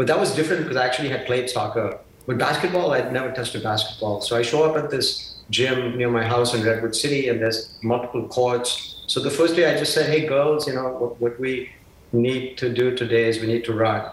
but 0.00 0.06
that 0.06 0.18
was 0.18 0.34
different 0.34 0.62
because 0.62 0.78
I 0.78 0.86
actually 0.86 1.10
had 1.10 1.26
played 1.26 1.50
soccer. 1.50 1.98
But 2.26 2.38
basketball, 2.38 2.92
I'd 2.92 3.12
never 3.12 3.30
touched 3.32 3.54
a 3.54 3.60
basketball. 3.60 4.22
So 4.22 4.34
I 4.34 4.40
show 4.40 4.64
up 4.64 4.74
at 4.82 4.88
this 4.88 5.34
gym 5.50 5.98
near 5.98 6.08
my 6.08 6.24
house 6.24 6.54
in 6.54 6.64
Redwood 6.64 6.96
City, 6.96 7.28
and 7.28 7.38
there's 7.38 7.78
multiple 7.82 8.26
courts. 8.26 9.04
So 9.08 9.20
the 9.20 9.28
first 9.28 9.56
day, 9.56 9.70
I 9.70 9.76
just 9.76 9.92
said, 9.92 10.06
"Hey, 10.08 10.22
girls, 10.26 10.66
you 10.66 10.72
know 10.72 10.88
what, 11.00 11.20
what 11.20 11.38
we 11.38 11.68
need 12.12 12.56
to 12.62 12.72
do 12.72 12.96
today 12.96 13.28
is 13.28 13.40
we 13.40 13.46
need 13.46 13.62
to 13.66 13.74
run." 13.74 14.10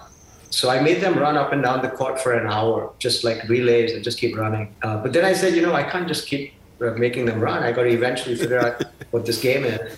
So 0.50 0.70
I 0.70 0.82
made 0.82 1.00
them 1.00 1.18
run 1.18 1.38
up 1.38 1.54
and 1.54 1.64
down 1.64 1.82
the 1.82 1.94
court 2.02 2.20
for 2.20 2.34
an 2.34 2.48
hour, 2.48 2.92
just 3.00 3.24
like 3.24 3.48
relays 3.48 3.94
and 3.94 4.04
just 4.04 4.20
keep 4.20 4.36
running. 4.36 4.76
Uh, 4.84 4.98
but 4.98 5.14
then 5.14 5.24
I 5.24 5.32
said, 5.32 5.56
you 5.56 5.62
know, 5.62 5.74
I 5.74 5.84
can't 5.84 6.10
just 6.14 6.28
keep 6.28 6.52
uh, 6.82 6.92
making 7.06 7.28
them 7.28 7.40
run. 7.40 7.64
I 7.64 7.72
got 7.72 7.84
to 7.84 7.94
eventually 8.02 8.36
figure 8.36 8.60
out 8.60 8.84
what 9.12 9.26
this 9.26 9.40
game 9.40 9.64
is. 9.64 9.98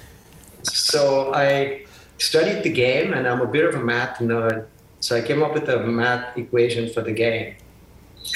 So 0.62 1.34
I 1.34 1.86
studied 2.20 2.62
the 2.62 2.76
game, 2.86 3.14
and 3.14 3.28
I'm 3.28 3.42
a 3.42 3.48
bit 3.58 3.66
of 3.66 3.74
a 3.74 3.84
math 3.84 4.20
nerd. 4.20 4.68
So 5.00 5.16
I 5.16 5.22
came 5.22 5.42
up 5.42 5.54
with 5.54 5.70
a 5.70 5.80
math 5.80 6.38
equation 6.38 6.90
for 6.90 7.02
the 7.02 7.12
game, 7.12 7.56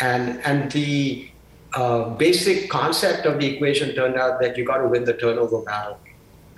and 0.01 0.39
and 0.45 0.71
the 0.71 1.29
uh, 1.73 2.09
basic 2.09 2.69
concept 2.69 3.25
of 3.25 3.39
the 3.39 3.47
equation 3.47 3.95
turned 3.95 4.15
out 4.15 4.39
that 4.41 4.57
you 4.57 4.65
got 4.65 4.77
to 4.77 4.87
win 4.87 5.03
the 5.03 5.13
turnover 5.13 5.61
battle, 5.61 5.97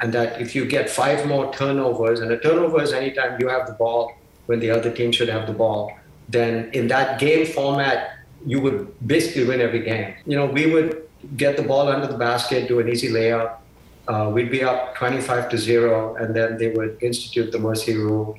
and 0.02 0.14
that 0.14 0.40
if 0.40 0.56
you 0.56 0.66
get 0.66 0.90
five 0.90 1.26
more 1.26 1.52
turnovers, 1.54 2.20
and 2.20 2.32
a 2.32 2.40
turnover 2.40 2.82
is 2.82 2.94
anytime 2.94 3.40
you 3.40 3.48
have 3.48 3.66
the 3.68 3.74
ball 3.74 4.14
when 4.46 4.60
the 4.60 4.70
other 4.70 4.92
team 4.92 5.12
should 5.12 5.30
have 5.30 5.48
the 5.48 5.54
ball, 5.54 5.92
then 6.30 6.70
in 6.74 6.88
that 6.88 7.20
game 7.20 7.46
format, 7.46 8.20
you 8.46 8.62
would 8.62 8.94
basically 9.08 9.46
win 9.46 9.62
every 9.62 9.80
game. 9.80 10.14
You 10.26 10.38
know, 10.38 10.46
we 10.46 10.72
would 10.72 11.08
get 11.36 11.58
the 11.58 11.64
ball 11.64 11.88
under 11.88 12.08
the 12.08 12.18
basket, 12.18 12.68
do 12.68 12.80
an 12.80 12.90
easy 12.90 13.10
layup. 13.10 13.58
Uh, 14.08 14.30
we'd 14.32 14.52
be 14.52 14.64
up 14.64 14.94
25 14.96 15.50
to 15.50 15.58
zero, 15.58 16.16
and 16.16 16.36
then 16.36 16.58
they 16.58 16.70
would 16.70 16.98
institute 17.02 17.52
the 17.52 17.58
mercy 17.58 17.96
rule. 17.96 18.38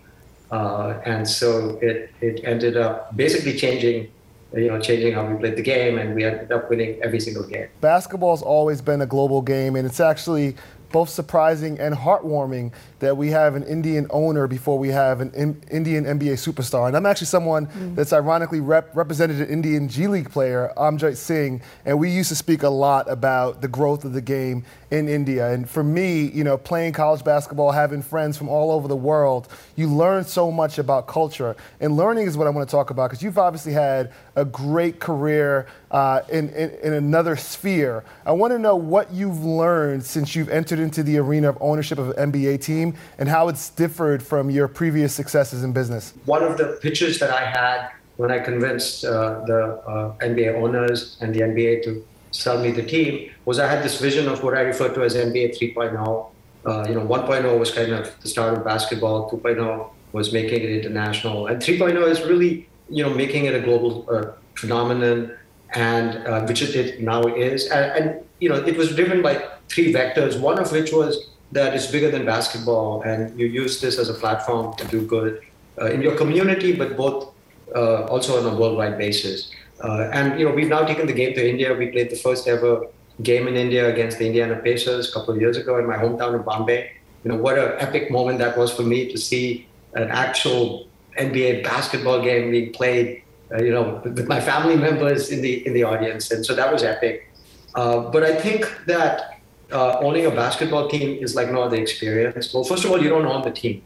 Uh, 0.50 1.00
and 1.04 1.28
so 1.28 1.78
it, 1.82 2.10
it 2.20 2.40
ended 2.44 2.76
up 2.76 3.14
basically 3.16 3.56
changing, 3.56 4.10
you 4.54 4.68
know, 4.68 4.80
changing 4.80 5.12
how 5.12 5.26
we 5.26 5.36
played 5.36 5.56
the 5.56 5.62
game, 5.62 5.98
and 5.98 6.14
we 6.14 6.24
ended 6.24 6.52
up 6.52 6.70
winning 6.70 7.00
every 7.02 7.20
single 7.20 7.42
game. 7.42 7.68
Basketball's 7.80 8.42
always 8.42 8.80
been 8.80 9.02
a 9.02 9.06
global 9.06 9.42
game, 9.42 9.76
and 9.76 9.86
it's 9.86 10.00
actually 10.00 10.56
both 10.92 11.08
surprising 11.08 11.78
and 11.80 11.94
heartwarming 11.94 12.72
that 12.98 13.16
we 13.16 13.30
have 13.30 13.54
an 13.54 13.62
Indian 13.64 14.06
owner 14.10 14.46
before 14.46 14.78
we 14.78 14.88
have 14.88 15.20
an 15.20 15.32
in- 15.34 15.62
Indian 15.70 16.04
NBA 16.04 16.34
superstar. 16.34 16.88
And 16.88 16.96
I'm 16.96 17.06
actually 17.06 17.26
someone 17.26 17.68
that's 17.94 18.12
ironically 18.12 18.60
rep- 18.60 18.94
represented 18.96 19.40
an 19.40 19.48
Indian 19.48 19.88
G 19.88 20.06
League 20.06 20.30
player, 20.30 20.72
Amjyot 20.76 21.16
Singh, 21.16 21.60
and 21.84 21.98
we 21.98 22.10
used 22.10 22.28
to 22.30 22.36
speak 22.36 22.62
a 22.62 22.68
lot 22.68 23.10
about 23.10 23.60
the 23.60 23.68
growth 23.68 24.04
of 24.04 24.12
the 24.12 24.20
game 24.20 24.64
in 24.90 25.08
India. 25.08 25.52
And 25.52 25.68
for 25.68 25.82
me, 25.82 26.22
you 26.22 26.44
know, 26.44 26.56
playing 26.56 26.92
college 26.92 27.24
basketball, 27.24 27.72
having 27.72 28.02
friends 28.02 28.38
from 28.38 28.48
all 28.48 28.70
over 28.70 28.88
the 28.88 28.96
world, 28.96 29.48
you 29.74 29.88
learn 29.88 30.24
so 30.24 30.50
much 30.50 30.78
about 30.78 31.06
culture. 31.06 31.56
And 31.80 31.96
learning 31.96 32.26
is 32.26 32.36
what 32.36 32.46
I 32.46 32.50
want 32.50 32.68
to 32.68 32.70
talk 32.70 32.90
about 32.90 33.10
because 33.10 33.22
you've 33.22 33.38
obviously 33.38 33.72
had 33.72 34.12
a 34.36 34.44
great 34.44 35.00
career 35.00 35.66
uh, 35.90 36.22
in, 36.30 36.50
in, 36.50 36.70
in 36.82 36.92
another 36.92 37.36
sphere. 37.36 38.04
I 38.24 38.32
want 38.32 38.52
to 38.52 38.58
know 38.58 38.76
what 38.76 39.12
you've 39.12 39.44
learned 39.44 40.04
since 40.04 40.34
you've 40.34 40.48
entered 40.48 40.78
into 40.78 41.02
the 41.02 41.18
arena 41.18 41.48
of 41.48 41.58
ownership 41.60 41.98
of 41.98 42.10
an 42.10 42.32
NBA 42.32 42.62
team 42.62 42.85
and 43.18 43.28
how 43.28 43.48
it's 43.48 43.70
differed 43.70 44.22
from 44.22 44.50
your 44.50 44.68
previous 44.68 45.14
successes 45.14 45.64
in 45.64 45.72
business. 45.72 46.14
One 46.24 46.42
of 46.42 46.58
the 46.58 46.78
pitches 46.82 47.18
that 47.20 47.30
I 47.30 47.44
had 47.44 47.90
when 48.16 48.30
I 48.30 48.38
convinced 48.38 49.04
uh, 49.04 49.42
the 49.46 49.80
uh, 49.86 50.16
NBA 50.18 50.54
owners 50.62 51.16
and 51.20 51.34
the 51.34 51.40
NBA 51.40 51.84
to 51.84 52.06
sell 52.30 52.58
me 52.58 52.70
the 52.70 52.82
team 52.82 53.30
was 53.44 53.58
I 53.58 53.68
had 53.68 53.82
this 53.82 54.00
vision 54.00 54.28
of 54.28 54.42
what 54.42 54.54
I 54.54 54.60
refer 54.60 54.92
to 54.92 55.02
as 55.02 55.14
NBA 55.14 55.58
3.0. 55.58 56.30
Uh, 56.64 56.84
you 56.88 56.94
know, 56.94 57.06
1.0 57.06 57.58
was 57.58 57.70
kind 57.70 57.92
of 57.92 58.14
the 58.20 58.28
start 58.28 58.58
of 58.58 58.64
basketball. 58.64 59.30
2.0 59.30 59.90
was 60.12 60.32
making 60.32 60.62
it 60.62 60.70
international, 60.84 61.46
and 61.46 61.62
3.0 61.62 62.08
is 62.08 62.22
really 62.22 62.68
you 62.88 63.02
know 63.04 63.12
making 63.12 63.46
it 63.46 63.54
a 63.54 63.60
global 63.60 64.06
uh, 64.10 64.32
phenomenon, 64.54 65.36
and 65.74 66.26
uh, 66.26 66.44
which 66.46 66.62
it 66.62 67.00
now 67.00 67.22
is. 67.22 67.68
And, 67.68 67.86
and 67.98 68.24
you 68.40 68.48
know, 68.48 68.56
it 68.56 68.76
was 68.76 68.94
driven 68.94 69.22
by 69.22 69.46
three 69.68 69.92
vectors. 69.92 70.40
One 70.40 70.58
of 70.58 70.70
which 70.72 70.92
was 70.92 71.30
that 71.52 71.74
it's 71.74 71.86
bigger 71.86 72.10
than 72.10 72.24
basketball, 72.26 73.02
and 73.02 73.38
you 73.38 73.46
use 73.46 73.80
this 73.80 73.98
as 73.98 74.08
a 74.08 74.14
platform 74.14 74.74
to 74.76 74.84
do 74.88 75.06
good 75.06 75.42
uh, 75.80 75.86
in 75.86 76.02
your 76.02 76.16
community, 76.16 76.74
but 76.74 76.96
both 76.96 77.32
uh, 77.74 78.04
also 78.04 78.38
on 78.38 78.52
a 78.52 78.56
worldwide 78.56 78.98
basis. 78.98 79.50
Uh, 79.82 80.08
and 80.12 80.38
you 80.38 80.46
know, 80.46 80.54
we've 80.54 80.68
now 80.68 80.84
taken 80.84 81.06
the 81.06 81.12
game 81.12 81.34
to 81.34 81.48
India. 81.48 81.72
We 81.74 81.88
played 81.88 82.10
the 82.10 82.16
first 82.16 82.48
ever 82.48 82.86
game 83.22 83.48
in 83.48 83.56
India 83.56 83.88
against 83.88 84.18
the 84.18 84.26
Indiana 84.26 84.56
Pacers 84.56 85.08
a 85.08 85.12
couple 85.12 85.34
of 85.34 85.40
years 85.40 85.56
ago 85.56 85.78
in 85.78 85.86
my 85.86 85.96
hometown 85.96 86.34
of 86.34 86.44
Bombay. 86.44 86.90
You 87.24 87.32
know, 87.32 87.38
what 87.38 87.58
an 87.58 87.72
epic 87.78 88.10
moment 88.10 88.38
that 88.38 88.56
was 88.56 88.72
for 88.72 88.82
me 88.82 89.10
to 89.10 89.18
see 89.18 89.66
an 89.94 90.08
actual 90.10 90.86
NBA 91.18 91.64
basketball 91.64 92.22
game 92.22 92.50
being 92.50 92.72
played. 92.72 93.22
Uh, 93.52 93.62
you 93.62 93.70
know, 93.70 94.00
with 94.04 94.26
my 94.26 94.40
family 94.40 94.76
members 94.76 95.30
in 95.30 95.40
the 95.40 95.64
in 95.66 95.72
the 95.72 95.84
audience, 95.84 96.30
and 96.32 96.44
so 96.44 96.54
that 96.54 96.72
was 96.72 96.82
epic. 96.82 97.30
Uh, 97.76 98.10
but 98.10 98.24
I 98.24 98.34
think 98.34 98.68
that 98.86 99.35
uh, 99.72 99.98
owning 100.00 100.26
a 100.26 100.30
basketball 100.30 100.88
team 100.88 101.18
is 101.22 101.34
like 101.34 101.50
no 101.50 101.62
other 101.62 101.76
experience. 101.76 102.54
Well, 102.54 102.64
first 102.64 102.84
of 102.84 102.90
all, 102.90 103.02
you 103.02 103.08
don't 103.08 103.26
own 103.26 103.42
the 103.42 103.50
team. 103.50 103.82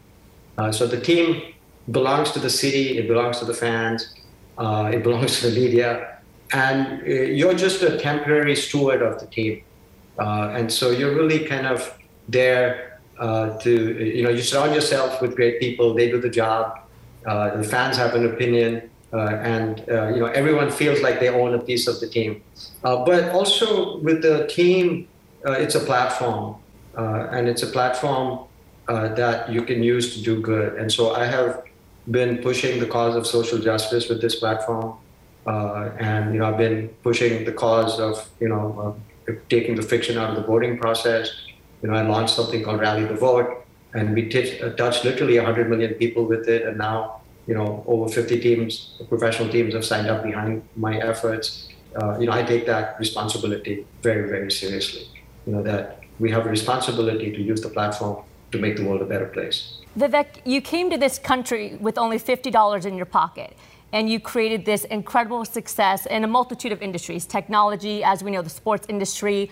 Uh, 0.57 0.71
so 0.71 0.85
the 0.85 0.99
team 0.99 1.41
belongs 1.89 2.31
to 2.31 2.39
the 2.39 2.49
city, 2.49 2.97
it 2.97 3.07
belongs 3.07 3.39
to 3.39 3.45
the 3.45 3.53
fans, 3.53 4.13
uh, 4.57 4.91
it 4.93 5.03
belongs 5.03 5.39
to 5.39 5.49
the 5.49 5.59
media, 5.59 6.17
and 6.53 7.01
uh, 7.01 7.05
you're 7.05 7.53
just 7.53 7.81
a 7.81 7.97
temporary 7.97 8.55
steward 8.55 9.01
of 9.01 9.19
the 9.19 9.27
team. 9.27 9.63
Uh, 10.19 10.53
and 10.55 10.71
so 10.71 10.91
you're 10.91 11.15
really 11.15 11.45
kind 11.45 11.65
of 11.65 11.97
there 12.27 12.99
uh, 13.19 13.57
to, 13.59 14.05
you 14.05 14.23
know, 14.23 14.29
you 14.29 14.41
surround 14.41 14.75
yourself 14.75 15.21
with 15.21 15.35
great 15.35 15.59
people, 15.59 15.93
they 15.93 16.11
do 16.11 16.19
the 16.19 16.29
job, 16.29 16.79
the 17.23 17.67
fans 17.69 17.97
have 17.97 18.13
an 18.13 18.25
opinion, 18.25 18.89
and, 19.13 19.79
you 19.87 20.19
know, 20.19 20.31
everyone 20.33 20.69
feels 20.69 21.01
like 21.01 21.19
they 21.19 21.29
own 21.29 21.53
a 21.53 21.59
piece 21.59 21.87
of 21.87 21.99
the 21.99 22.07
team. 22.07 22.41
but 22.81 23.29
also 23.29 23.97
with 23.99 24.21
the 24.21 24.47
team, 24.47 25.07
it's 25.45 25.75
a 25.75 25.79
platform, 25.79 26.55
and 26.95 27.47
it's 27.47 27.63
a 27.63 27.67
platform 27.67 28.47
uh, 28.87 29.13
that 29.15 29.49
you 29.49 29.61
can 29.61 29.81
use 29.83 30.15
to 30.15 30.21
do 30.21 30.41
good. 30.41 30.73
And 30.75 30.91
so 30.91 31.13
I 31.13 31.25
have 31.25 31.63
been 32.09 32.39
pushing 32.39 32.79
the 32.79 32.87
cause 32.87 33.15
of 33.15 33.27
social 33.27 33.59
justice 33.59 34.09
with 34.09 34.21
this 34.21 34.35
platform, 34.35 34.97
uh, 35.45 35.91
and 35.99 36.33
you 36.33 36.39
know 36.39 36.47
I've 36.47 36.57
been 36.57 36.89
pushing 37.03 37.45
the 37.45 37.51
cause 37.51 37.99
of 37.99 38.27
you 38.39 38.49
know 38.49 38.97
uh, 39.29 39.33
taking 39.49 39.75
the 39.75 39.83
fiction 39.83 40.17
out 40.17 40.31
of 40.31 40.35
the 40.35 40.43
voting 40.43 40.77
process. 40.77 41.31
You 41.81 41.89
know 41.89 41.95
I 41.95 42.01
launched 42.01 42.33
something 42.35 42.63
called 42.63 42.81
Rally 42.81 43.05
the 43.05 43.15
Vote, 43.15 43.65
and 43.93 44.13
we 44.13 44.29
t- 44.29 44.59
uh, 44.59 44.71
touched 44.71 45.05
literally 45.05 45.37
100 45.37 45.69
million 45.69 45.93
people 45.93 46.25
with 46.25 46.49
it, 46.49 46.63
and 46.63 46.77
now 46.77 47.21
you 47.47 47.53
know 47.53 47.83
over 47.87 48.11
50 48.11 48.39
teams, 48.39 48.99
professional 49.07 49.49
teams, 49.49 49.73
have 49.73 49.85
signed 49.85 50.07
up 50.07 50.23
behind 50.23 50.63
my 50.75 50.97
efforts. 50.97 51.69
Uh, 51.95 52.17
you 52.19 52.25
know 52.25 52.33
I 52.33 52.43
take 52.43 52.65
that 52.65 52.99
responsibility 52.99 53.85
very 54.01 54.27
very 54.27 54.51
seriously. 54.51 55.07
You 55.45 55.53
know 55.53 55.63
that 55.63 56.01
we 56.19 56.29
have 56.31 56.45
a 56.45 56.49
responsibility 56.49 57.31
to 57.31 57.41
use 57.41 57.61
the 57.61 57.69
platform 57.69 58.23
to 58.51 58.57
make 58.59 58.77
the 58.77 58.85
world 58.85 59.01
a 59.01 59.05
better 59.05 59.27
place. 59.27 59.77
Vivek, 59.97 60.41
you 60.45 60.61
came 60.61 60.89
to 60.89 60.97
this 60.97 61.17
country 61.19 61.77
with 61.79 61.97
only 61.97 62.19
$50 62.19 62.85
in 62.85 62.95
your 62.95 63.05
pocket, 63.05 63.57
and 63.91 64.09
you 64.09 64.19
created 64.19 64.65
this 64.65 64.85
incredible 64.85 65.43
success 65.45 66.05
in 66.05 66.23
a 66.23 66.27
multitude 66.27 66.71
of 66.71 66.81
industries 66.81 67.25
technology, 67.25 68.03
as 68.03 68.23
we 68.23 68.31
know, 68.31 68.41
the 68.41 68.49
sports 68.49 68.85
industry. 68.87 69.51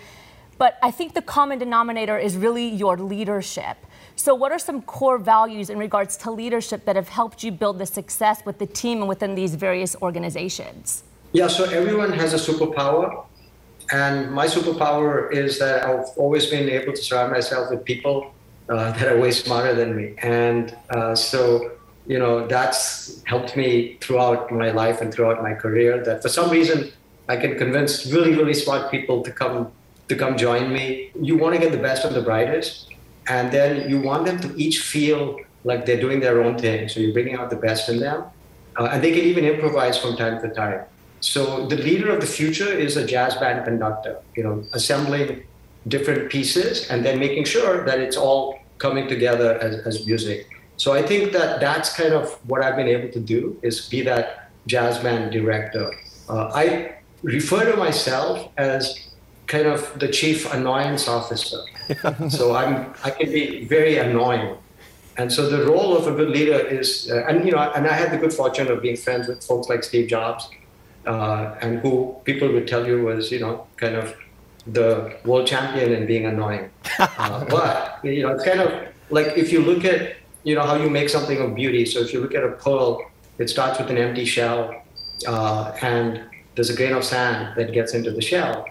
But 0.58 0.78
I 0.82 0.90
think 0.90 1.14
the 1.14 1.22
common 1.22 1.58
denominator 1.58 2.18
is 2.18 2.36
really 2.36 2.68
your 2.68 2.96
leadership. 2.96 3.76
So, 4.16 4.34
what 4.34 4.52
are 4.52 4.58
some 4.58 4.82
core 4.82 5.18
values 5.18 5.70
in 5.70 5.78
regards 5.78 6.16
to 6.18 6.30
leadership 6.30 6.84
that 6.84 6.96
have 6.96 7.08
helped 7.08 7.42
you 7.42 7.50
build 7.50 7.78
the 7.78 7.86
success 7.86 8.44
with 8.44 8.58
the 8.58 8.66
team 8.66 8.98
and 9.00 9.08
within 9.08 9.34
these 9.34 9.54
various 9.54 9.96
organizations? 10.02 11.04
Yeah, 11.32 11.48
so 11.48 11.64
everyone 11.64 12.12
has 12.12 12.34
a 12.34 12.52
superpower. 12.52 13.24
And 13.92 14.30
my 14.30 14.46
superpower 14.46 15.32
is 15.32 15.58
that 15.58 15.84
I've 15.84 16.06
always 16.16 16.46
been 16.46 16.68
able 16.68 16.92
to 16.92 17.02
surround 17.02 17.32
myself 17.32 17.70
with 17.70 17.84
people 17.84 18.32
uh, 18.68 18.92
that 18.92 19.12
are 19.12 19.18
way 19.18 19.32
smarter 19.32 19.74
than 19.74 19.96
me. 19.96 20.14
And 20.18 20.76
uh, 20.90 21.14
so, 21.14 21.72
you 22.06 22.18
know, 22.18 22.46
that's 22.46 23.22
helped 23.24 23.56
me 23.56 23.96
throughout 24.00 24.52
my 24.52 24.70
life 24.70 25.00
and 25.00 25.12
throughout 25.12 25.42
my 25.42 25.54
career. 25.54 26.04
That 26.04 26.22
for 26.22 26.28
some 26.28 26.50
reason, 26.50 26.92
I 27.28 27.36
can 27.36 27.58
convince 27.58 28.06
really, 28.06 28.34
really 28.34 28.54
smart 28.54 28.90
people 28.90 29.22
to 29.22 29.30
come 29.30 29.72
to 30.08 30.16
come 30.16 30.36
join 30.36 30.72
me. 30.72 31.10
You 31.20 31.36
want 31.36 31.54
to 31.54 31.60
get 31.60 31.70
the 31.70 31.78
best 31.78 32.04
of 32.04 32.14
the 32.14 32.22
brightest, 32.22 32.92
and 33.28 33.52
then 33.52 33.88
you 33.88 34.00
want 34.00 34.26
them 34.26 34.40
to 34.40 34.48
each 34.56 34.80
feel 34.80 35.38
like 35.62 35.86
they're 35.86 36.00
doing 36.00 36.18
their 36.18 36.42
own 36.42 36.58
thing. 36.58 36.88
So 36.88 36.98
you're 36.98 37.12
bringing 37.12 37.36
out 37.36 37.50
the 37.50 37.62
best 37.68 37.88
in 37.88 38.00
them, 38.00 38.24
uh, 38.76 38.88
and 38.92 39.02
they 39.04 39.12
can 39.12 39.24
even 39.24 39.44
improvise 39.44 39.96
from 39.98 40.16
time 40.16 40.40
to 40.42 40.48
time. 40.48 40.82
So 41.20 41.66
the 41.66 41.76
leader 41.76 42.10
of 42.10 42.20
the 42.20 42.26
future 42.26 42.72
is 42.72 42.96
a 42.96 43.06
jazz 43.06 43.34
band 43.36 43.64
conductor. 43.64 44.18
You 44.36 44.44
know, 44.44 44.64
assembling 44.72 45.44
different 45.88 46.30
pieces 46.30 46.88
and 46.90 47.04
then 47.04 47.18
making 47.18 47.44
sure 47.44 47.84
that 47.84 48.00
it's 48.00 48.16
all 48.16 48.58
coming 48.78 49.08
together 49.08 49.58
as, 49.58 49.86
as 49.86 50.06
music. 50.06 50.48
So 50.76 50.92
I 50.92 51.02
think 51.02 51.32
that 51.32 51.60
that's 51.60 51.94
kind 51.94 52.14
of 52.14 52.32
what 52.48 52.62
I've 52.62 52.76
been 52.76 52.88
able 52.88 53.10
to 53.12 53.20
do 53.20 53.58
is 53.62 53.88
be 53.88 54.00
that 54.02 54.50
jazz 54.66 54.98
band 54.98 55.32
director. 55.32 55.92
Uh, 56.28 56.50
I 56.54 56.96
refer 57.22 57.70
to 57.70 57.76
myself 57.76 58.48
as 58.56 59.10
kind 59.46 59.66
of 59.66 59.98
the 59.98 60.08
chief 60.08 60.50
annoyance 60.54 61.06
officer. 61.08 61.60
so 62.28 62.54
I'm 62.54 62.94
I 63.04 63.10
can 63.10 63.30
be 63.30 63.64
very 63.64 63.98
annoying. 63.98 64.56
And 65.18 65.30
so 65.30 65.50
the 65.50 65.66
role 65.66 65.96
of 65.96 66.06
a 66.06 66.12
good 66.12 66.30
leader 66.30 66.58
is, 66.58 67.10
uh, 67.10 67.26
and 67.28 67.44
you 67.44 67.52
know, 67.52 67.58
and 67.58 67.86
I 67.86 67.92
had 67.92 68.10
the 68.10 68.16
good 68.16 68.32
fortune 68.32 68.68
of 68.68 68.80
being 68.80 68.96
friends 68.96 69.28
with 69.28 69.44
folks 69.44 69.68
like 69.68 69.84
Steve 69.84 70.08
Jobs, 70.08 70.48
uh, 71.06 71.56
and 71.60 71.80
who 71.80 72.16
people 72.24 72.50
would 72.52 72.68
tell 72.68 72.86
you 72.86 73.02
was, 73.02 73.30
you 73.30 73.40
know, 73.40 73.66
kind 73.76 73.96
of 73.96 74.14
the 74.66 75.16
world 75.24 75.46
champion 75.46 75.92
in 75.92 76.06
being 76.06 76.26
annoying. 76.26 76.70
Uh, 76.98 77.44
but 77.48 77.98
you 78.04 78.22
know, 78.22 78.30
it's 78.30 78.44
kind 78.44 78.60
of 78.60 78.88
like 79.10 79.28
if 79.36 79.52
you 79.52 79.60
look 79.60 79.84
at 79.84 80.16
you 80.44 80.54
know 80.54 80.62
how 80.62 80.76
you 80.76 80.88
make 80.88 81.08
something 81.08 81.38
of 81.38 81.54
beauty. 81.54 81.84
So 81.84 82.00
if 82.00 82.12
you 82.12 82.20
look 82.20 82.34
at 82.34 82.44
a 82.44 82.52
pearl, 82.52 83.02
it 83.38 83.50
starts 83.50 83.78
with 83.78 83.90
an 83.90 83.98
empty 83.98 84.24
shell, 84.24 84.82
uh, 85.26 85.76
and 85.82 86.22
there's 86.54 86.70
a 86.70 86.76
grain 86.76 86.92
of 86.92 87.04
sand 87.04 87.56
that 87.56 87.72
gets 87.72 87.94
into 87.94 88.10
the 88.10 88.22
shell, 88.22 88.66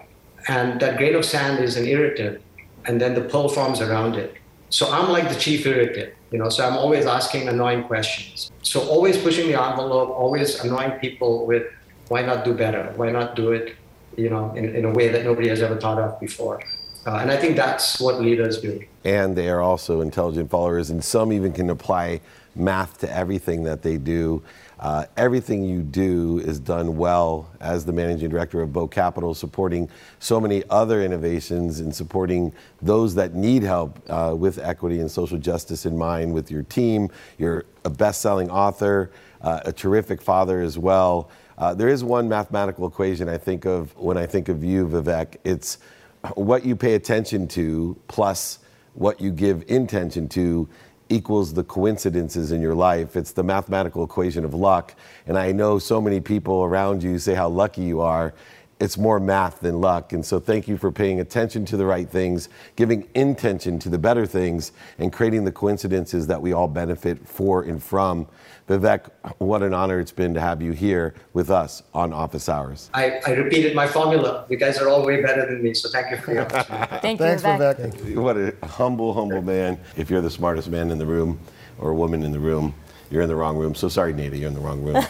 and 0.48 0.80
that 0.80 0.98
grain 0.98 1.14
of 1.14 1.24
sand 1.24 1.62
is 1.62 1.76
an 1.76 1.86
irritant, 1.86 2.40
and 2.86 3.00
then 3.00 3.14
the 3.14 3.22
pearl 3.22 3.48
forms 3.48 3.80
around 3.80 4.16
it. 4.16 4.34
So 4.70 4.90
I'm 4.90 5.10
like 5.10 5.28
the 5.28 5.34
chief 5.34 5.66
irritant, 5.66 6.14
you 6.30 6.38
know. 6.38 6.48
So 6.48 6.66
I'm 6.66 6.76
always 6.76 7.06
asking 7.06 7.48
annoying 7.48 7.84
questions. 7.84 8.50
So 8.62 8.80
always 8.88 9.16
pushing 9.16 9.48
the 9.48 9.60
envelope, 9.60 10.10
always 10.10 10.60
annoying 10.64 10.92
people 11.00 11.46
with 11.46 11.64
why 12.10 12.22
not 12.22 12.44
do 12.44 12.52
better? 12.54 12.92
Why 12.96 13.10
not 13.10 13.36
do 13.36 13.52
it 13.52 13.76
you 14.16 14.28
know, 14.28 14.52
in, 14.54 14.74
in 14.74 14.84
a 14.84 14.90
way 14.90 15.08
that 15.08 15.24
nobody 15.24 15.48
has 15.48 15.62
ever 15.62 15.76
thought 15.76 15.98
of 15.98 16.18
before. 16.20 16.62
Uh, 17.06 17.16
and 17.16 17.30
I 17.30 17.36
think 17.36 17.56
that's 17.56 17.98
what 17.98 18.20
leaders 18.20 18.60
do. 18.60 18.84
And 19.04 19.34
they 19.34 19.48
are 19.48 19.60
also 19.60 20.02
intelligent 20.02 20.50
followers, 20.50 20.90
and 20.90 21.02
some 21.02 21.32
even 21.32 21.52
can 21.52 21.70
apply 21.70 22.20
math 22.54 22.98
to 22.98 23.10
everything 23.10 23.64
that 23.64 23.82
they 23.82 23.96
do. 23.96 24.42
Uh, 24.78 25.04
everything 25.16 25.62
you 25.62 25.82
do 25.82 26.38
is 26.40 26.58
done 26.58 26.96
well 26.96 27.50
as 27.60 27.84
the 27.84 27.92
managing 27.92 28.28
director 28.28 28.60
of 28.60 28.72
Bow 28.72 28.86
Capital, 28.86 29.34
supporting 29.34 29.88
so 30.18 30.40
many 30.40 30.62
other 30.68 31.02
innovations 31.02 31.80
and 31.80 31.94
supporting 31.94 32.52
those 32.82 33.14
that 33.14 33.34
need 33.34 33.62
help 33.62 33.98
uh, 34.10 34.34
with 34.36 34.58
equity 34.58 35.00
and 35.00 35.10
social 35.10 35.38
justice 35.38 35.86
in 35.86 35.96
mind 35.96 36.32
with 36.32 36.50
your 36.50 36.62
team. 36.64 37.08
You're 37.38 37.64
a 37.84 37.90
best 37.90 38.20
selling 38.20 38.50
author, 38.50 39.10
uh, 39.42 39.60
a 39.64 39.72
terrific 39.72 40.20
father 40.20 40.60
as 40.60 40.78
well. 40.78 41.30
Uh, 41.60 41.74
there 41.74 41.88
is 41.88 42.02
one 42.02 42.26
mathematical 42.26 42.88
equation 42.88 43.28
I 43.28 43.36
think 43.36 43.66
of 43.66 43.94
when 43.94 44.16
I 44.16 44.24
think 44.24 44.48
of 44.48 44.64
you, 44.64 44.86
Vivek. 44.88 45.36
It's 45.44 45.76
what 46.34 46.64
you 46.64 46.74
pay 46.74 46.94
attention 46.94 47.46
to 47.48 47.98
plus 48.08 48.60
what 48.94 49.20
you 49.20 49.30
give 49.30 49.62
intention 49.68 50.26
to 50.30 50.66
equals 51.10 51.52
the 51.52 51.62
coincidences 51.62 52.50
in 52.50 52.62
your 52.62 52.74
life. 52.74 53.14
It's 53.14 53.32
the 53.32 53.42
mathematical 53.42 54.02
equation 54.02 54.42
of 54.42 54.54
luck. 54.54 54.94
And 55.26 55.36
I 55.36 55.52
know 55.52 55.78
so 55.78 56.00
many 56.00 56.18
people 56.18 56.62
around 56.62 57.02
you 57.02 57.18
say 57.18 57.34
how 57.34 57.50
lucky 57.50 57.82
you 57.82 58.00
are 58.00 58.32
it's 58.80 58.96
more 58.96 59.20
math 59.20 59.60
than 59.60 59.80
luck. 59.80 60.12
And 60.12 60.24
so 60.24 60.40
thank 60.40 60.66
you 60.66 60.78
for 60.78 60.90
paying 60.90 61.20
attention 61.20 61.66
to 61.66 61.76
the 61.76 61.84
right 61.84 62.08
things, 62.08 62.48
giving 62.76 63.06
intention 63.14 63.78
to 63.80 63.90
the 63.90 63.98
better 63.98 64.24
things, 64.26 64.72
and 64.98 65.12
creating 65.12 65.44
the 65.44 65.52
coincidences 65.52 66.26
that 66.28 66.40
we 66.40 66.52
all 66.54 66.66
benefit 66.66 67.28
for 67.28 67.62
and 67.62 67.82
from. 67.82 68.26
Vivek, 68.68 69.10
what 69.38 69.62
an 69.62 69.74
honor 69.74 70.00
it's 70.00 70.12
been 70.12 70.32
to 70.32 70.40
have 70.40 70.62
you 70.62 70.72
here 70.72 71.14
with 71.34 71.50
us 71.50 71.82
on 71.92 72.12
Office 72.12 72.48
Hours. 72.48 72.88
I, 72.94 73.20
I 73.26 73.32
repeated 73.32 73.74
my 73.74 73.86
formula. 73.86 74.46
You 74.48 74.56
guys 74.56 74.78
are 74.78 74.88
all 74.88 75.04
way 75.04 75.20
better 75.20 75.44
than 75.44 75.62
me, 75.62 75.74
so 75.74 75.88
thank 75.90 76.10
you 76.10 76.16
for 76.16 76.32
your 76.32 76.42
opportunity. 76.44 76.98
thank 77.00 77.20
you, 77.20 77.26
Thanks, 77.26 77.42
Vivek. 77.42 77.92
Vivek. 77.92 78.16
What 78.16 78.36
a 78.36 78.54
humble, 78.66 79.12
humble 79.12 79.42
man. 79.42 79.78
If 79.96 80.08
you're 80.08 80.20
the 80.20 80.30
smartest 80.30 80.68
man 80.68 80.90
in 80.90 80.98
the 80.98 81.06
room 81.06 81.38
or 81.78 81.90
a 81.90 81.94
woman 81.94 82.22
in 82.22 82.30
the 82.32 82.38
room, 82.38 82.74
you're 83.10 83.22
in 83.22 83.28
the 83.28 83.36
wrong 83.36 83.56
room. 83.56 83.74
So 83.74 83.88
sorry, 83.88 84.12
Nada, 84.12 84.36
you're 84.36 84.48
in 84.48 84.54
the 84.54 84.60
wrong 84.60 84.82
room. 84.82 84.96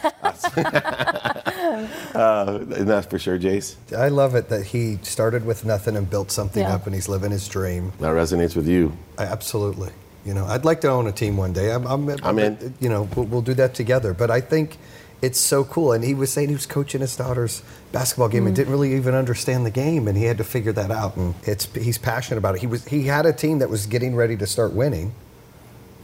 uh, 2.15 2.59
and 2.77 2.89
that's 2.89 3.07
for 3.07 3.19
sure, 3.19 3.39
Jace. 3.39 3.77
I 3.97 4.09
love 4.09 4.35
it 4.35 4.49
that 4.49 4.67
he 4.67 4.99
started 5.03 5.45
with 5.45 5.65
nothing 5.65 5.97
and 5.97 6.09
built 6.09 6.31
something 6.31 6.63
Yeah. 6.63 6.75
up, 6.75 6.87
and 6.87 6.95
he's 6.95 7.09
living 7.09 7.31
his 7.31 7.47
dream. 7.49 7.93
That 8.01 8.11
resonates 8.11 8.57
with 8.57 8.67
you. 8.67 8.97
I, 9.19 9.25
absolutely. 9.25 9.91
You 10.25 10.35
know, 10.35 10.45
I'd 10.47 10.65
like 10.65 10.81
to 10.83 10.89
own 10.89 11.07
a 11.07 11.13
team 11.13 11.37
one 11.37 11.53
day. 11.53 11.73
I'm, 11.73 11.87
I'm, 11.87 12.09
I'm 12.23 12.39
in. 12.39 12.75
You 12.81 12.89
know, 12.91 13.09
we'll, 13.17 13.27
we'll 13.27 13.43
do 13.43 13.55
that 13.55 13.75
together. 13.75 14.13
But 14.13 14.31
I 14.31 14.41
think 14.41 14.77
it's 15.23 15.41
so 15.41 15.65
cool. 15.65 15.93
And 15.93 16.05
he 16.05 16.15
was 16.15 16.31
saying 16.31 16.49
he 16.49 16.55
was 16.55 16.67
coaching 16.67 17.01
his 17.01 17.17
daughter's 17.17 17.63
basketball 17.93 18.29
game 18.29 18.47
and 18.47 18.55
didn't 18.55 18.71
really 18.73 18.95
even 18.97 19.15
understand 19.15 19.65
the 19.65 19.71
game, 19.71 20.09
and 20.09 20.17
he 20.19 20.25
had 20.25 20.39
to 20.39 20.45
figure 20.45 20.73
that 20.73 20.91
out. 20.91 21.17
And 21.17 21.35
it's 21.45 21.67
he's 21.75 21.97
passionate 21.99 22.39
about 22.39 22.55
it. 22.57 22.61
He 22.61 22.67
was 22.67 22.85
he 22.87 23.05
had 23.05 23.25
a 23.27 23.33
team 23.33 23.61
that 23.61 23.71
was 23.71 23.87
getting 23.87 24.15
ready 24.15 24.37
to 24.37 24.47
start 24.47 24.73
winning, 24.75 25.13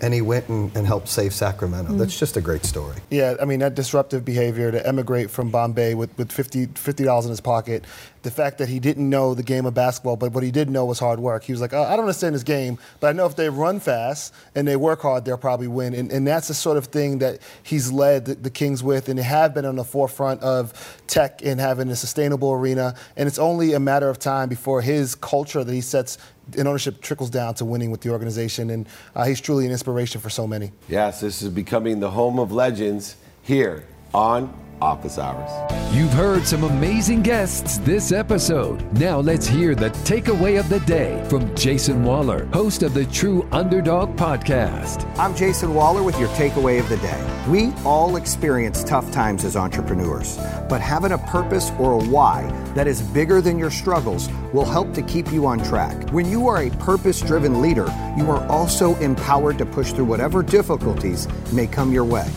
and 0.00 0.12
he 0.12 0.20
went 0.20 0.48
and, 0.48 0.74
and 0.76 0.86
helped 0.86 1.08
save 1.08 1.32
Sacramento. 1.32 1.92
Mm. 1.92 1.98
That's 1.98 2.18
just 2.18 2.36
a 2.36 2.40
great 2.40 2.64
story. 2.64 2.96
Yeah, 3.10 3.34
I 3.40 3.44
mean, 3.44 3.60
that 3.60 3.74
disruptive 3.74 4.24
behavior 4.24 4.70
to 4.70 4.86
emigrate 4.86 5.30
from 5.30 5.50
Bombay 5.50 5.94
with, 5.94 6.16
with 6.18 6.30
50 6.30 6.66
$50 6.68 7.24
in 7.24 7.30
his 7.30 7.40
pocket, 7.40 7.84
the 8.22 8.30
fact 8.30 8.58
that 8.58 8.68
he 8.68 8.80
didn't 8.80 9.08
know 9.08 9.34
the 9.34 9.42
game 9.42 9.66
of 9.66 9.74
basketball, 9.74 10.16
but 10.16 10.32
what 10.32 10.42
he 10.42 10.50
did 10.50 10.68
know 10.68 10.84
was 10.84 10.98
hard 10.98 11.20
work. 11.20 11.44
He 11.44 11.52
was 11.52 11.60
like, 11.60 11.72
oh, 11.72 11.82
I 11.82 11.90
don't 11.90 12.00
understand 12.00 12.34
this 12.34 12.42
game, 12.42 12.76
but 12.98 13.08
I 13.08 13.12
know 13.12 13.24
if 13.26 13.36
they 13.36 13.48
run 13.48 13.78
fast 13.78 14.34
and 14.54 14.66
they 14.66 14.74
work 14.74 15.02
hard, 15.02 15.24
they'll 15.24 15.38
probably 15.38 15.68
win. 15.68 15.94
And, 15.94 16.10
and 16.10 16.26
that's 16.26 16.48
the 16.48 16.54
sort 16.54 16.76
of 16.76 16.86
thing 16.86 17.18
that 17.20 17.38
he's 17.62 17.92
led 17.92 18.24
the, 18.24 18.34
the 18.34 18.50
Kings 18.50 18.82
with, 18.82 19.08
and 19.08 19.18
they 19.18 19.22
have 19.22 19.54
been 19.54 19.64
on 19.64 19.76
the 19.76 19.84
forefront 19.84 20.42
of 20.42 21.00
tech 21.06 21.40
and 21.44 21.60
having 21.60 21.88
a 21.88 21.94
sustainable 21.94 22.52
arena. 22.52 22.96
And 23.16 23.28
it's 23.28 23.38
only 23.38 23.74
a 23.74 23.80
matter 23.80 24.08
of 24.08 24.18
time 24.18 24.48
before 24.48 24.82
his 24.82 25.14
culture 25.14 25.62
that 25.62 25.72
he 25.72 25.80
sets 25.80 26.18
and 26.56 26.68
ownership 26.68 27.00
trickles 27.00 27.30
down 27.30 27.54
to 27.54 27.64
winning 27.64 27.90
with 27.90 28.00
the 28.02 28.10
organization. 28.10 28.70
And 28.70 28.88
uh, 29.14 29.24
he's 29.24 29.40
truly 29.40 29.66
an 29.66 29.72
inspiration 29.72 30.20
for 30.20 30.30
so 30.30 30.46
many. 30.46 30.72
Yes, 30.88 31.20
this 31.20 31.42
is 31.42 31.48
becoming 31.48 32.00
the 32.00 32.10
home 32.10 32.38
of 32.38 32.52
legends 32.52 33.16
here 33.42 33.84
on 34.14 34.52
office 34.80 35.18
hours. 35.18 35.50
You've 35.94 36.12
heard 36.12 36.46
some 36.46 36.64
amazing 36.64 37.22
guests 37.22 37.78
this 37.78 38.12
episode. 38.12 38.82
Now 38.98 39.20
let's 39.20 39.46
hear 39.46 39.74
the 39.74 39.90
takeaway 40.04 40.60
of 40.60 40.68
the 40.68 40.80
day 40.80 41.24
from 41.28 41.54
Jayson 41.54 42.04
Waller, 42.04 42.44
host 42.46 42.82
of 42.82 42.92
the 42.92 43.06
True 43.06 43.48
Underdog 43.52 44.16
podcast. 44.16 45.06
I'm 45.18 45.34
Jayson 45.34 45.72
Waller 45.74 46.02
with 46.02 46.18
your 46.18 46.28
takeaway 46.30 46.78
of 46.78 46.88
the 46.88 46.98
day. 46.98 47.42
We 47.48 47.72
all 47.84 48.16
experience 48.16 48.84
tough 48.84 49.10
times 49.10 49.44
as 49.44 49.56
entrepreneurs, 49.56 50.36
but 50.68 50.80
having 50.80 51.12
a 51.12 51.18
purpose 51.18 51.70
or 51.78 51.92
a 51.92 52.04
why 52.04 52.42
that 52.74 52.86
is 52.86 53.00
bigger 53.00 53.40
than 53.40 53.58
your 53.58 53.70
struggles 53.70 54.28
will 54.52 54.66
help 54.66 54.92
to 54.94 55.02
keep 55.02 55.32
you 55.32 55.46
on 55.46 55.58
track. 55.64 56.10
When 56.10 56.28
you 56.28 56.48
are 56.48 56.62
a 56.62 56.70
purpose 56.70 57.20
driven 57.22 57.62
leader, 57.62 57.86
you 58.16 58.30
are 58.30 58.46
also 58.48 58.94
empowered 58.96 59.58
to 59.58 59.66
push 59.66 59.92
through 59.92 60.04
whatever 60.04 60.42
difficulties 60.42 61.28
may 61.52 61.66
come 61.66 61.92
your 61.92 62.04
way. 62.04 62.28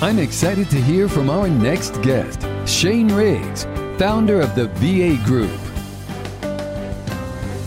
I'm 0.00 0.20
excited 0.20 0.70
to 0.70 0.80
hear 0.80 1.08
from 1.08 1.28
our 1.28 1.48
next 1.48 2.00
guest, 2.02 2.46
Shane 2.68 3.12
Riggs, 3.12 3.64
founder 3.98 4.40
of 4.40 4.54
the 4.54 4.68
VA 4.74 5.20
Group. 5.26 5.50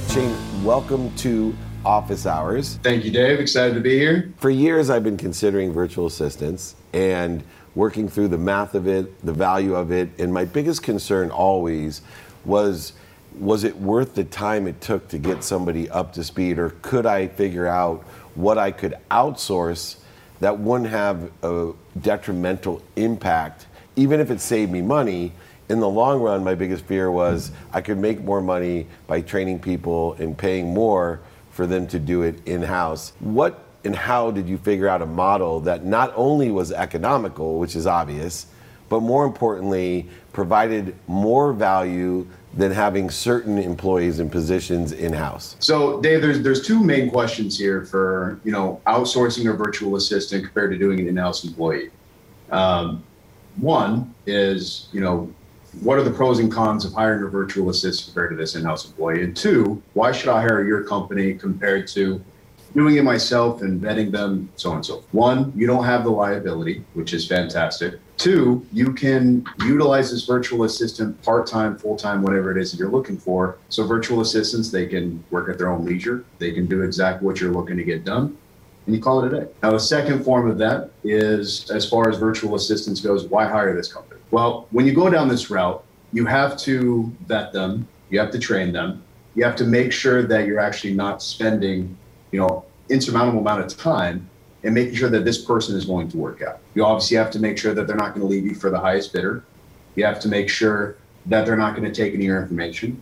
Shane, 0.09 0.63
welcome 0.63 1.13
to 1.17 1.53
Office 1.83 2.25
Hours. 2.25 2.77
Thank 2.83 3.03
you, 3.03 3.11
Dave. 3.11 3.41
Excited 3.41 3.73
to 3.73 3.81
be 3.81 3.99
here. 3.99 4.31
For 4.37 4.49
years, 4.49 4.89
I've 4.89 5.03
been 5.03 5.17
considering 5.17 5.73
virtual 5.73 6.05
assistants 6.05 6.75
and 6.93 7.43
working 7.75 8.07
through 8.07 8.29
the 8.29 8.37
math 8.37 8.75
of 8.75 8.87
it, 8.87 9.25
the 9.25 9.33
value 9.33 9.75
of 9.75 9.91
it, 9.91 10.09
and 10.17 10.33
my 10.33 10.45
biggest 10.45 10.83
concern 10.83 11.31
always 11.31 12.01
was 12.45 12.93
was 13.37 13.65
it 13.65 13.75
worth 13.77 14.15
the 14.15 14.23
time 14.23 14.67
it 14.67 14.79
took 14.79 15.09
to 15.09 15.17
get 15.17 15.43
somebody 15.43 15.89
up 15.89 16.13
to 16.13 16.23
speed, 16.23 16.59
or 16.59 16.69
could 16.81 17.05
I 17.05 17.27
figure 17.27 17.67
out 17.67 18.03
what 18.35 18.57
I 18.57 18.71
could 18.71 18.95
outsource 19.09 19.97
that 20.41 20.59
wouldn't 20.59 20.89
have 20.89 21.31
a 21.43 21.71
detrimental 22.01 22.81
impact, 22.95 23.67
even 23.95 24.19
if 24.19 24.29
it 24.29 24.41
saved 24.41 24.71
me 24.71 24.81
money. 24.81 25.31
In 25.69 25.79
the 25.79 25.87
long 25.87 26.19
run, 26.19 26.43
my 26.43 26.55
biggest 26.55 26.83
fear 26.85 27.09
was 27.09 27.51
I 27.71 27.79
could 27.79 27.97
make 27.97 28.21
more 28.21 28.41
money 28.41 28.87
by 29.07 29.21
training 29.21 29.59
people 29.59 30.13
and 30.13 30.37
paying 30.37 30.73
more 30.73 31.21
for 31.51 31.65
them 31.65 31.87
to 31.87 31.99
do 31.99 32.23
it 32.23 32.45
in 32.45 32.61
house. 32.61 33.13
What 33.19 33.63
and 33.83 33.95
how 33.95 34.31
did 34.31 34.47
you 34.47 34.57
figure 34.57 34.87
out 34.87 35.01
a 35.01 35.05
model 35.05 35.59
that 35.61 35.85
not 35.85 36.13
only 36.15 36.51
was 36.51 36.71
economical, 36.71 37.57
which 37.57 37.75
is 37.75 37.87
obvious, 37.87 38.47
but 38.89 38.99
more 38.99 39.25
importantly, 39.25 40.07
provided 40.33 40.95
more 41.07 41.53
value 41.53 42.27
than 42.53 42.71
having 42.71 43.09
certain 43.09 43.57
employees 43.57 44.19
and 44.19 44.31
positions 44.31 44.91
in 44.91 45.13
house? 45.13 45.55
So, 45.59 46.01
Dave, 46.01 46.21
there's 46.21 46.41
there's 46.41 46.65
two 46.65 46.83
main 46.83 47.09
questions 47.09 47.57
here 47.57 47.85
for 47.85 48.39
you 48.43 48.51
know 48.51 48.81
outsourcing 48.87 49.49
a 49.49 49.53
virtual 49.53 49.95
assistant 49.95 50.43
compared 50.43 50.71
to 50.71 50.77
doing 50.77 50.99
an 50.99 51.07
in-house 51.07 51.43
employee. 51.43 51.91
Um, 52.51 53.03
one 53.57 54.13
is 54.25 54.87
you 54.91 55.01
know 55.01 55.31
what 55.81 55.97
are 55.97 56.03
the 56.03 56.11
pros 56.11 56.39
and 56.39 56.51
cons 56.51 56.83
of 56.83 56.93
hiring 56.93 57.23
a 57.23 57.27
virtual 57.27 57.69
assistant 57.69 58.13
compared 58.13 58.31
to 58.31 58.35
this 58.35 58.55
in-house 58.55 58.85
employee? 58.85 59.23
And 59.23 59.35
two, 59.35 59.81
why 59.93 60.11
should 60.11 60.29
I 60.29 60.41
hire 60.41 60.65
your 60.65 60.83
company 60.83 61.33
compared 61.33 61.87
to 61.89 62.21
doing 62.73 62.95
it 62.97 63.03
myself 63.03 63.61
and 63.61 63.81
vetting 63.81 64.11
them, 64.11 64.49
so 64.55 64.69
on 64.69 64.77
and 64.77 64.85
so 64.85 64.95
forth. 64.95 65.13
One, 65.13 65.53
you 65.55 65.67
don't 65.67 65.83
have 65.83 66.03
the 66.03 66.11
liability, 66.11 66.83
which 66.93 67.13
is 67.13 67.27
fantastic. 67.27 67.95
Two, 68.17 68.65
you 68.71 68.93
can 68.93 69.45
utilize 69.65 70.11
this 70.11 70.25
virtual 70.25 70.63
assistant 70.63 71.21
part 71.23 71.47
time, 71.47 71.77
full 71.77 71.95
time, 71.95 72.21
whatever 72.21 72.55
it 72.55 72.61
is 72.61 72.71
that 72.71 72.77
you're 72.77 72.89
looking 72.89 73.17
for. 73.17 73.57
So, 73.69 73.85
virtual 73.85 74.21
assistants, 74.21 74.69
they 74.69 74.85
can 74.85 75.23
work 75.31 75.49
at 75.49 75.57
their 75.57 75.69
own 75.69 75.85
leisure. 75.85 76.23
They 76.37 76.51
can 76.51 76.67
do 76.67 76.83
exactly 76.83 77.25
what 77.25 77.41
you're 77.41 77.51
looking 77.51 77.77
to 77.77 77.83
get 77.83 78.05
done, 78.05 78.37
and 78.85 78.95
you 78.95 79.01
call 79.01 79.23
it 79.23 79.33
a 79.33 79.41
day. 79.41 79.51
Now, 79.63 79.71
the 79.71 79.79
second 79.79 80.23
form 80.23 80.49
of 80.49 80.57
that 80.59 80.91
is 81.03 81.69
as 81.71 81.89
far 81.89 82.09
as 82.09 82.17
virtual 82.17 82.55
assistants 82.55 83.01
goes, 83.01 83.25
why 83.25 83.47
hire 83.47 83.75
this 83.75 83.91
company? 83.91 84.21
Well, 84.29 84.67
when 84.71 84.85
you 84.85 84.93
go 84.93 85.09
down 85.09 85.27
this 85.27 85.49
route, 85.49 85.83
you 86.13 86.25
have 86.25 86.57
to 86.59 87.11
vet 87.25 87.51
them, 87.53 87.87
you 88.09 88.19
have 88.19 88.31
to 88.31 88.39
train 88.39 88.71
them, 88.71 89.01
you 89.33 89.43
have 89.43 89.55
to 89.55 89.65
make 89.65 89.91
sure 89.91 90.23
that 90.23 90.45
you're 90.45 90.59
actually 90.59 90.93
not 90.93 91.23
spending 91.23 91.97
you 92.31 92.39
know, 92.39 92.65
insurmountable 92.89 93.39
amount 93.39 93.61
of 93.61 93.77
time 93.77 94.29
and 94.63 94.73
making 94.73 94.95
sure 94.95 95.09
that 95.09 95.25
this 95.25 95.43
person 95.43 95.75
is 95.75 95.85
going 95.85 96.07
to 96.09 96.17
work 96.17 96.41
out. 96.41 96.59
You 96.75 96.85
obviously 96.85 97.17
have 97.17 97.31
to 97.31 97.39
make 97.39 97.57
sure 97.57 97.73
that 97.73 97.87
they're 97.87 97.95
not 97.95 98.13
going 98.13 98.21
to 98.21 98.27
leave 98.27 98.45
you 98.45 98.55
for 98.55 98.69
the 98.69 98.79
highest 98.79 99.13
bidder. 99.13 99.43
You 99.95 100.05
have 100.05 100.19
to 100.21 100.27
make 100.27 100.49
sure 100.49 100.97
that 101.25 101.45
they're 101.45 101.57
not 101.57 101.75
going 101.75 101.91
to 101.91 101.93
take 101.93 102.13
any 102.13 102.23
of 102.23 102.27
your 102.27 102.41
information. 102.41 103.01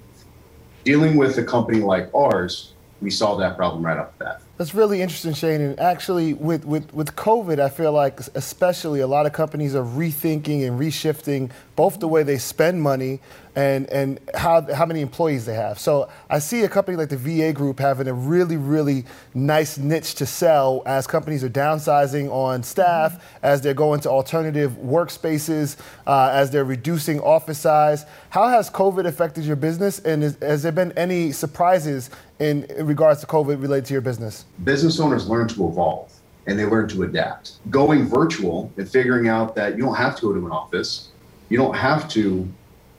Dealing 0.84 1.18
with 1.18 1.38
a 1.38 1.44
company 1.44 1.80
like 1.80 2.10
ours, 2.16 2.74
we 3.02 3.10
solve 3.10 3.40
that 3.40 3.56
problem 3.56 3.86
right 3.86 3.98
off 3.98 4.18
the 4.18 4.26
bat. 4.26 4.42
That's 4.58 4.74
really 4.74 5.02
interesting, 5.02 5.34
Shane. 5.34 5.62
And 5.62 5.80
actually, 5.80 6.34
with, 6.34 6.66
with, 6.66 6.94
with 6.94 7.16
COVID, 7.16 7.60
I 7.60 7.70
feel 7.70 7.94
like 7.94 8.20
especially 8.36 9.00
a 9.00 9.08
lot 9.08 9.26
of 9.26 9.32
companies 9.32 9.74
are 9.74 9.86
rethinking 9.86 10.68
and 10.68 10.78
reshifting 10.80 11.52
both 11.80 11.98
the 12.02 12.08
way 12.10 12.24
they 12.24 12.38
spend 12.38 12.82
money 12.82 13.22
and, 13.56 13.90
and 13.90 14.20
how, 14.36 14.62
how 14.74 14.86
many 14.86 15.00
employees 15.00 15.46
they 15.46 15.54
have. 15.54 15.80
So 15.80 16.10
I 16.30 16.40
see 16.40 16.64
a 16.64 16.68
company 16.68 16.98
like 16.98 17.08
the 17.08 17.16
VA 17.16 17.54
Group 17.54 17.80
having 17.80 18.10
a 18.10 18.14
really, 18.14 18.58
really 18.58 19.06
nice 19.34 19.78
niche 19.78 20.16
to 20.16 20.26
sell 20.26 20.84
as 20.86 21.08
companies 21.08 21.42
are 21.42 21.50
downsizing 21.50 22.30
on 22.34 22.64
staff, 22.64 23.14
mm-hmm. 23.14 23.46
as 23.46 23.62
they're 23.62 23.74
going 23.74 24.02
to 24.02 24.10
alternative 24.10 24.74
workspaces, 24.74 25.78
uh, 26.06 26.32
as 26.34 26.52
they're 26.52 26.66
reducing 26.66 27.22
office 27.22 27.60
size. 27.60 28.06
How 28.30 28.50
has 28.50 28.70
COVID 28.70 29.06
affected 29.06 29.46
your 29.46 29.56
business? 29.56 30.00
And 30.00 30.22
is, 30.22 30.38
has 30.42 30.62
there 30.62 30.74
been 30.74 30.92
any 30.98 31.32
surprises 31.32 32.10
in, 32.40 32.66
in 32.66 32.88
regards 32.88 33.22
to 33.22 33.28
COVID 33.28 33.62
related 33.62 33.86
to 33.86 33.94
your 33.94 34.02
business? 34.02 34.44
business 34.66 35.00
owners 35.00 35.30
learn 35.30 35.48
to 35.48 35.66
evolve 35.66 36.12
and 36.50 36.58
they 36.58 36.66
learn 36.66 36.90
to 36.90 37.04
adapt. 37.04 37.60
Going 37.70 38.06
virtual 38.06 38.70
and 38.76 38.90
figuring 38.90 39.30
out 39.30 39.56
that 39.56 39.78
you 39.78 39.84
don't 39.84 39.96
have 39.96 40.16
to 40.18 40.22
go 40.24 40.34
to 40.34 40.46
an 40.46 40.52
office, 40.52 41.09
you 41.50 41.58
don't 41.58 41.76
have 41.76 42.08
to 42.10 42.48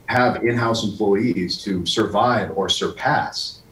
have 0.06 0.44
in 0.44 0.56
house 0.56 0.84
employees 0.84 1.62
to 1.62 1.86
survive 1.86 2.50
or 2.56 2.68
surpass. 2.68 3.62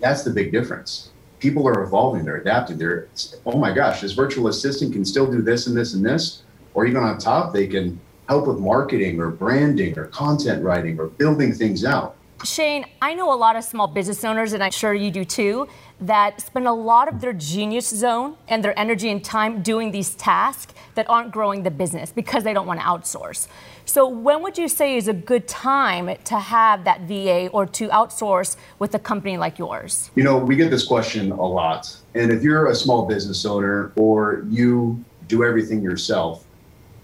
That's 0.00 0.22
the 0.22 0.30
big 0.30 0.50
difference. 0.50 1.10
People 1.40 1.68
are 1.68 1.82
evolving, 1.82 2.24
they're 2.24 2.38
adapting. 2.38 2.78
They're, 2.78 3.08
oh 3.44 3.58
my 3.58 3.72
gosh, 3.72 4.00
this 4.00 4.12
virtual 4.12 4.48
assistant 4.48 4.94
can 4.94 5.04
still 5.04 5.30
do 5.30 5.42
this 5.42 5.66
and 5.66 5.76
this 5.76 5.92
and 5.92 6.04
this. 6.04 6.42
Or 6.72 6.86
even 6.86 7.02
on 7.02 7.18
top, 7.18 7.52
they 7.52 7.66
can 7.66 8.00
help 8.28 8.46
with 8.46 8.58
marketing 8.58 9.20
or 9.20 9.30
branding 9.30 9.98
or 9.98 10.06
content 10.06 10.62
writing 10.64 10.98
or 10.98 11.08
building 11.08 11.52
things 11.52 11.84
out. 11.84 12.16
Shane, 12.42 12.84
I 13.00 13.14
know 13.14 13.32
a 13.32 13.36
lot 13.36 13.56
of 13.56 13.64
small 13.64 13.86
business 13.86 14.24
owners, 14.24 14.52
and 14.52 14.62
I'm 14.62 14.72
sure 14.72 14.92
you 14.92 15.10
do 15.10 15.24
too, 15.24 15.68
that 16.00 16.40
spend 16.40 16.66
a 16.66 16.72
lot 16.72 17.08
of 17.08 17.20
their 17.20 17.32
genius 17.32 17.88
zone 17.88 18.36
and 18.48 18.62
their 18.62 18.78
energy 18.78 19.10
and 19.10 19.24
time 19.24 19.62
doing 19.62 19.92
these 19.92 20.14
tasks 20.14 20.74
that 20.94 21.08
aren't 21.08 21.30
growing 21.30 21.62
the 21.62 21.70
business 21.70 22.12
because 22.12 22.44
they 22.44 22.52
don't 22.52 22.66
want 22.66 22.80
to 22.80 22.86
outsource. 22.86 23.46
So, 23.86 24.08
when 24.08 24.42
would 24.42 24.58
you 24.58 24.68
say 24.68 24.96
is 24.96 25.08
a 25.08 25.12
good 25.12 25.46
time 25.46 26.16
to 26.24 26.38
have 26.38 26.84
that 26.84 27.02
VA 27.02 27.48
or 27.48 27.66
to 27.66 27.88
outsource 27.88 28.56
with 28.78 28.94
a 28.94 28.98
company 28.98 29.36
like 29.36 29.58
yours? 29.58 30.10
You 30.14 30.24
know, 30.24 30.36
we 30.36 30.56
get 30.56 30.70
this 30.70 30.84
question 30.84 31.30
a 31.30 31.46
lot. 31.46 31.96
And 32.14 32.30
if 32.30 32.42
you're 32.42 32.66
a 32.66 32.74
small 32.74 33.06
business 33.06 33.44
owner 33.44 33.92
or 33.96 34.44
you 34.48 35.02
do 35.28 35.44
everything 35.44 35.82
yourself, 35.82 36.44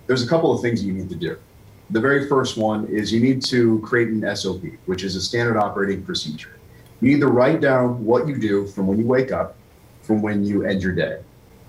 there's 0.06 0.22
a 0.22 0.28
couple 0.28 0.52
of 0.52 0.60
things 0.60 0.84
you 0.84 0.92
need 0.92 1.08
to 1.08 1.16
do. 1.16 1.36
The 1.92 2.00
very 2.00 2.28
first 2.28 2.56
one 2.56 2.86
is 2.86 3.12
you 3.12 3.20
need 3.20 3.42
to 3.46 3.80
create 3.80 4.08
an 4.08 4.36
SOP, 4.36 4.62
which 4.86 5.02
is 5.02 5.16
a 5.16 5.20
standard 5.20 5.56
operating 5.56 6.04
procedure. 6.04 6.52
You 7.00 7.12
need 7.12 7.20
to 7.20 7.26
write 7.26 7.60
down 7.60 8.04
what 8.04 8.28
you 8.28 8.38
do 8.38 8.68
from 8.68 8.86
when 8.86 9.00
you 9.00 9.06
wake 9.06 9.32
up, 9.32 9.56
from 10.02 10.22
when 10.22 10.44
you 10.44 10.64
end 10.64 10.82
your 10.82 10.92
day. 10.92 11.20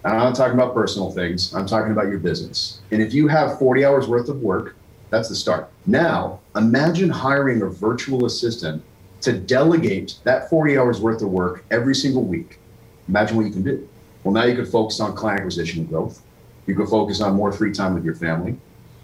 And 0.04 0.14
I'm 0.14 0.20
not 0.20 0.36
talking 0.36 0.54
about 0.54 0.76
personal 0.76 1.12
things, 1.12 1.56
I'm 1.56 1.66
talking 1.66 1.92
about 1.92 2.08
your 2.08 2.20
business. 2.20 2.82
And 2.92 3.02
if 3.02 3.16
you 3.16 3.28
have 3.30 3.58
40 3.58 3.84
hours 3.84 4.08
worth 4.08 4.30
of 4.30 4.42
work, 4.42 4.76
that's 5.10 5.28
the 5.28 5.36
start. 5.36 5.70
Now, 5.88 6.40
imagine 6.56 7.10
hiring 7.10 7.64
a 7.64 7.68
virtual 7.68 8.26
assistant 8.26 8.84
to 9.22 9.34
delegate 9.34 10.20
that 10.24 10.50
40 10.52 10.78
hours 10.78 11.02
worth 11.02 11.24
of 11.24 11.30
work 11.30 11.66
every 11.72 11.96
single 11.96 12.24
week. 12.24 12.60
Imagine 13.08 13.38
what 13.38 13.48
you 13.48 13.52
can 13.52 13.64
do. 13.64 13.88
Well, 14.24 14.36
now 14.36 14.44
you 14.44 14.56
could 14.56 14.68
focus 14.68 15.00
on 15.00 15.16
client 15.16 15.40
acquisition 15.40 15.80
and 15.80 15.90
growth. 15.90 16.22
You 16.68 16.76
could 16.76 16.90
focus 16.90 17.22
on 17.22 17.34
more 17.34 17.52
free 17.52 17.72
time 17.72 17.96
with 17.96 18.06
your 18.06 18.16
family. 18.16 18.58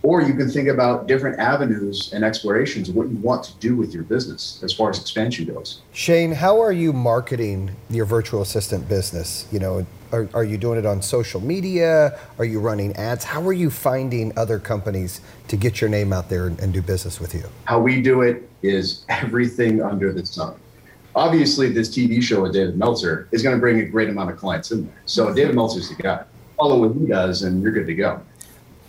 Or 0.04 0.22
you 0.22 0.36
can 0.36 0.50
think 0.50 0.68
about 0.68 1.08
different 1.08 1.40
avenues 1.40 2.14
and 2.14 2.24
explorations 2.24 2.88
of 2.88 2.96
what 2.96 3.10
you 3.10 3.18
want 3.18 3.44
to 3.46 3.54
do 3.56 3.76
with 3.76 3.94
your 3.94 4.04
business 4.04 4.62
as 4.64 4.74
far 4.74 4.90
as 4.90 5.00
expansion 5.00 5.46
goes. 5.46 5.82
Shane, 5.92 6.32
how 6.32 6.62
are 6.62 6.72
you 6.72 6.94
marketing 6.94 7.76
your 7.90 8.06
virtual 8.06 8.42
assistant 8.42 8.88
business? 8.88 9.48
You 9.52 9.60
know, 9.60 9.86
are, 10.12 10.30
are 10.34 10.44
you 10.44 10.58
doing 10.58 10.80
it 10.80 10.86
on 10.86 11.02
social 11.02 11.42
media? 11.42 12.18
Are 12.38 12.46
you 12.46 12.60
running 12.60 12.96
ads? 12.96 13.24
How 13.24 13.46
are 13.46 13.54
you 13.54 13.70
finding 13.70 14.38
other 14.38 14.60
companies 14.60 15.22
to 15.48 15.58
get 15.58 15.82
your 15.82 15.90
name 15.90 16.14
out 16.14 16.30
there 16.30 16.48
and, 16.48 16.60
and 16.60 16.74
do 16.74 16.82
business 16.82 17.20
with 17.20 17.34
you? 17.34 17.44
How 17.66 17.80
we 17.80 18.02
do 18.02 18.22
it 18.22 18.50
is 18.62 19.04
everything 19.10 19.82
under 19.82 20.14
the 20.14 20.26
sun. 20.26 20.56
Obviously, 21.16 21.70
this 21.70 21.90
TV 21.90 22.22
show 22.22 22.44
with 22.44 22.54
David 22.54 22.78
Meltzer 22.78 23.28
is 23.32 23.42
going 23.42 23.56
to 23.56 23.60
bring 23.60 23.80
a 23.80 23.86
great 23.86 24.10
amount 24.10 24.30
of 24.30 24.38
clients 24.38 24.72
in 24.72 24.86
there. 24.86 25.02
So 25.06 25.34
David 25.34 25.56
Meltzer's 25.56 25.90
the 25.90 25.96
guy. 25.96 26.24
Follow 26.58 26.88
what 26.88 26.96
he 26.96 27.08
does, 27.08 27.44
and 27.44 27.62
you're 27.62 27.72
good 27.72 27.88
to 27.88 27.96
go. 27.96 28.22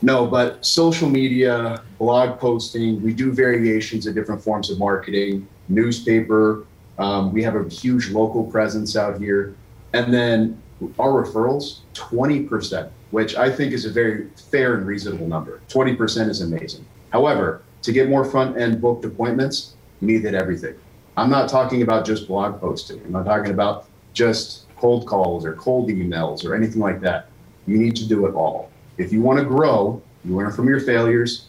No, 0.01 0.27
but 0.27 0.65
social 0.65 1.09
media, 1.09 1.83
blog 1.99 2.39
posting, 2.39 3.03
we 3.03 3.13
do 3.13 3.33
variations 3.33 4.07
of 4.07 4.15
different 4.15 4.43
forms 4.43 4.71
of 4.71 4.79
marketing, 4.79 5.49
newspaper. 5.69 6.67
Um, 6.99 7.33
we 7.33 7.43
have 7.43 7.57
a 7.57 7.69
huge 7.69 8.11
local 8.11 8.45
presence 8.45 8.97
out 8.97 9.21
here. 9.21 9.57
And 9.93 10.15
then 10.15 10.63
our 10.99 11.25
referrals, 11.25 11.81
20%, 11.95 12.91
which 13.11 13.35
I 13.35 13.51
think 13.51 13.73
is 13.73 13.85
a 13.85 13.91
very 13.91 14.29
fair 14.51 14.75
and 14.75 14.87
reasonable 14.87 15.27
number. 15.27 15.61
20% 15.69 16.29
is 16.29 16.43
amazing. 16.43 16.87
However, 17.11 17.63
to 17.83 17.93
get 17.93 18.09
more 18.09 18.25
front 18.25 18.57
end 18.57 18.81
booked 18.81 19.05
appointments, 19.05 19.75
you 20.01 20.07
need 20.07 20.19
that 20.19 20.35
everything. 20.35 20.75
I'm 21.17 21.31
not 21.31 21.49
talking 21.49 21.83
about 21.83 22.05
just 22.05 22.29
blog 22.29 22.61
posting. 22.61 23.01
I'm 23.05 23.13
not 23.13 23.25
talking 23.25 23.51
about 23.51 23.89
just 24.13 24.67
cold 24.77 25.07
calls 25.07 25.45
or 25.45 25.55
cold 25.55 25.89
emails 25.89 26.45
or 26.45 26.55
anything 26.55 26.81
like 26.81 27.01
that. 27.01 27.31
You 27.67 27.79
need 27.79 27.97
to 27.97 28.07
do 28.07 28.27
it 28.27 28.35
all. 28.35 28.71
If 28.99 29.13
you 29.13 29.23
want 29.23 29.39
to 29.39 29.45
grow, 29.45 30.03
you 30.25 30.37
learn 30.37 30.51
from 30.51 30.69
your 30.69 30.81
failures, 30.81 31.47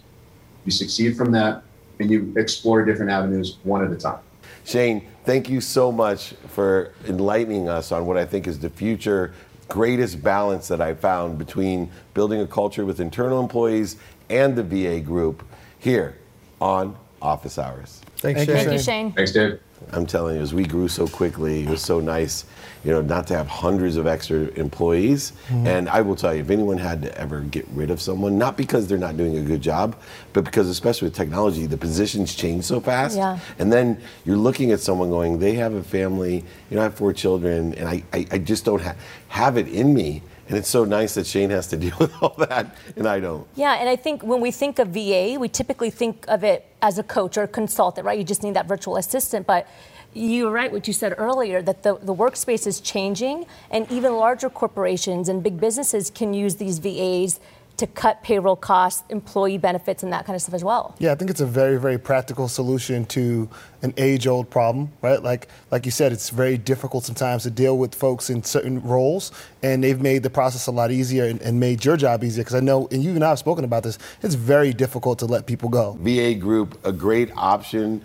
you 0.66 0.72
succeed 0.72 1.18
from 1.18 1.32
that, 1.32 1.64
and 2.00 2.10
you 2.10 2.32
explore 2.38 2.86
different 2.86 3.12
avenues 3.12 3.58
one 3.64 3.84
at 3.84 3.92
a 3.92 3.96
time. 3.96 4.20
Shane, 4.64 5.08
thank 5.26 5.50
you 5.50 5.60
so 5.60 5.92
much 5.92 6.36
for 6.48 6.94
enlightening 7.08 7.68
us 7.68 7.92
on 7.92 8.06
what 8.06 8.18
I 8.18 8.26
think 8.26 8.48
is 8.48 8.60
the 8.60 8.70
future 8.70 9.34
greatest 9.68 10.22
balance 10.24 10.68
that 10.68 10.82
I 10.82 10.94
found 10.94 11.38
between 11.38 11.92
building 12.14 12.42
a 12.42 12.48
culture 12.48 12.86
with 12.86 13.00
internal 13.00 13.40
employees 13.40 13.98
and 14.30 14.56
the 14.56 14.64
VA 14.64 15.00
group 15.00 15.44
here 15.78 16.18
on 16.60 16.96
Office 17.22 17.60
Hours. 17.60 18.02
Thanks, 18.18 18.46
Thank 18.46 18.50
you, 18.50 18.56
Shane. 18.56 18.66
Thank 18.66 18.72
you, 18.72 18.80
Shane. 18.80 19.12
Thanks, 19.14 19.32
Dave. 19.32 19.60
I'm 19.92 20.06
telling 20.06 20.36
you, 20.36 20.42
as 20.42 20.54
we 20.54 20.66
grew 20.66 20.88
so 20.88 21.08
quickly, 21.08 21.64
it 21.64 21.70
was 21.70 21.82
so 21.82 22.00
nice, 22.00 22.46
you 22.84 22.92
know, 22.92 23.02
not 23.02 23.28
to 23.28 23.36
have 23.36 23.48
hundreds 23.48 23.98
of 23.98 24.08
extra 24.08 24.48
employees. 24.50 25.34
Mm-hmm. 25.48 25.68
And 25.68 25.90
I 25.90 26.02
will 26.02 26.16
tell 26.16 26.34
you, 26.34 26.42
if 26.42 26.50
anyone 26.50 26.78
had 26.78 27.02
to 27.04 27.18
ever 27.18 27.42
get 27.42 27.68
rid 27.70 27.90
of 27.90 28.00
someone, 28.00 28.38
not 28.38 28.56
because 28.56 28.88
they're 28.88 28.98
not 28.98 29.18
doing 29.18 29.38
a 29.38 29.42
good 29.42 29.62
job, 29.62 29.96
but 30.34 30.44
because, 30.44 30.70
especially 30.70 31.08
with 31.08 31.16
technology, 31.16 31.66
the 31.66 31.78
positions 31.78 32.36
change 32.36 32.66
so 32.66 32.80
fast. 32.80 33.18
Yeah. 33.18 33.40
And 33.58 33.74
then 33.74 34.00
you're 34.26 34.38
looking 34.38 34.72
at 34.72 34.80
someone 34.80 35.10
going, 35.10 35.40
they 35.40 35.56
have 35.56 35.74
a 35.74 35.84
family, 35.84 36.44
you 36.70 36.76
know, 36.76 36.82
I 36.82 36.84
have 36.84 36.96
four 36.96 37.14
children, 37.14 37.74
and 37.74 37.88
I, 37.88 38.04
I, 38.14 38.28
I 38.32 38.38
just 38.38 38.66
don't 38.66 38.82
ha- 38.82 38.96
have 39.30 39.58
it 39.58 39.68
in 39.68 39.94
me. 39.94 40.22
And 40.50 40.58
it's 40.58 40.68
so 40.68 40.84
nice 40.84 41.14
that 41.14 41.28
Shane 41.28 41.52
has 41.52 41.68
to 41.68 41.78
deal 41.86 41.96
with 42.00 42.12
all 42.22 42.36
that, 42.40 42.76
and 42.98 43.08
I 43.08 43.20
don't. 43.20 43.48
Yeah, 43.56 43.76
and 43.76 43.88
I 43.88 43.96
think 43.96 44.24
when 44.24 44.42
we 44.42 44.52
think 44.52 44.80
of 44.80 44.90
VA, 44.90 45.38
we 45.40 45.48
typically 45.48 45.92
think 45.92 46.26
of 46.28 46.44
it 46.44 46.66
as 46.82 46.98
a 46.98 47.04
coach 47.04 47.38
or 47.38 47.44
a 47.44 47.48
consultant, 47.48 48.06
right? 48.06 48.18
You 48.18 48.26
just 48.26 48.44
need 48.44 48.56
that 48.56 48.68
virtual 48.68 48.98
assistant. 48.98 49.46
But 49.46 49.68
you're 50.14 50.52
right, 50.52 50.72
what 50.72 50.88
you 50.88 50.94
said 50.94 51.14
earlier, 51.18 51.62
that 51.62 51.84
the, 51.84 51.98
the 51.98 52.14
workspace 52.14 52.66
is 52.66 52.82
changing, 52.82 53.46
and 53.70 53.90
even 53.92 54.18
larger 54.18 54.50
corporations 54.50 55.30
and 55.30 55.44
big 55.44 55.60
businesses 55.60 56.10
can 56.10 56.34
use 56.34 56.56
these 56.56 56.80
VAs 56.80 57.40
to 57.80 57.88
cut 57.88 58.22
payroll 58.24 58.56
costs, 58.56 59.04
employee 59.10 59.58
benefits, 59.58 60.04
and 60.04 60.12
that 60.12 60.26
kind 60.26 60.36
of 60.36 60.42
stuff 60.42 60.54
as 60.54 60.64
well. 60.64 60.96
Yeah, 61.00 61.12
I 61.14 61.16
think 61.16 61.32
it's 61.32 61.40
a 61.40 61.46
very, 61.46 61.80
very 61.80 61.98
practical 61.98 62.48
solution 62.48 63.06
to 63.08 63.50
an 63.82 63.94
age-old 63.98 64.50
problem, 64.50 64.92
right? 65.02 65.24
Like, 65.24 65.48
like 65.72 65.86
you 65.86 65.92
said, 65.92 66.12
it's 66.12 66.30
very 66.30 66.58
difficult 66.58 67.06
sometimes 67.06 67.44
to 67.44 67.50
deal 67.50 67.78
with 67.78 67.96
folks 67.96 68.30
in 68.30 68.44
certain 68.44 68.82
roles, 68.82 69.32
and 69.64 69.84
they've 69.84 70.02
made 70.02 70.24
the 70.24 70.30
process 70.30 70.68
a 70.68 70.72
lot 70.72 70.92
easier 70.92 71.26
and, 71.26 71.42
and 71.42 71.60
made 71.60 71.86
your 71.86 71.96
job 71.96 72.24
easier. 72.24 72.44
Because 72.44 72.56
I 72.56 72.60
know, 72.60 72.88
and 72.92 73.02
you 73.02 73.12
and 73.12 73.24
I 73.24 73.30
have 73.30 73.40
spoken 73.40 73.64
about 73.64 73.84
this, 73.84 73.98
it's 74.22 74.36
very 74.36 74.74
difficult 74.74 75.20
to 75.20 75.26
let 75.26 75.46
people 75.46 75.70
go. 75.70 75.98
VA 76.02 76.36
group, 76.36 76.78
a 76.86 76.92
great 76.92 77.32
option. 77.38 78.02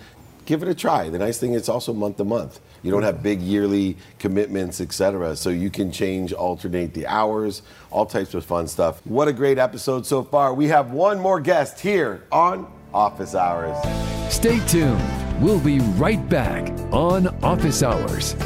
Give 0.46 0.62
it 0.62 0.68
a 0.68 0.74
try. 0.74 1.08
The 1.08 1.18
nice 1.18 1.38
thing, 1.38 1.54
it's 1.54 1.68
also 1.68 1.92
month 1.92 2.18
to 2.18 2.24
month. 2.24 2.60
You 2.84 2.90
don't 2.90 3.02
have 3.02 3.22
big 3.22 3.40
yearly 3.40 3.96
commitments, 4.18 4.78
etc. 4.82 5.34
So 5.36 5.48
you 5.48 5.70
can 5.70 5.90
change, 5.90 6.34
alternate 6.34 6.92
the 6.92 7.06
hours, 7.06 7.62
all 7.90 8.04
types 8.04 8.34
of 8.34 8.44
fun 8.44 8.68
stuff. 8.68 9.00
What 9.06 9.26
a 9.26 9.32
great 9.32 9.56
episode 9.56 10.04
so 10.04 10.22
far. 10.22 10.52
We 10.52 10.68
have 10.68 10.90
one 10.90 11.18
more 11.18 11.40
guest 11.40 11.80
here 11.80 12.24
on 12.30 12.70
Office 12.92 13.34
Hours. 13.34 13.74
Stay 14.32 14.60
tuned. 14.66 15.02
We'll 15.42 15.60
be 15.60 15.80
right 15.96 16.28
back 16.28 16.68
on 16.92 17.28
Office 17.42 17.82
Hours. 17.82 18.36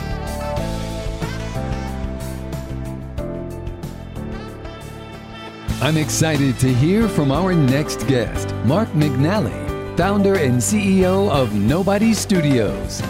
I'm 5.83 5.97
excited 5.97 6.61
to 6.61 6.73
hear 6.73 7.09
from 7.09 7.33
our 7.33 7.55
next 7.55 8.07
guest, 8.07 8.55
Mark 8.65 8.89
McNally, 8.91 9.97
founder 9.97 10.35
and 10.35 10.59
CEO 10.59 11.29
of 11.29 11.55
Nobody 11.55 12.15
Studios. 12.15 13.03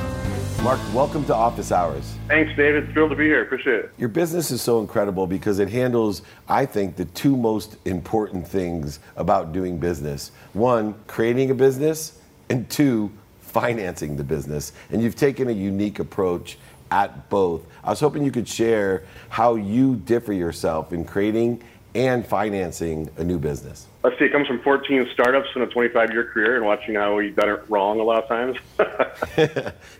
Mark, 0.65 0.81
welcome 0.93 1.25
to 1.27 1.35
Office 1.35 1.71
Hours. 1.71 2.17
Thanks, 2.27 2.51
David. 2.57 2.93
Thrilled 2.93 3.11
to 3.11 3.17
be 3.17 3.27
here. 3.27 3.43
Appreciate 3.43 3.77
it. 3.77 3.93
Your 3.97 4.09
business 4.09 4.51
is 4.51 4.61
so 4.61 4.81
incredible 4.81 5.29
because 5.29 5.61
it 5.61 5.69
handles, 5.69 6.23
I 6.49 6.67
think, 6.67 6.97
the 6.97 7.05
two 7.05 7.37
most 7.37 7.77
important 7.85 8.47
things 8.47 8.99
about 9.17 9.53
doing 9.53 9.79
business. 9.79 10.33
One, 10.55 10.97
creating 11.07 11.53
a 11.53 11.55
business, 11.55 12.21
and 12.51 12.69
two, 12.69 13.13
financing 13.41 14.17
the 14.17 14.25
business. 14.25 14.73
And 14.91 15.01
you've 15.01 15.15
taken 15.15 15.49
a 15.49 15.53
unique 15.53 16.01
approach 16.01 16.59
at 16.91 17.31
both. 17.31 17.65
I 17.85 17.91
was 17.91 18.01
hoping 18.01 18.25
you 18.25 18.33
could 18.33 18.49
share 18.49 19.05
how 19.29 19.55
you 19.55 19.95
differ 19.95 20.33
yourself 20.33 20.93
in 20.93 21.05
creating 21.05 21.63
and 21.95 22.27
financing 22.27 23.09
a 23.17 23.23
new 23.23 23.39
business. 23.39 23.87
Let's 24.09 24.21
see. 24.21 24.25
It 24.25 24.33
comes 24.33 24.47
from 24.47 24.61
14 24.61 25.07
startups 25.13 25.51
in 25.55 25.61
a 25.61 25.67
25 25.67 26.13
year 26.13 26.25
career 26.25 26.57
and 26.57 26.65
watching 26.65 26.95
how 26.95 27.15
we've 27.15 27.37
done 27.37 27.51
it 27.51 27.63
wrong 27.69 28.01
a 28.01 28.03
lot 28.03 28.23
of 28.23 28.27
times. 28.27 28.57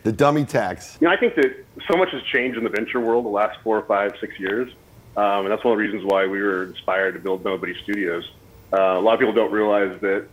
the 0.03 0.11
dummy 0.11 0.45
tax. 0.45 0.97
You 0.99 1.07
know, 1.07 1.13
I 1.13 1.17
think 1.17 1.35
that 1.35 1.63
so 1.87 1.95
much 1.95 2.09
has 2.09 2.23
changed 2.23 2.57
in 2.57 2.63
the 2.63 2.71
venture 2.71 2.99
world 2.99 3.25
the 3.25 3.29
last 3.29 3.59
four 3.61 3.77
or 3.77 3.83
five, 3.83 4.13
six 4.19 4.39
years. 4.39 4.73
Um, 5.15 5.45
and 5.45 5.51
that's 5.51 5.63
one 5.63 5.73
of 5.73 5.77
the 5.77 5.83
reasons 5.83 6.05
why 6.05 6.25
we 6.25 6.41
were 6.41 6.63
inspired 6.63 7.11
to 7.13 7.19
build 7.19 7.45
Nobody 7.45 7.75
Studios. 7.83 8.27
Uh, 8.73 8.97
a 8.97 8.99
lot 8.99 9.13
of 9.13 9.19
people 9.19 9.35
don't 9.35 9.51
realize 9.51 10.01
that 10.01 10.27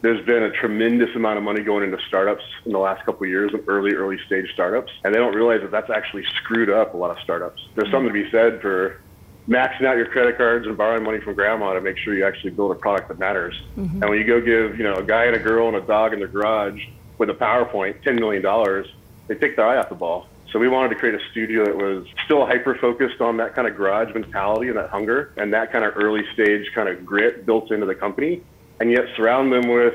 there's 0.00 0.26
been 0.26 0.42
a 0.42 0.50
tremendous 0.50 1.14
amount 1.14 1.38
of 1.38 1.44
money 1.44 1.62
going 1.62 1.84
into 1.84 2.04
startups 2.08 2.42
in 2.64 2.72
the 2.72 2.78
last 2.78 3.06
couple 3.06 3.22
of 3.22 3.30
years, 3.30 3.52
early, 3.68 3.94
early 3.94 4.18
stage 4.26 4.50
startups. 4.52 4.90
And 5.04 5.14
they 5.14 5.18
don't 5.20 5.34
realize 5.34 5.60
that 5.60 5.70
that's 5.70 5.90
actually 5.90 6.24
screwed 6.38 6.70
up 6.70 6.94
a 6.94 6.96
lot 6.96 7.12
of 7.12 7.22
startups. 7.22 7.62
There's 7.76 7.90
something 7.92 8.12
to 8.12 8.24
be 8.24 8.28
said 8.32 8.60
for 8.60 9.00
maxing 9.48 9.84
out 9.84 9.96
your 9.96 10.06
credit 10.06 10.36
cards 10.36 10.66
and 10.66 10.76
borrowing 10.76 11.02
money 11.02 11.20
from 11.20 11.34
grandma 11.34 11.72
to 11.72 11.80
make 11.80 11.98
sure 11.98 12.14
you 12.14 12.24
actually 12.24 12.50
build 12.50 12.70
a 12.70 12.74
product 12.74 13.08
that 13.08 13.18
matters. 13.18 13.54
Mm-hmm. 13.76 14.02
And 14.02 14.10
when 14.10 14.18
you 14.18 14.24
go 14.24 14.40
give, 14.40 14.78
you 14.78 14.84
know, 14.84 14.94
a 14.94 15.02
guy 15.02 15.24
and 15.24 15.34
a 15.34 15.40
girl 15.40 15.68
and 15.68 15.76
a 15.76 15.80
dog 15.80 16.12
in 16.12 16.20
the 16.20 16.28
garage 16.28 16.80
with 17.18 17.28
a 17.30 17.34
PowerPoint, 17.34 18.02
$10 18.04 18.18
million, 18.20 18.42
they 19.26 19.34
take 19.34 19.56
their 19.56 19.66
eye 19.66 19.76
off 19.76 19.88
the 19.88 19.94
ball. 19.94 20.28
So 20.52 20.58
we 20.58 20.68
wanted 20.68 20.90
to 20.90 20.96
create 20.96 21.14
a 21.14 21.30
studio 21.30 21.64
that 21.64 21.76
was 21.76 22.06
still 22.24 22.44
hyper 22.44 22.74
focused 22.74 23.20
on 23.20 23.38
that 23.38 23.54
kind 23.54 23.66
of 23.66 23.74
garage 23.74 24.12
mentality 24.12 24.68
and 24.68 24.76
that 24.76 24.90
hunger 24.90 25.32
and 25.38 25.52
that 25.54 25.72
kind 25.72 25.84
of 25.84 25.96
early 25.96 26.24
stage 26.34 26.70
kind 26.74 26.88
of 26.88 27.06
grit 27.06 27.46
built 27.46 27.70
into 27.70 27.86
the 27.86 27.94
company, 27.94 28.42
and 28.78 28.90
yet 28.90 29.04
surround 29.16 29.50
them 29.50 29.68
with 29.68 29.94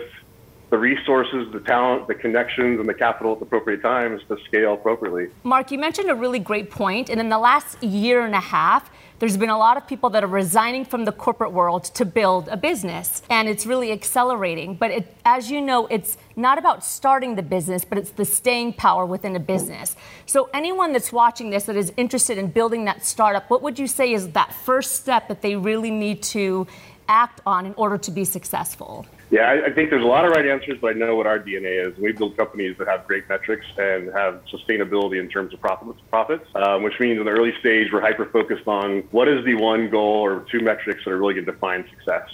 the 0.70 0.78
resources, 0.78 1.48
the 1.54 1.60
talent, 1.62 2.08
the 2.08 2.16
connections, 2.16 2.80
and 2.80 2.90
the 2.90 2.94
capital 2.94 3.34
at 3.34 3.40
the 3.40 3.46
appropriate 3.46 3.82
times 3.82 4.22
to 4.28 4.38
scale 4.46 4.74
appropriately. 4.74 5.28
Mark, 5.44 5.72
you 5.72 5.78
mentioned 5.78 6.10
a 6.10 6.16
really 6.16 6.40
great 6.40 6.72
point, 6.72 7.10
and 7.10 7.22
in 7.22 7.30
the 7.30 7.38
last 7.38 7.82
year 7.84 8.26
and 8.26 8.36
a 8.36 8.40
half, 8.40 8.90
there's 9.20 9.38
been 9.38 9.50
a 9.50 9.58
lot 9.58 9.78
of 9.78 9.88
people 9.88 10.10
that 10.12 10.24
are 10.24 10.28
resigning 10.28 10.86
from 10.86 11.06
the 11.06 11.12
corporate 11.12 11.52
world 11.52 11.86
to 11.86 12.06
build 12.06 12.48
a 12.50 12.58
business, 12.58 13.24
and 13.30 13.48
it's 13.48 13.66
really 13.66 13.92
accelerating. 13.92 14.76
But 14.76 14.92
it, 14.92 15.16
as 15.26 15.50
you 15.50 15.60
know, 15.60 15.88
it's 15.88 16.18
not 16.36 16.58
about 16.58 16.86
starting 16.86 17.36
the 17.36 17.42
business, 17.42 17.84
but 17.84 17.98
it's 17.98 18.12
the 18.12 18.26
staying 18.26 18.74
power 18.74 19.06
within 19.06 19.36
a 19.36 19.40
business. 19.40 19.96
So, 20.26 20.50
anyone 20.54 20.94
that's 20.94 21.12
watching 21.12 21.50
this 21.50 21.64
that 21.66 21.76
is 21.76 21.92
interested 21.98 22.38
in 22.38 22.48
building 22.48 22.86
that 22.86 23.04
startup, 23.04 23.50
what 23.50 23.62
would 23.64 23.80
you 23.80 23.88
say 23.88 24.14
is 24.14 24.30
that 24.30 24.54
first 24.54 24.96
step 24.96 25.28
that 25.30 25.42
they 25.42 25.56
really 25.56 25.92
need 25.92 26.22
to 26.24 26.68
act 27.08 27.42
on 27.46 27.66
in 27.66 27.74
order 27.74 27.98
to 27.98 28.12
be 28.12 28.24
successful? 28.24 29.06
Yeah, 29.30 29.42
I, 29.42 29.66
I 29.66 29.74
think 29.74 29.90
there's 29.90 30.04
a 30.04 30.08
lot 30.08 30.26
of 30.26 30.32
right 30.32 30.48
answers, 30.48 30.78
but 30.80 30.92
I 30.92 30.94
know 30.94 31.16
what 31.16 31.28
our 31.28 31.38
DNA 31.38 31.86
is. 31.86 31.98
We 31.98 32.14
build 32.14 32.38
companies 32.38 32.78
that 32.78 32.88
have 32.88 33.06
great 33.06 33.28
metrics 33.28 33.66
and 33.78 34.14
have 34.14 34.42
sustainability 34.46 35.20
in 35.20 35.28
terms 35.28 35.54
of 35.54 35.60
profits, 35.60 36.00
profits 36.10 36.50
um, 36.56 36.84
which 36.84 36.98
means 37.00 37.20
in 37.20 37.26
the 37.26 37.32
early 37.32 37.54
stage, 37.60 37.92
we're 37.92 38.02
hyper 38.02 38.26
focused 38.26 38.68
on 38.68 39.04
what 39.12 39.28
is 39.28 39.44
the 39.44 39.56
one 39.56 39.90
goal 39.90 40.22
or 40.22 40.46
two 40.50 40.62
metrics 40.62 41.04
that 41.04 41.12
are 41.12 41.18
really 41.18 41.34
going 41.34 41.46
to 41.46 41.52
define 41.52 41.86
success. 41.90 42.30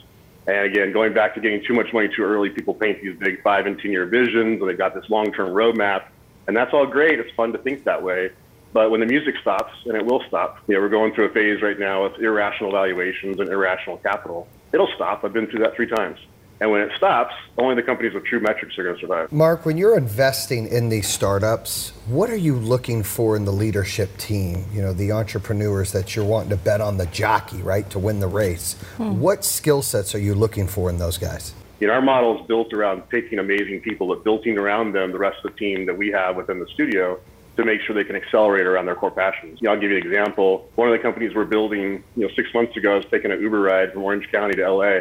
And 0.46 0.66
again, 0.66 0.92
going 0.92 1.14
back 1.14 1.34
to 1.36 1.42
getting 1.42 1.64
too 1.66 1.74
much 1.74 1.92
money 1.94 2.10
too 2.16 2.24
early, 2.24 2.50
people 2.50 2.76
paint 2.76 3.02
these 3.02 3.18
big 3.18 3.42
five 3.42 3.66
and 3.66 3.80
10 3.80 3.92
year 3.92 4.06
visions 4.06 4.62
and 4.62 4.70
they've 4.70 4.78
got 4.78 4.94
this 4.94 5.10
long 5.10 5.32
term 5.32 5.50
roadmap. 5.50 6.06
And 6.48 6.56
that's 6.56 6.74
all 6.74 6.86
great. 6.86 7.20
It's 7.20 7.34
fun 7.36 7.54
to 7.54 7.58
think 7.58 7.86
that 7.86 8.04
way. 8.04 8.32
But 8.74 8.92
when 8.92 9.00
the 9.00 9.06
music 9.06 9.36
stops, 9.40 9.72
and 9.86 9.96
it 9.96 10.06
will 10.06 10.24
stop, 10.28 10.58
you 10.68 10.76
know, 10.76 10.82
we're 10.82 10.90
going 10.90 11.14
through 11.14 11.26
a 11.26 11.30
phase 11.30 11.62
right 11.62 11.80
now 11.80 12.04
with 12.04 12.20
irrational 12.20 12.72
valuations 12.72 13.40
and 13.40 13.50
irrational 13.50 13.98
capital. 13.98 14.48
It'll 14.74 14.90
stop. 14.96 15.24
I've 15.24 15.32
been 15.32 15.48
through 15.48 15.60
that 15.60 15.76
three 15.76 15.88
times. 15.88 16.18
And 16.64 16.72
when 16.72 16.80
it 16.80 16.92
stops, 16.96 17.36
only 17.58 17.76
the 17.76 17.84
companies 17.84 18.14
with 18.14 18.24
true 18.24 18.40
metrics 18.40 18.78
are 18.78 18.84
going 18.84 18.96
to 18.96 19.02
survive. 19.02 19.30
Mark, 19.34 19.66
when 19.66 19.76
you're 19.76 19.98
investing 19.98 20.66
in 20.66 20.88
these 20.88 21.10
startups, 21.10 21.90
what 22.08 22.30
are 22.30 22.38
you 22.38 22.56
looking 22.56 23.04
for 23.04 23.36
in 23.36 23.44
the 23.44 23.52
leadership 23.52 24.16
team? 24.16 24.64
You 24.74 24.82
know, 24.82 24.94
the 24.94 25.12
entrepreneurs 25.12 25.92
that 25.92 26.16
you're 26.16 26.24
wanting 26.24 26.52
to 26.52 26.56
bet 26.56 26.80
on 26.80 26.96
the 26.96 27.06
jockey, 27.08 27.62
right, 27.62 27.90
to 27.90 28.00
win 28.00 28.22
the 28.22 28.30
race. 28.30 28.76
Hmm. 28.96 29.20
What 29.20 29.44
skill 29.44 29.82
sets 29.82 30.16
are 30.16 30.20
you 30.20 30.36
looking 30.36 30.70
for 30.70 30.90
in 30.90 31.00
those 31.00 31.18
guys? 31.18 31.54
You 31.82 31.88
know, 31.88 31.96
our 31.96 32.02
model 32.02 32.40
is 32.40 32.48
built 32.48 32.72
around 32.72 33.04
taking 33.12 33.40
amazing 33.40 33.82
people, 33.82 34.08
but 34.08 34.24
building 34.24 34.58
around 34.58 34.94
them 34.94 35.12
the 35.12 35.20
rest 35.20 35.44
of 35.44 35.52
the 35.52 35.60
team 35.60 35.86
that 35.88 35.98
we 35.98 36.12
have 36.12 36.38
within 36.38 36.60
the 36.60 36.68
studio 36.68 37.20
to 37.58 37.66
make 37.66 37.82
sure 37.82 37.94
they 37.94 38.06
can 38.06 38.16
accelerate 38.16 38.66
around 38.66 38.86
their 38.86 38.96
core 38.96 39.12
passions. 39.12 39.60
You 39.62 39.68
know, 39.68 39.74
I'll 39.74 39.82
give 39.82 39.92
you 39.92 39.98
an 39.98 40.08
example. 40.08 40.70
One 40.76 40.88
of 40.88 40.94
the 40.94 41.04
companies 41.04 41.36
we're 41.36 41.44
building, 41.44 42.06
you 42.16 42.26
know, 42.26 42.34
six 42.38 42.54
months 42.54 42.78
ago, 42.78 42.94
I 42.94 42.96
was 42.96 43.06
taking 43.12 43.32
an 43.32 43.42
Uber 43.42 43.60
ride 43.60 43.92
from 43.92 44.04
Orange 44.04 44.32
County 44.32 44.56
to 44.56 44.72
LA. 44.72 45.00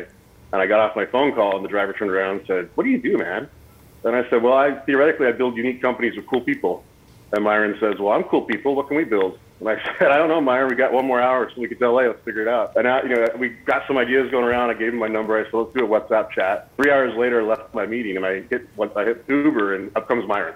And 0.53 0.61
I 0.61 0.67
got 0.67 0.81
off 0.81 0.95
my 0.95 1.07
phone 1.07 1.33
call, 1.35 1.57
and 1.57 1.65
the 1.65 1.69
driver 1.69 1.93
turned 1.93 2.11
around 2.11 2.39
and 2.39 2.47
said, 2.47 2.69
"What 2.75 2.85
do 2.85 2.91
you 2.91 2.99
do, 2.99 3.17
man?" 3.17 3.49
And 4.05 4.15
I 4.15 4.29
said, 4.29 4.43
"Well, 4.43 4.53
I 4.53 4.75
theoretically 4.81 5.27
I 5.27 5.33
build 5.33 5.57
unique 5.57 5.81
companies 5.81 6.15
with 6.17 6.27
cool 6.27 6.43
people." 6.43 6.85
And 7.33 7.43
Myron 7.45 7.77
says, 7.81 7.99
"Well, 7.99 8.13
I'm 8.13 8.25
cool 8.25 8.43
people. 8.43 8.75
What 8.75 8.89
can 8.89 8.99
we 8.99 9.05
build?" 9.05 9.39
And 9.61 9.69
I 9.69 9.77
said, 9.99 10.11
"I 10.11 10.19
don't 10.19 10.29
know, 10.29 10.43
Myron. 10.43 10.69
We 10.69 10.77
got 10.77 10.93
one 10.93 11.07
more 11.07 11.23
hour, 11.23 11.51
so 11.55 11.61
we 11.61 11.69
could 11.69 11.79
tell 11.79 11.95
LA. 11.95 12.03
Let's 12.03 12.23
figure 12.25 12.43
it 12.43 12.49
out." 12.49 12.77
And 12.77 12.85
now, 12.85 13.03
you 13.03 13.09
know, 13.09 13.27
we 13.39 13.49
got 13.49 13.87
some 13.87 13.97
ideas 13.97 14.31
going 14.31 14.45
around. 14.45 14.69
I 14.69 14.75
gave 14.75 14.93
him 14.93 14.99
my 14.99 15.09
number. 15.09 15.39
I 15.39 15.45
said, 15.45 15.55
"Let's 15.55 15.73
do 15.75 15.87
a 15.87 15.89
WhatsApp 15.89 16.31
chat." 16.33 16.69
Three 16.77 16.91
hours 16.91 17.17
later, 17.17 17.41
I 17.41 17.45
left 17.45 17.75
my 17.75 17.87
meeting, 17.87 18.17
and 18.17 18.27
I 18.27 18.43
hit 18.43 18.69
once 18.77 18.93
I 18.95 19.05
hit 19.05 19.25
Uber, 19.29 19.75
and 19.75 19.97
up 19.97 20.07
comes 20.07 20.27
Myron. 20.29 20.55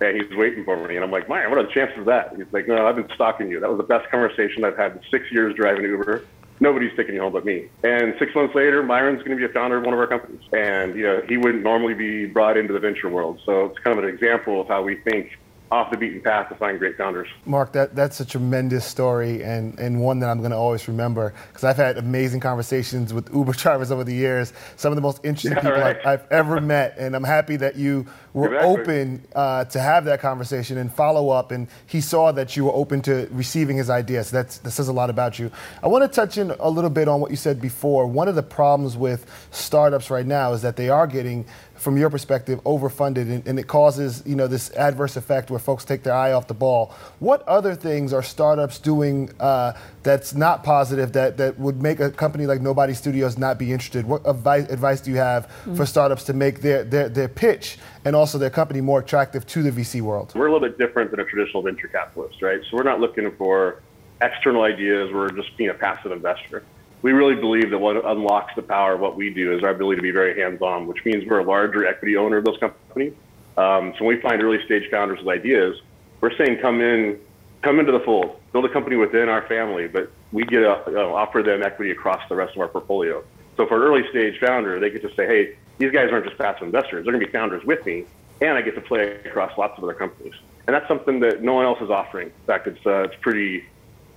And 0.00 0.16
he's 0.16 0.34
waiting 0.34 0.64
for 0.64 0.76
me, 0.88 0.96
and 0.96 1.04
I'm 1.04 1.10
like, 1.10 1.28
Myron, 1.28 1.50
what 1.50 1.58
are 1.58 1.64
the 1.64 1.72
chances 1.72 1.98
of 1.98 2.06
that? 2.06 2.34
He's 2.34 2.50
like, 2.52 2.66
No, 2.66 2.86
I've 2.86 2.96
been 2.96 3.10
stalking 3.14 3.50
you. 3.50 3.60
That 3.60 3.68
was 3.68 3.76
the 3.76 3.84
best 3.84 4.10
conversation 4.10 4.64
I've 4.64 4.76
had 4.76 4.92
in 4.92 5.00
six 5.10 5.30
years 5.30 5.54
driving 5.54 5.84
Uber 5.84 6.24
nobody's 6.60 6.94
taking 6.96 7.14
you 7.14 7.20
home 7.22 7.32
but 7.32 7.44
me. 7.44 7.68
And 7.82 8.14
six 8.18 8.34
months 8.34 8.54
later, 8.54 8.82
Myron's 8.82 9.22
going 9.22 9.32
to 9.32 9.36
be 9.36 9.44
a 9.44 9.52
founder 9.52 9.78
of 9.78 9.84
one 9.84 9.94
of 9.94 10.00
our 10.00 10.06
companies. 10.06 10.42
And, 10.52 10.94
you 10.94 11.02
know, 11.02 11.22
he 11.28 11.36
wouldn't 11.36 11.64
normally 11.64 11.94
be 11.94 12.26
brought 12.26 12.56
into 12.56 12.72
the 12.72 12.80
venture 12.80 13.08
world. 13.08 13.40
So 13.44 13.66
it's 13.66 13.78
kind 13.78 13.98
of 13.98 14.04
an 14.04 14.10
example 14.10 14.60
of 14.60 14.68
how 14.68 14.82
we 14.82 14.96
think 14.96 15.38
off 15.72 15.90
the 15.92 15.96
beaten 15.96 16.20
path 16.20 16.48
to 16.48 16.54
find 16.56 16.78
great 16.78 16.96
founders. 16.96 17.28
Mark, 17.46 17.72
that, 17.72 17.94
that's 17.94 18.18
a 18.18 18.24
tremendous 18.24 18.84
story 18.84 19.42
and, 19.44 19.78
and 19.78 20.00
one 20.00 20.18
that 20.18 20.28
I'm 20.28 20.38
going 20.38 20.50
to 20.50 20.56
always 20.56 20.88
remember 20.88 21.32
because 21.48 21.62
I've 21.62 21.76
had 21.76 21.96
amazing 21.96 22.40
conversations 22.40 23.14
with 23.14 23.32
Uber 23.32 23.52
drivers 23.56 23.92
over 23.92 24.02
the 24.02 24.14
years. 24.14 24.52
Some 24.76 24.90
of 24.90 24.96
the 24.96 25.02
most 25.02 25.24
interesting 25.24 25.52
yeah, 25.52 25.60
people 25.60 25.72
right. 25.72 25.96
I've, 26.04 26.20
I've, 26.22 26.32
ever 26.32 26.60
met. 26.60 26.96
And 26.98 27.14
I'm 27.14 27.24
happy 27.24 27.56
that 27.56 27.76
you 27.76 28.06
were 28.32 28.54
exactly. 28.54 28.82
open 28.82 29.26
uh, 29.34 29.64
to 29.64 29.80
have 29.80 30.04
that 30.04 30.20
conversation 30.20 30.78
and 30.78 30.92
follow 30.92 31.30
up. 31.30 31.50
And 31.50 31.68
he 31.86 32.00
saw 32.00 32.32
that 32.32 32.56
you 32.56 32.66
were 32.66 32.72
open 32.72 33.02
to 33.02 33.28
receiving 33.30 33.76
his 33.76 33.90
ideas. 33.90 34.28
So 34.28 34.36
that's, 34.36 34.58
that 34.58 34.70
says 34.70 34.88
a 34.88 34.92
lot 34.92 35.10
about 35.10 35.38
you. 35.38 35.50
I 35.82 35.88
want 35.88 36.04
to 36.04 36.08
touch 36.08 36.38
in 36.38 36.50
a 36.50 36.70
little 36.70 36.90
bit 36.90 37.08
on 37.08 37.20
what 37.20 37.30
you 37.30 37.36
said 37.36 37.60
before. 37.60 38.06
One 38.06 38.28
of 38.28 38.34
the 38.34 38.42
problems 38.42 38.96
with 38.96 39.26
startups 39.50 40.10
right 40.10 40.26
now 40.26 40.52
is 40.52 40.62
that 40.62 40.76
they 40.76 40.88
are 40.88 41.06
getting 41.06 41.44
from 41.80 41.96
your 41.96 42.10
perspective, 42.10 42.62
overfunded, 42.64 43.22
and, 43.22 43.46
and, 43.46 43.58
it 43.58 43.66
causes 43.66 44.22
you 44.26 44.36
know 44.36 44.46
this 44.46 44.70
adverse 44.72 45.16
effect 45.16 45.50
where 45.50 45.58
folks 45.58 45.82
take 45.82 46.02
their 46.02 46.12
eye 46.12 46.32
off 46.32 46.46
the 46.46 46.54
ball. 46.54 46.94
What 47.20 47.42
other 47.48 47.74
things 47.74 48.12
are 48.12 48.22
startups 48.22 48.78
doing 48.78 49.30
uh, 49.40 49.72
that's 50.02 50.34
not 50.34 50.62
positive 50.62 51.12
that 51.12 51.38
that 51.38 51.58
would 51.58 51.82
make 51.82 51.98
a 51.98 52.10
company 52.10 52.44
like 52.44 52.60
Nobody 52.60 52.92
Studios 52.92 53.38
not 53.38 53.58
be 53.58 53.72
interested? 53.72 54.04
What 54.04 54.20
advice, 54.26 54.68
advice 54.68 55.00
do 55.00 55.10
you 55.10 55.16
have 55.16 55.46
mm-hmm. 55.46 55.74
for 55.74 55.86
startups 55.86 56.24
to 56.24 56.34
make 56.34 56.60
their, 56.60 56.84
their 56.84 57.08
their 57.08 57.28
pitch 57.28 57.78
and 58.04 58.16
also 58.16 58.38
their 58.38 58.50
company 58.50 58.80
more 58.80 59.00
attractive 59.00 59.46
to 59.46 59.62
the 59.62 59.70
VC 59.70 60.00
world? 60.00 60.32
We're 60.34 60.46
a 60.46 60.52
little 60.52 60.68
bit 60.68 60.78
different 60.78 61.10
than 61.10 61.20
a 61.20 61.24
traditional 61.24 61.62
venture 61.62 61.88
capitalist, 61.88 62.42
right? 62.42 62.60
So 62.70 62.76
we're 62.76 62.82
not 62.82 63.00
looking 63.00 63.30
for 63.36 63.82
external 64.20 64.62
ideas. 64.62 65.12
We're 65.12 65.30
just 65.30 65.56
being 65.56 65.70
a 65.70 65.74
passive 65.74 66.12
investor 66.12 66.64
we 67.02 67.12
really 67.12 67.34
believe 67.34 67.70
that 67.70 67.78
what 67.78 68.04
unlocks 68.04 68.54
the 68.54 68.62
power 68.62 68.94
of 68.94 69.00
what 69.00 69.16
we 69.16 69.30
do 69.30 69.56
is 69.56 69.62
our 69.62 69.70
ability 69.70 69.96
to 69.96 70.02
be 70.02 70.10
very 70.10 70.38
hands-on, 70.38 70.86
which 70.86 71.04
means 71.04 71.24
we're 71.26 71.38
a 71.38 71.44
larger 71.44 71.86
equity 71.86 72.16
owner 72.16 72.38
of 72.38 72.44
those 72.44 72.58
companies. 72.58 73.14
Um, 73.56 73.94
so 73.98 74.04
when 74.04 74.16
we 74.16 74.22
find 74.22 74.42
early 74.42 74.62
stage 74.64 74.90
founders 74.90 75.18
with 75.18 75.28
ideas, 75.28 75.80
we're 76.20 76.36
saying 76.36 76.58
come 76.60 76.80
in, 76.80 77.18
come 77.62 77.80
into 77.80 77.92
the 77.92 78.00
fold, 78.00 78.38
build 78.52 78.66
a 78.66 78.68
company 78.68 78.96
within 78.96 79.28
our 79.28 79.46
family, 79.48 79.88
but 79.88 80.10
we 80.32 80.44
get 80.44 80.60
to 80.60 80.82
you 80.86 80.92
know, 80.92 81.14
offer 81.14 81.42
them 81.42 81.62
equity 81.62 81.90
across 81.90 82.20
the 82.28 82.34
rest 82.36 82.54
of 82.54 82.60
our 82.60 82.68
portfolio. 82.68 83.24
So 83.56 83.66
for 83.66 83.76
an 83.76 83.82
early 83.82 84.08
stage 84.10 84.38
founder, 84.38 84.78
they 84.78 84.90
get 84.90 85.02
to 85.02 85.14
say, 85.14 85.26
hey, 85.26 85.56
these 85.80 85.90
guys 85.90 86.10
aren't 86.12 86.26
just 86.26 86.38
passive 86.38 86.62
investors; 86.62 87.04
they're 87.04 87.12
going 87.12 87.24
to 87.24 87.26
be 87.26 87.32
founders 87.32 87.64
with 87.64 87.84
me, 87.84 88.04
and 88.40 88.50
I 88.50 88.62
get 88.62 88.76
to 88.76 88.80
play 88.80 89.14
across 89.24 89.56
lots 89.58 89.76
of 89.76 89.82
other 89.82 89.94
companies. 89.94 90.34
And 90.66 90.74
that's 90.74 90.86
something 90.86 91.18
that 91.20 91.42
no 91.42 91.54
one 91.54 91.64
else 91.64 91.80
is 91.80 91.90
offering. 91.90 92.28
In 92.28 92.46
fact, 92.46 92.68
it's 92.68 92.86
uh, 92.86 93.02
it's 93.04 93.16
pretty 93.20 93.64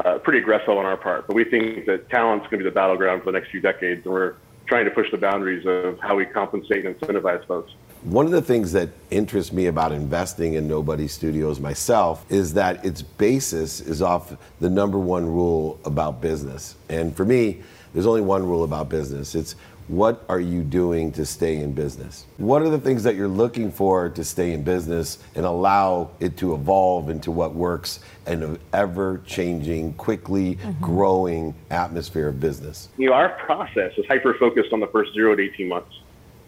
uh, 0.03 0.20
pretty 0.20 0.39
aggressive 0.39 0.70
on 0.70 0.86
our 0.86 0.97
part. 0.97 1.26
But 1.26 1.36
we 1.36 1.45
think 1.45 1.86
that 1.86 2.09
talent's 2.09 2.45
going 2.47 2.59
to 2.59 2.66
be 2.66 2.70
the 2.70 2.76
battleground 2.76 3.24
for 3.24 3.32
the 3.32 3.39
next 3.39 3.49
few 3.49 3.61
decades, 3.61 4.05
and 4.05 4.14
we're 4.14 4.36
trying 4.66 4.86
to 4.86 4.91
push 4.91 5.09
the 5.11 5.18
boundaries 5.18 5.66
of 5.66 5.99
how 5.99 6.16
we 6.16 6.26
compensate 6.26 6.86
and 6.86 6.99
incentivize 6.99 7.45
folks. 7.47 7.72
One 8.03 8.26
of 8.26 8.34
the 8.34 8.41
things 8.41 8.74
that 8.74 8.89
interests 9.11 9.53
me 9.53 9.68
about 9.68 9.93
investing 9.93 10.55
in 10.55 10.68
Nobody 10.68 11.07
Studios 11.07 11.61
myself 11.61 12.26
is 12.30 12.53
that 12.55 12.84
its 12.84 13.01
basis 13.01 13.80
is 13.80 14.01
off 14.01 14.36
the 14.59 14.70
number 14.70 14.99
one 14.99 15.26
rule 15.26 15.80
about 15.86 16.20
business. 16.20 16.76
And 16.89 17.16
for 17.16 17.24
me, 17.24 17.61
there's 17.93 18.05
only 18.05 18.22
one 18.22 18.45
rule 18.45 18.64
about 18.64 18.89
business. 18.89 19.36
It's 19.36 19.55
what 19.88 20.23
are 20.29 20.39
you 20.39 20.63
doing 20.63 21.11
to 21.13 21.25
stay 21.25 21.57
in 21.57 21.73
business? 21.73 22.25
What 22.38 22.61
are 22.61 22.69
the 22.69 22.79
things 22.79 23.03
that 23.03 23.15
you're 23.15 23.27
looking 23.27 23.71
for 23.71 24.09
to 24.09 24.23
stay 24.23 24.53
in 24.53 24.63
business 24.63 25.19
and 25.36 25.45
allow 25.45 26.11
it 26.19 26.38
to 26.38 26.53
evolve 26.53 27.09
into 27.09 27.31
what 27.31 27.53
works 27.53 27.99
in 28.25 28.43
an 28.43 28.59
ever 28.71 29.21
changing, 29.25 29.93
quickly 29.93 30.55
mm-hmm. 30.55 30.84
growing 30.84 31.53
atmosphere 31.69 32.29
of 32.29 32.39
business? 32.39 32.89
You 32.97 33.09
know, 33.09 33.13
our 33.13 33.29
process 33.29 33.93
is 33.97 34.05
hyper 34.05 34.34
focused 34.36 34.71
on 34.71 34.79
the 34.79 34.88
first 34.88 35.13
zero 35.13 35.36
to 35.36 35.43
18 35.43 35.67
months. 35.67 35.99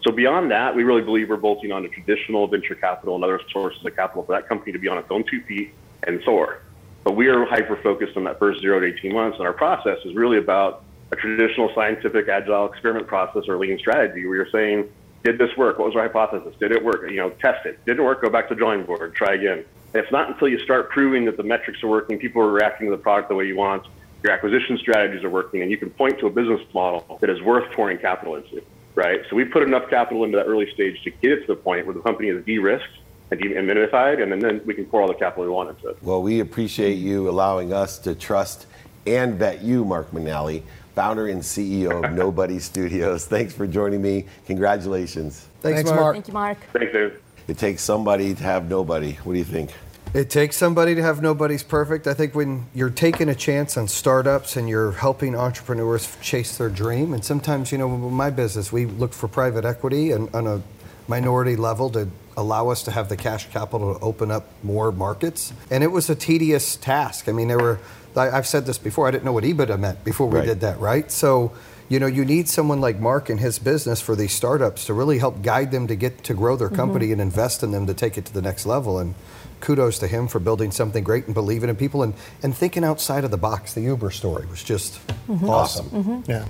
So 0.02 0.12
beyond 0.12 0.50
that, 0.52 0.74
we 0.74 0.84
really 0.84 1.02
believe 1.02 1.28
we're 1.28 1.36
bolting 1.36 1.72
on 1.72 1.84
a 1.84 1.88
traditional 1.88 2.46
venture 2.46 2.76
capital 2.76 3.16
and 3.16 3.24
other 3.24 3.40
sources 3.52 3.84
of 3.84 3.94
capital 3.96 4.22
for 4.22 4.32
that 4.32 4.48
company 4.48 4.72
to 4.72 4.78
be 4.78 4.88
on 4.88 4.98
its 4.98 5.10
own 5.10 5.24
two 5.28 5.42
feet 5.42 5.74
and 6.04 6.22
soar. 6.24 6.60
But 7.04 7.16
we 7.16 7.28
are 7.28 7.44
hyper 7.44 7.76
focused 7.76 8.16
on 8.16 8.24
that 8.24 8.38
first 8.38 8.60
zero 8.60 8.80
to 8.80 8.86
18 8.86 9.12
months, 9.12 9.38
and 9.38 9.46
our 9.46 9.52
process 9.52 9.98
is 10.04 10.14
really 10.14 10.38
about 10.38 10.84
a 11.12 11.16
traditional 11.16 11.72
scientific 11.74 12.28
agile 12.28 12.66
experiment 12.66 13.06
process 13.06 13.44
or 13.48 13.56
lean 13.58 13.78
strategy 13.78 14.26
where 14.26 14.36
you're 14.36 14.50
saying, 14.50 14.88
did 15.22 15.38
this 15.38 15.56
work? 15.56 15.78
What 15.78 15.86
was 15.88 15.96
our 15.96 16.02
hypothesis? 16.02 16.54
Did 16.58 16.72
it 16.72 16.84
work? 16.84 17.08
You 17.10 17.16
know, 17.16 17.30
test 17.30 17.66
it. 17.66 17.84
Didn't 17.84 18.04
work? 18.04 18.22
Go 18.22 18.30
back 18.30 18.48
to 18.48 18.54
the 18.54 18.58
drawing 18.58 18.84
board. 18.84 19.14
Try 19.14 19.34
again. 19.34 19.64
And 19.94 20.02
it's 20.02 20.12
not 20.12 20.28
until 20.28 20.48
you 20.48 20.58
start 20.60 20.90
proving 20.90 21.24
that 21.24 21.36
the 21.36 21.42
metrics 21.42 21.82
are 21.82 21.88
working, 21.88 22.18
people 22.18 22.42
are 22.42 22.50
reacting 22.50 22.88
to 22.88 22.90
the 22.90 23.02
product 23.02 23.28
the 23.28 23.34
way 23.34 23.46
you 23.46 23.56
want, 23.56 23.86
your 24.22 24.32
acquisition 24.32 24.78
strategies 24.78 25.24
are 25.24 25.30
working, 25.30 25.62
and 25.62 25.70
you 25.70 25.76
can 25.76 25.90
point 25.90 26.18
to 26.18 26.26
a 26.26 26.30
business 26.30 26.60
model 26.74 27.18
that 27.20 27.30
is 27.30 27.40
worth 27.42 27.70
pouring 27.72 27.98
capital 27.98 28.36
into, 28.36 28.62
right? 28.94 29.20
So 29.30 29.36
we 29.36 29.44
put 29.44 29.62
enough 29.62 29.88
capital 29.88 30.24
into 30.24 30.36
that 30.38 30.46
early 30.46 30.72
stage 30.74 31.02
to 31.04 31.10
get 31.10 31.32
it 31.32 31.40
to 31.42 31.46
the 31.46 31.56
point 31.56 31.86
where 31.86 31.94
the 31.94 32.00
company 32.00 32.28
is 32.28 32.44
de-risked 32.44 32.98
and 33.30 33.40
de-minutified, 33.40 34.20
and 34.20 34.42
then 34.42 34.60
we 34.64 34.74
can 34.74 34.84
pour 34.86 35.02
all 35.02 35.08
the 35.08 35.14
capital 35.14 35.44
we 35.44 35.50
want 35.50 35.70
into 35.70 35.88
it. 35.88 35.98
Well, 36.02 36.22
we 36.22 36.40
appreciate 36.40 36.94
you 36.94 37.28
allowing 37.28 37.72
us 37.72 37.98
to 38.00 38.14
trust 38.14 38.66
and 39.06 39.36
vet 39.36 39.62
you, 39.62 39.84
Mark 39.84 40.10
McNally 40.10 40.62
founder 40.96 41.28
and 41.28 41.42
CEO 41.42 42.04
of 42.04 42.12
Nobody 42.14 42.58
Studios. 42.58 43.26
Thanks 43.26 43.52
for 43.52 43.66
joining 43.66 44.02
me. 44.02 44.24
Congratulations. 44.46 45.46
Thanks, 45.60 45.82
Thanks 45.82 45.90
Mark. 45.90 46.16
Thank 46.16 46.26
you, 46.26 46.34
Mark. 46.34 46.58
Thanks, 46.72 46.92
Dave. 46.92 47.22
It 47.46 47.58
takes 47.58 47.82
somebody 47.82 48.34
to 48.34 48.42
have 48.42 48.68
nobody. 48.68 49.12
What 49.22 49.34
do 49.34 49.38
you 49.38 49.44
think? 49.44 49.70
It 50.14 50.30
takes 50.30 50.56
somebody 50.56 50.94
to 50.94 51.02
have 51.02 51.20
nobody's 51.20 51.62
perfect. 51.62 52.06
I 52.06 52.14
think 52.14 52.34
when 52.34 52.66
you're 52.74 52.90
taking 52.90 53.28
a 53.28 53.34
chance 53.34 53.76
on 53.76 53.86
startups 53.86 54.56
and 54.56 54.68
you're 54.68 54.92
helping 54.92 55.36
entrepreneurs 55.36 56.16
chase 56.22 56.56
their 56.56 56.70
dream, 56.70 57.12
and 57.12 57.22
sometimes, 57.22 57.70
you 57.70 57.78
know, 57.78 57.92
in 57.92 58.14
my 58.14 58.30
business, 58.30 58.72
we 58.72 58.86
look 58.86 59.12
for 59.12 59.28
private 59.28 59.66
equity 59.66 60.12
and 60.12 60.34
on 60.34 60.46
a 60.46 60.62
minority 61.08 61.56
level 61.56 61.90
to 61.90 62.08
allow 62.36 62.68
us 62.68 62.82
to 62.84 62.90
have 62.90 63.08
the 63.08 63.16
cash 63.16 63.50
capital 63.50 63.94
to 63.94 64.00
open 64.00 64.30
up 64.30 64.46
more 64.62 64.90
markets. 64.90 65.52
And 65.70 65.84
it 65.84 65.88
was 65.88 66.08
a 66.08 66.14
tedious 66.14 66.76
task. 66.76 67.28
I 67.28 67.32
mean, 67.32 67.48
there 67.48 67.58
were 67.58 67.78
I've 68.16 68.46
said 68.46 68.66
this 68.66 68.78
before. 68.78 69.06
I 69.06 69.10
didn't 69.10 69.24
know 69.24 69.32
what 69.32 69.44
EBITDA 69.44 69.78
meant 69.78 70.04
before 70.04 70.28
we 70.28 70.38
right. 70.38 70.46
did 70.46 70.60
that, 70.60 70.78
right? 70.80 71.10
So, 71.10 71.52
you 71.88 72.00
know, 72.00 72.06
you 72.06 72.24
need 72.24 72.48
someone 72.48 72.80
like 72.80 72.98
Mark 72.98 73.28
and 73.28 73.38
his 73.38 73.58
business 73.58 74.00
for 74.00 74.16
these 74.16 74.32
startups 74.32 74.86
to 74.86 74.94
really 74.94 75.18
help 75.18 75.42
guide 75.42 75.70
them 75.70 75.86
to 75.86 75.94
get 75.94 76.24
to 76.24 76.34
grow 76.34 76.56
their 76.56 76.68
company 76.68 77.06
mm-hmm. 77.06 77.12
and 77.12 77.20
invest 77.20 77.62
in 77.62 77.70
them 77.70 77.86
to 77.86 77.94
take 77.94 78.18
it 78.18 78.24
to 78.26 78.32
the 78.32 78.42
next 78.42 78.66
level. 78.66 78.98
And 78.98 79.14
kudos 79.60 79.98
to 80.00 80.06
him 80.06 80.28
for 80.28 80.38
building 80.38 80.70
something 80.70 81.04
great 81.04 81.26
and 81.26 81.34
believing 81.34 81.70
in 81.70 81.76
people 81.76 82.02
and, 82.02 82.14
and 82.42 82.56
thinking 82.56 82.84
outside 82.84 83.24
of 83.24 83.30
the 83.30 83.38
box. 83.38 83.74
The 83.74 83.82
Uber 83.82 84.10
story 84.10 84.46
was 84.46 84.62
just 84.62 85.06
mm-hmm. 85.06 85.48
awesome. 85.48 85.86
Mm-hmm. 85.90 86.30
Yeah. 86.30 86.46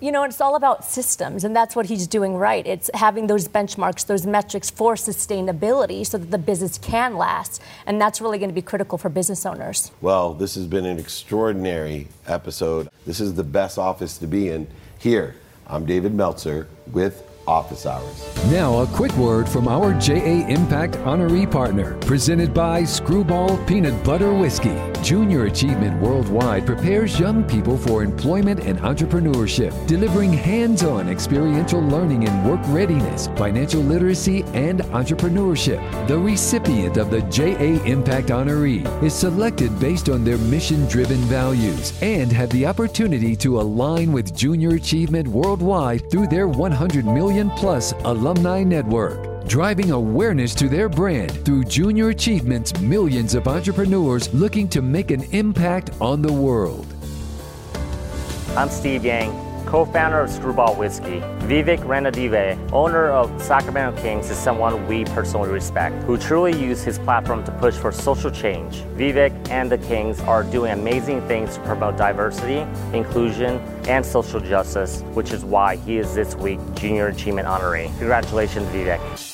You 0.00 0.12
know, 0.12 0.24
it's 0.24 0.40
all 0.40 0.56
about 0.56 0.84
systems, 0.84 1.44
and 1.44 1.54
that's 1.54 1.74
what 1.74 1.86
he's 1.86 2.06
doing 2.06 2.36
right. 2.36 2.66
It's 2.66 2.90
having 2.94 3.26
those 3.26 3.48
benchmarks, 3.48 4.06
those 4.06 4.26
metrics 4.26 4.70
for 4.70 4.94
sustainability 4.94 6.06
so 6.06 6.18
that 6.18 6.30
the 6.30 6.38
business 6.38 6.78
can 6.78 7.16
last. 7.16 7.62
And 7.86 8.00
that's 8.00 8.20
really 8.20 8.38
going 8.38 8.50
to 8.50 8.54
be 8.54 8.62
critical 8.62 8.98
for 8.98 9.08
business 9.08 9.44
owners. 9.46 9.90
Well, 10.00 10.34
this 10.34 10.54
has 10.54 10.66
been 10.66 10.86
an 10.86 10.98
extraordinary 10.98 12.08
episode. 12.26 12.88
This 13.06 13.20
is 13.20 13.34
the 13.34 13.44
best 13.44 13.78
office 13.78 14.18
to 14.18 14.26
be 14.26 14.48
in. 14.48 14.66
Here, 14.98 15.36
I'm 15.66 15.86
David 15.86 16.14
Meltzer 16.14 16.68
with 16.92 17.22
office 17.46 17.86
hours. 17.86 18.34
Now, 18.50 18.80
a 18.80 18.86
quick 18.86 19.12
word 19.16 19.48
from 19.48 19.68
our 19.68 19.92
JA 19.94 20.46
Impact 20.48 20.94
honoree 20.98 21.50
partner, 21.50 21.96
presented 22.00 22.52
by 22.52 22.82
Screwball 22.84 23.56
Peanut 23.66 24.02
Butter 24.04 24.32
Whiskey. 24.32 24.76
Junior 25.02 25.44
Achievement 25.44 26.00
Worldwide 26.00 26.64
prepares 26.64 27.20
young 27.20 27.44
people 27.44 27.76
for 27.76 28.02
employment 28.02 28.60
and 28.60 28.78
entrepreneurship, 28.78 29.86
delivering 29.86 30.32
hands 30.32 30.82
on 30.82 31.08
experiential 31.08 31.80
learning 31.80 32.22
in 32.22 32.44
work 32.44 32.60
readiness, 32.68 33.28
financial 33.36 33.82
literacy, 33.82 34.44
and 34.54 34.80
entrepreneurship. 34.80 36.08
The 36.08 36.18
recipient 36.18 36.96
of 36.96 37.10
the 37.10 37.20
JA 37.22 37.82
Impact 37.84 38.28
honoree 38.28 38.86
is 39.02 39.12
selected 39.12 39.78
based 39.78 40.08
on 40.08 40.24
their 40.24 40.38
mission 40.38 40.86
driven 40.88 41.18
values 41.24 41.92
and 42.02 42.32
have 42.32 42.48
the 42.50 42.66
opportunity 42.66 43.36
to 43.36 43.60
align 43.60 44.12
with 44.12 44.34
Junior 44.34 44.76
Achievement 44.76 45.28
Worldwide 45.28 46.10
through 46.10 46.28
their 46.28 46.48
100 46.48 47.04
million 47.04 47.33
million 47.34 47.50
plus 47.58 47.92
alumni 48.04 48.62
network, 48.62 49.48
driving 49.48 49.90
awareness 49.90 50.54
to 50.54 50.68
their 50.68 50.88
brand 50.88 51.32
through 51.44 51.64
Junior 51.64 52.10
Achievement's 52.10 52.78
millions 52.80 53.34
of 53.34 53.48
entrepreneurs 53.48 54.32
looking 54.32 54.68
to 54.68 54.80
make 54.80 55.10
an 55.10 55.24
impact 55.32 55.90
on 56.00 56.22
the 56.22 56.32
world. 56.32 56.86
I'm 58.56 58.68
Steve 58.68 59.04
Yang 59.04 59.43
co-founder 59.74 60.20
of 60.20 60.30
Screwball 60.30 60.76
Whiskey. 60.76 61.18
Vivek 61.48 61.80
Ranadive, 61.80 62.56
owner 62.72 63.08
of 63.08 63.42
Sacramento 63.42 64.00
Kings, 64.00 64.30
is 64.30 64.38
someone 64.38 64.86
we 64.86 65.04
personally 65.06 65.50
respect, 65.50 66.00
who 66.04 66.16
truly 66.16 66.56
used 66.56 66.84
his 66.84 66.96
platform 67.00 67.42
to 67.42 67.50
push 67.50 67.74
for 67.74 67.90
social 67.90 68.30
change. 68.30 68.84
Vivek 68.96 69.32
and 69.50 69.72
the 69.72 69.78
Kings 69.78 70.20
are 70.20 70.44
doing 70.44 70.70
amazing 70.70 71.26
things 71.26 71.56
to 71.56 71.60
promote 71.62 71.96
diversity, 71.96 72.64
inclusion, 72.96 73.58
and 73.88 74.06
social 74.06 74.38
justice, 74.38 75.00
which 75.12 75.32
is 75.32 75.44
why 75.44 75.74
he 75.74 75.98
is 75.98 76.14
this 76.14 76.36
week 76.36 76.60
Junior 76.76 77.08
Achievement 77.08 77.48
Honoree. 77.48 77.88
Congratulations, 77.98 78.68
Vivek. 78.68 79.33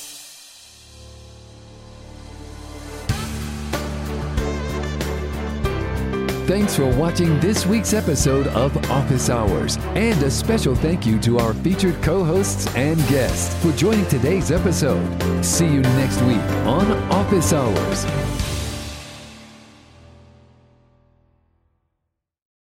Thanks 6.51 6.74
for 6.74 6.92
watching 6.96 7.38
this 7.38 7.64
week's 7.64 7.94
episode 7.94 8.48
of 8.48 8.76
Office 8.90 9.30
Hours. 9.30 9.76
And 9.94 10.20
a 10.24 10.30
special 10.32 10.74
thank 10.74 11.07
you 11.07 11.20
to 11.20 11.38
our 11.38 11.55
featured 11.55 12.03
co 12.03 12.24
hosts 12.24 12.66
and 12.74 12.98
guests 13.07 13.55
for 13.62 13.70
joining 13.76 14.05
today's 14.09 14.51
episode. 14.51 15.44
See 15.44 15.68
you 15.68 15.80
next 15.80 16.20
week 16.22 16.42
on 16.66 16.90
Office 17.12 17.53
Hours. 17.53 18.39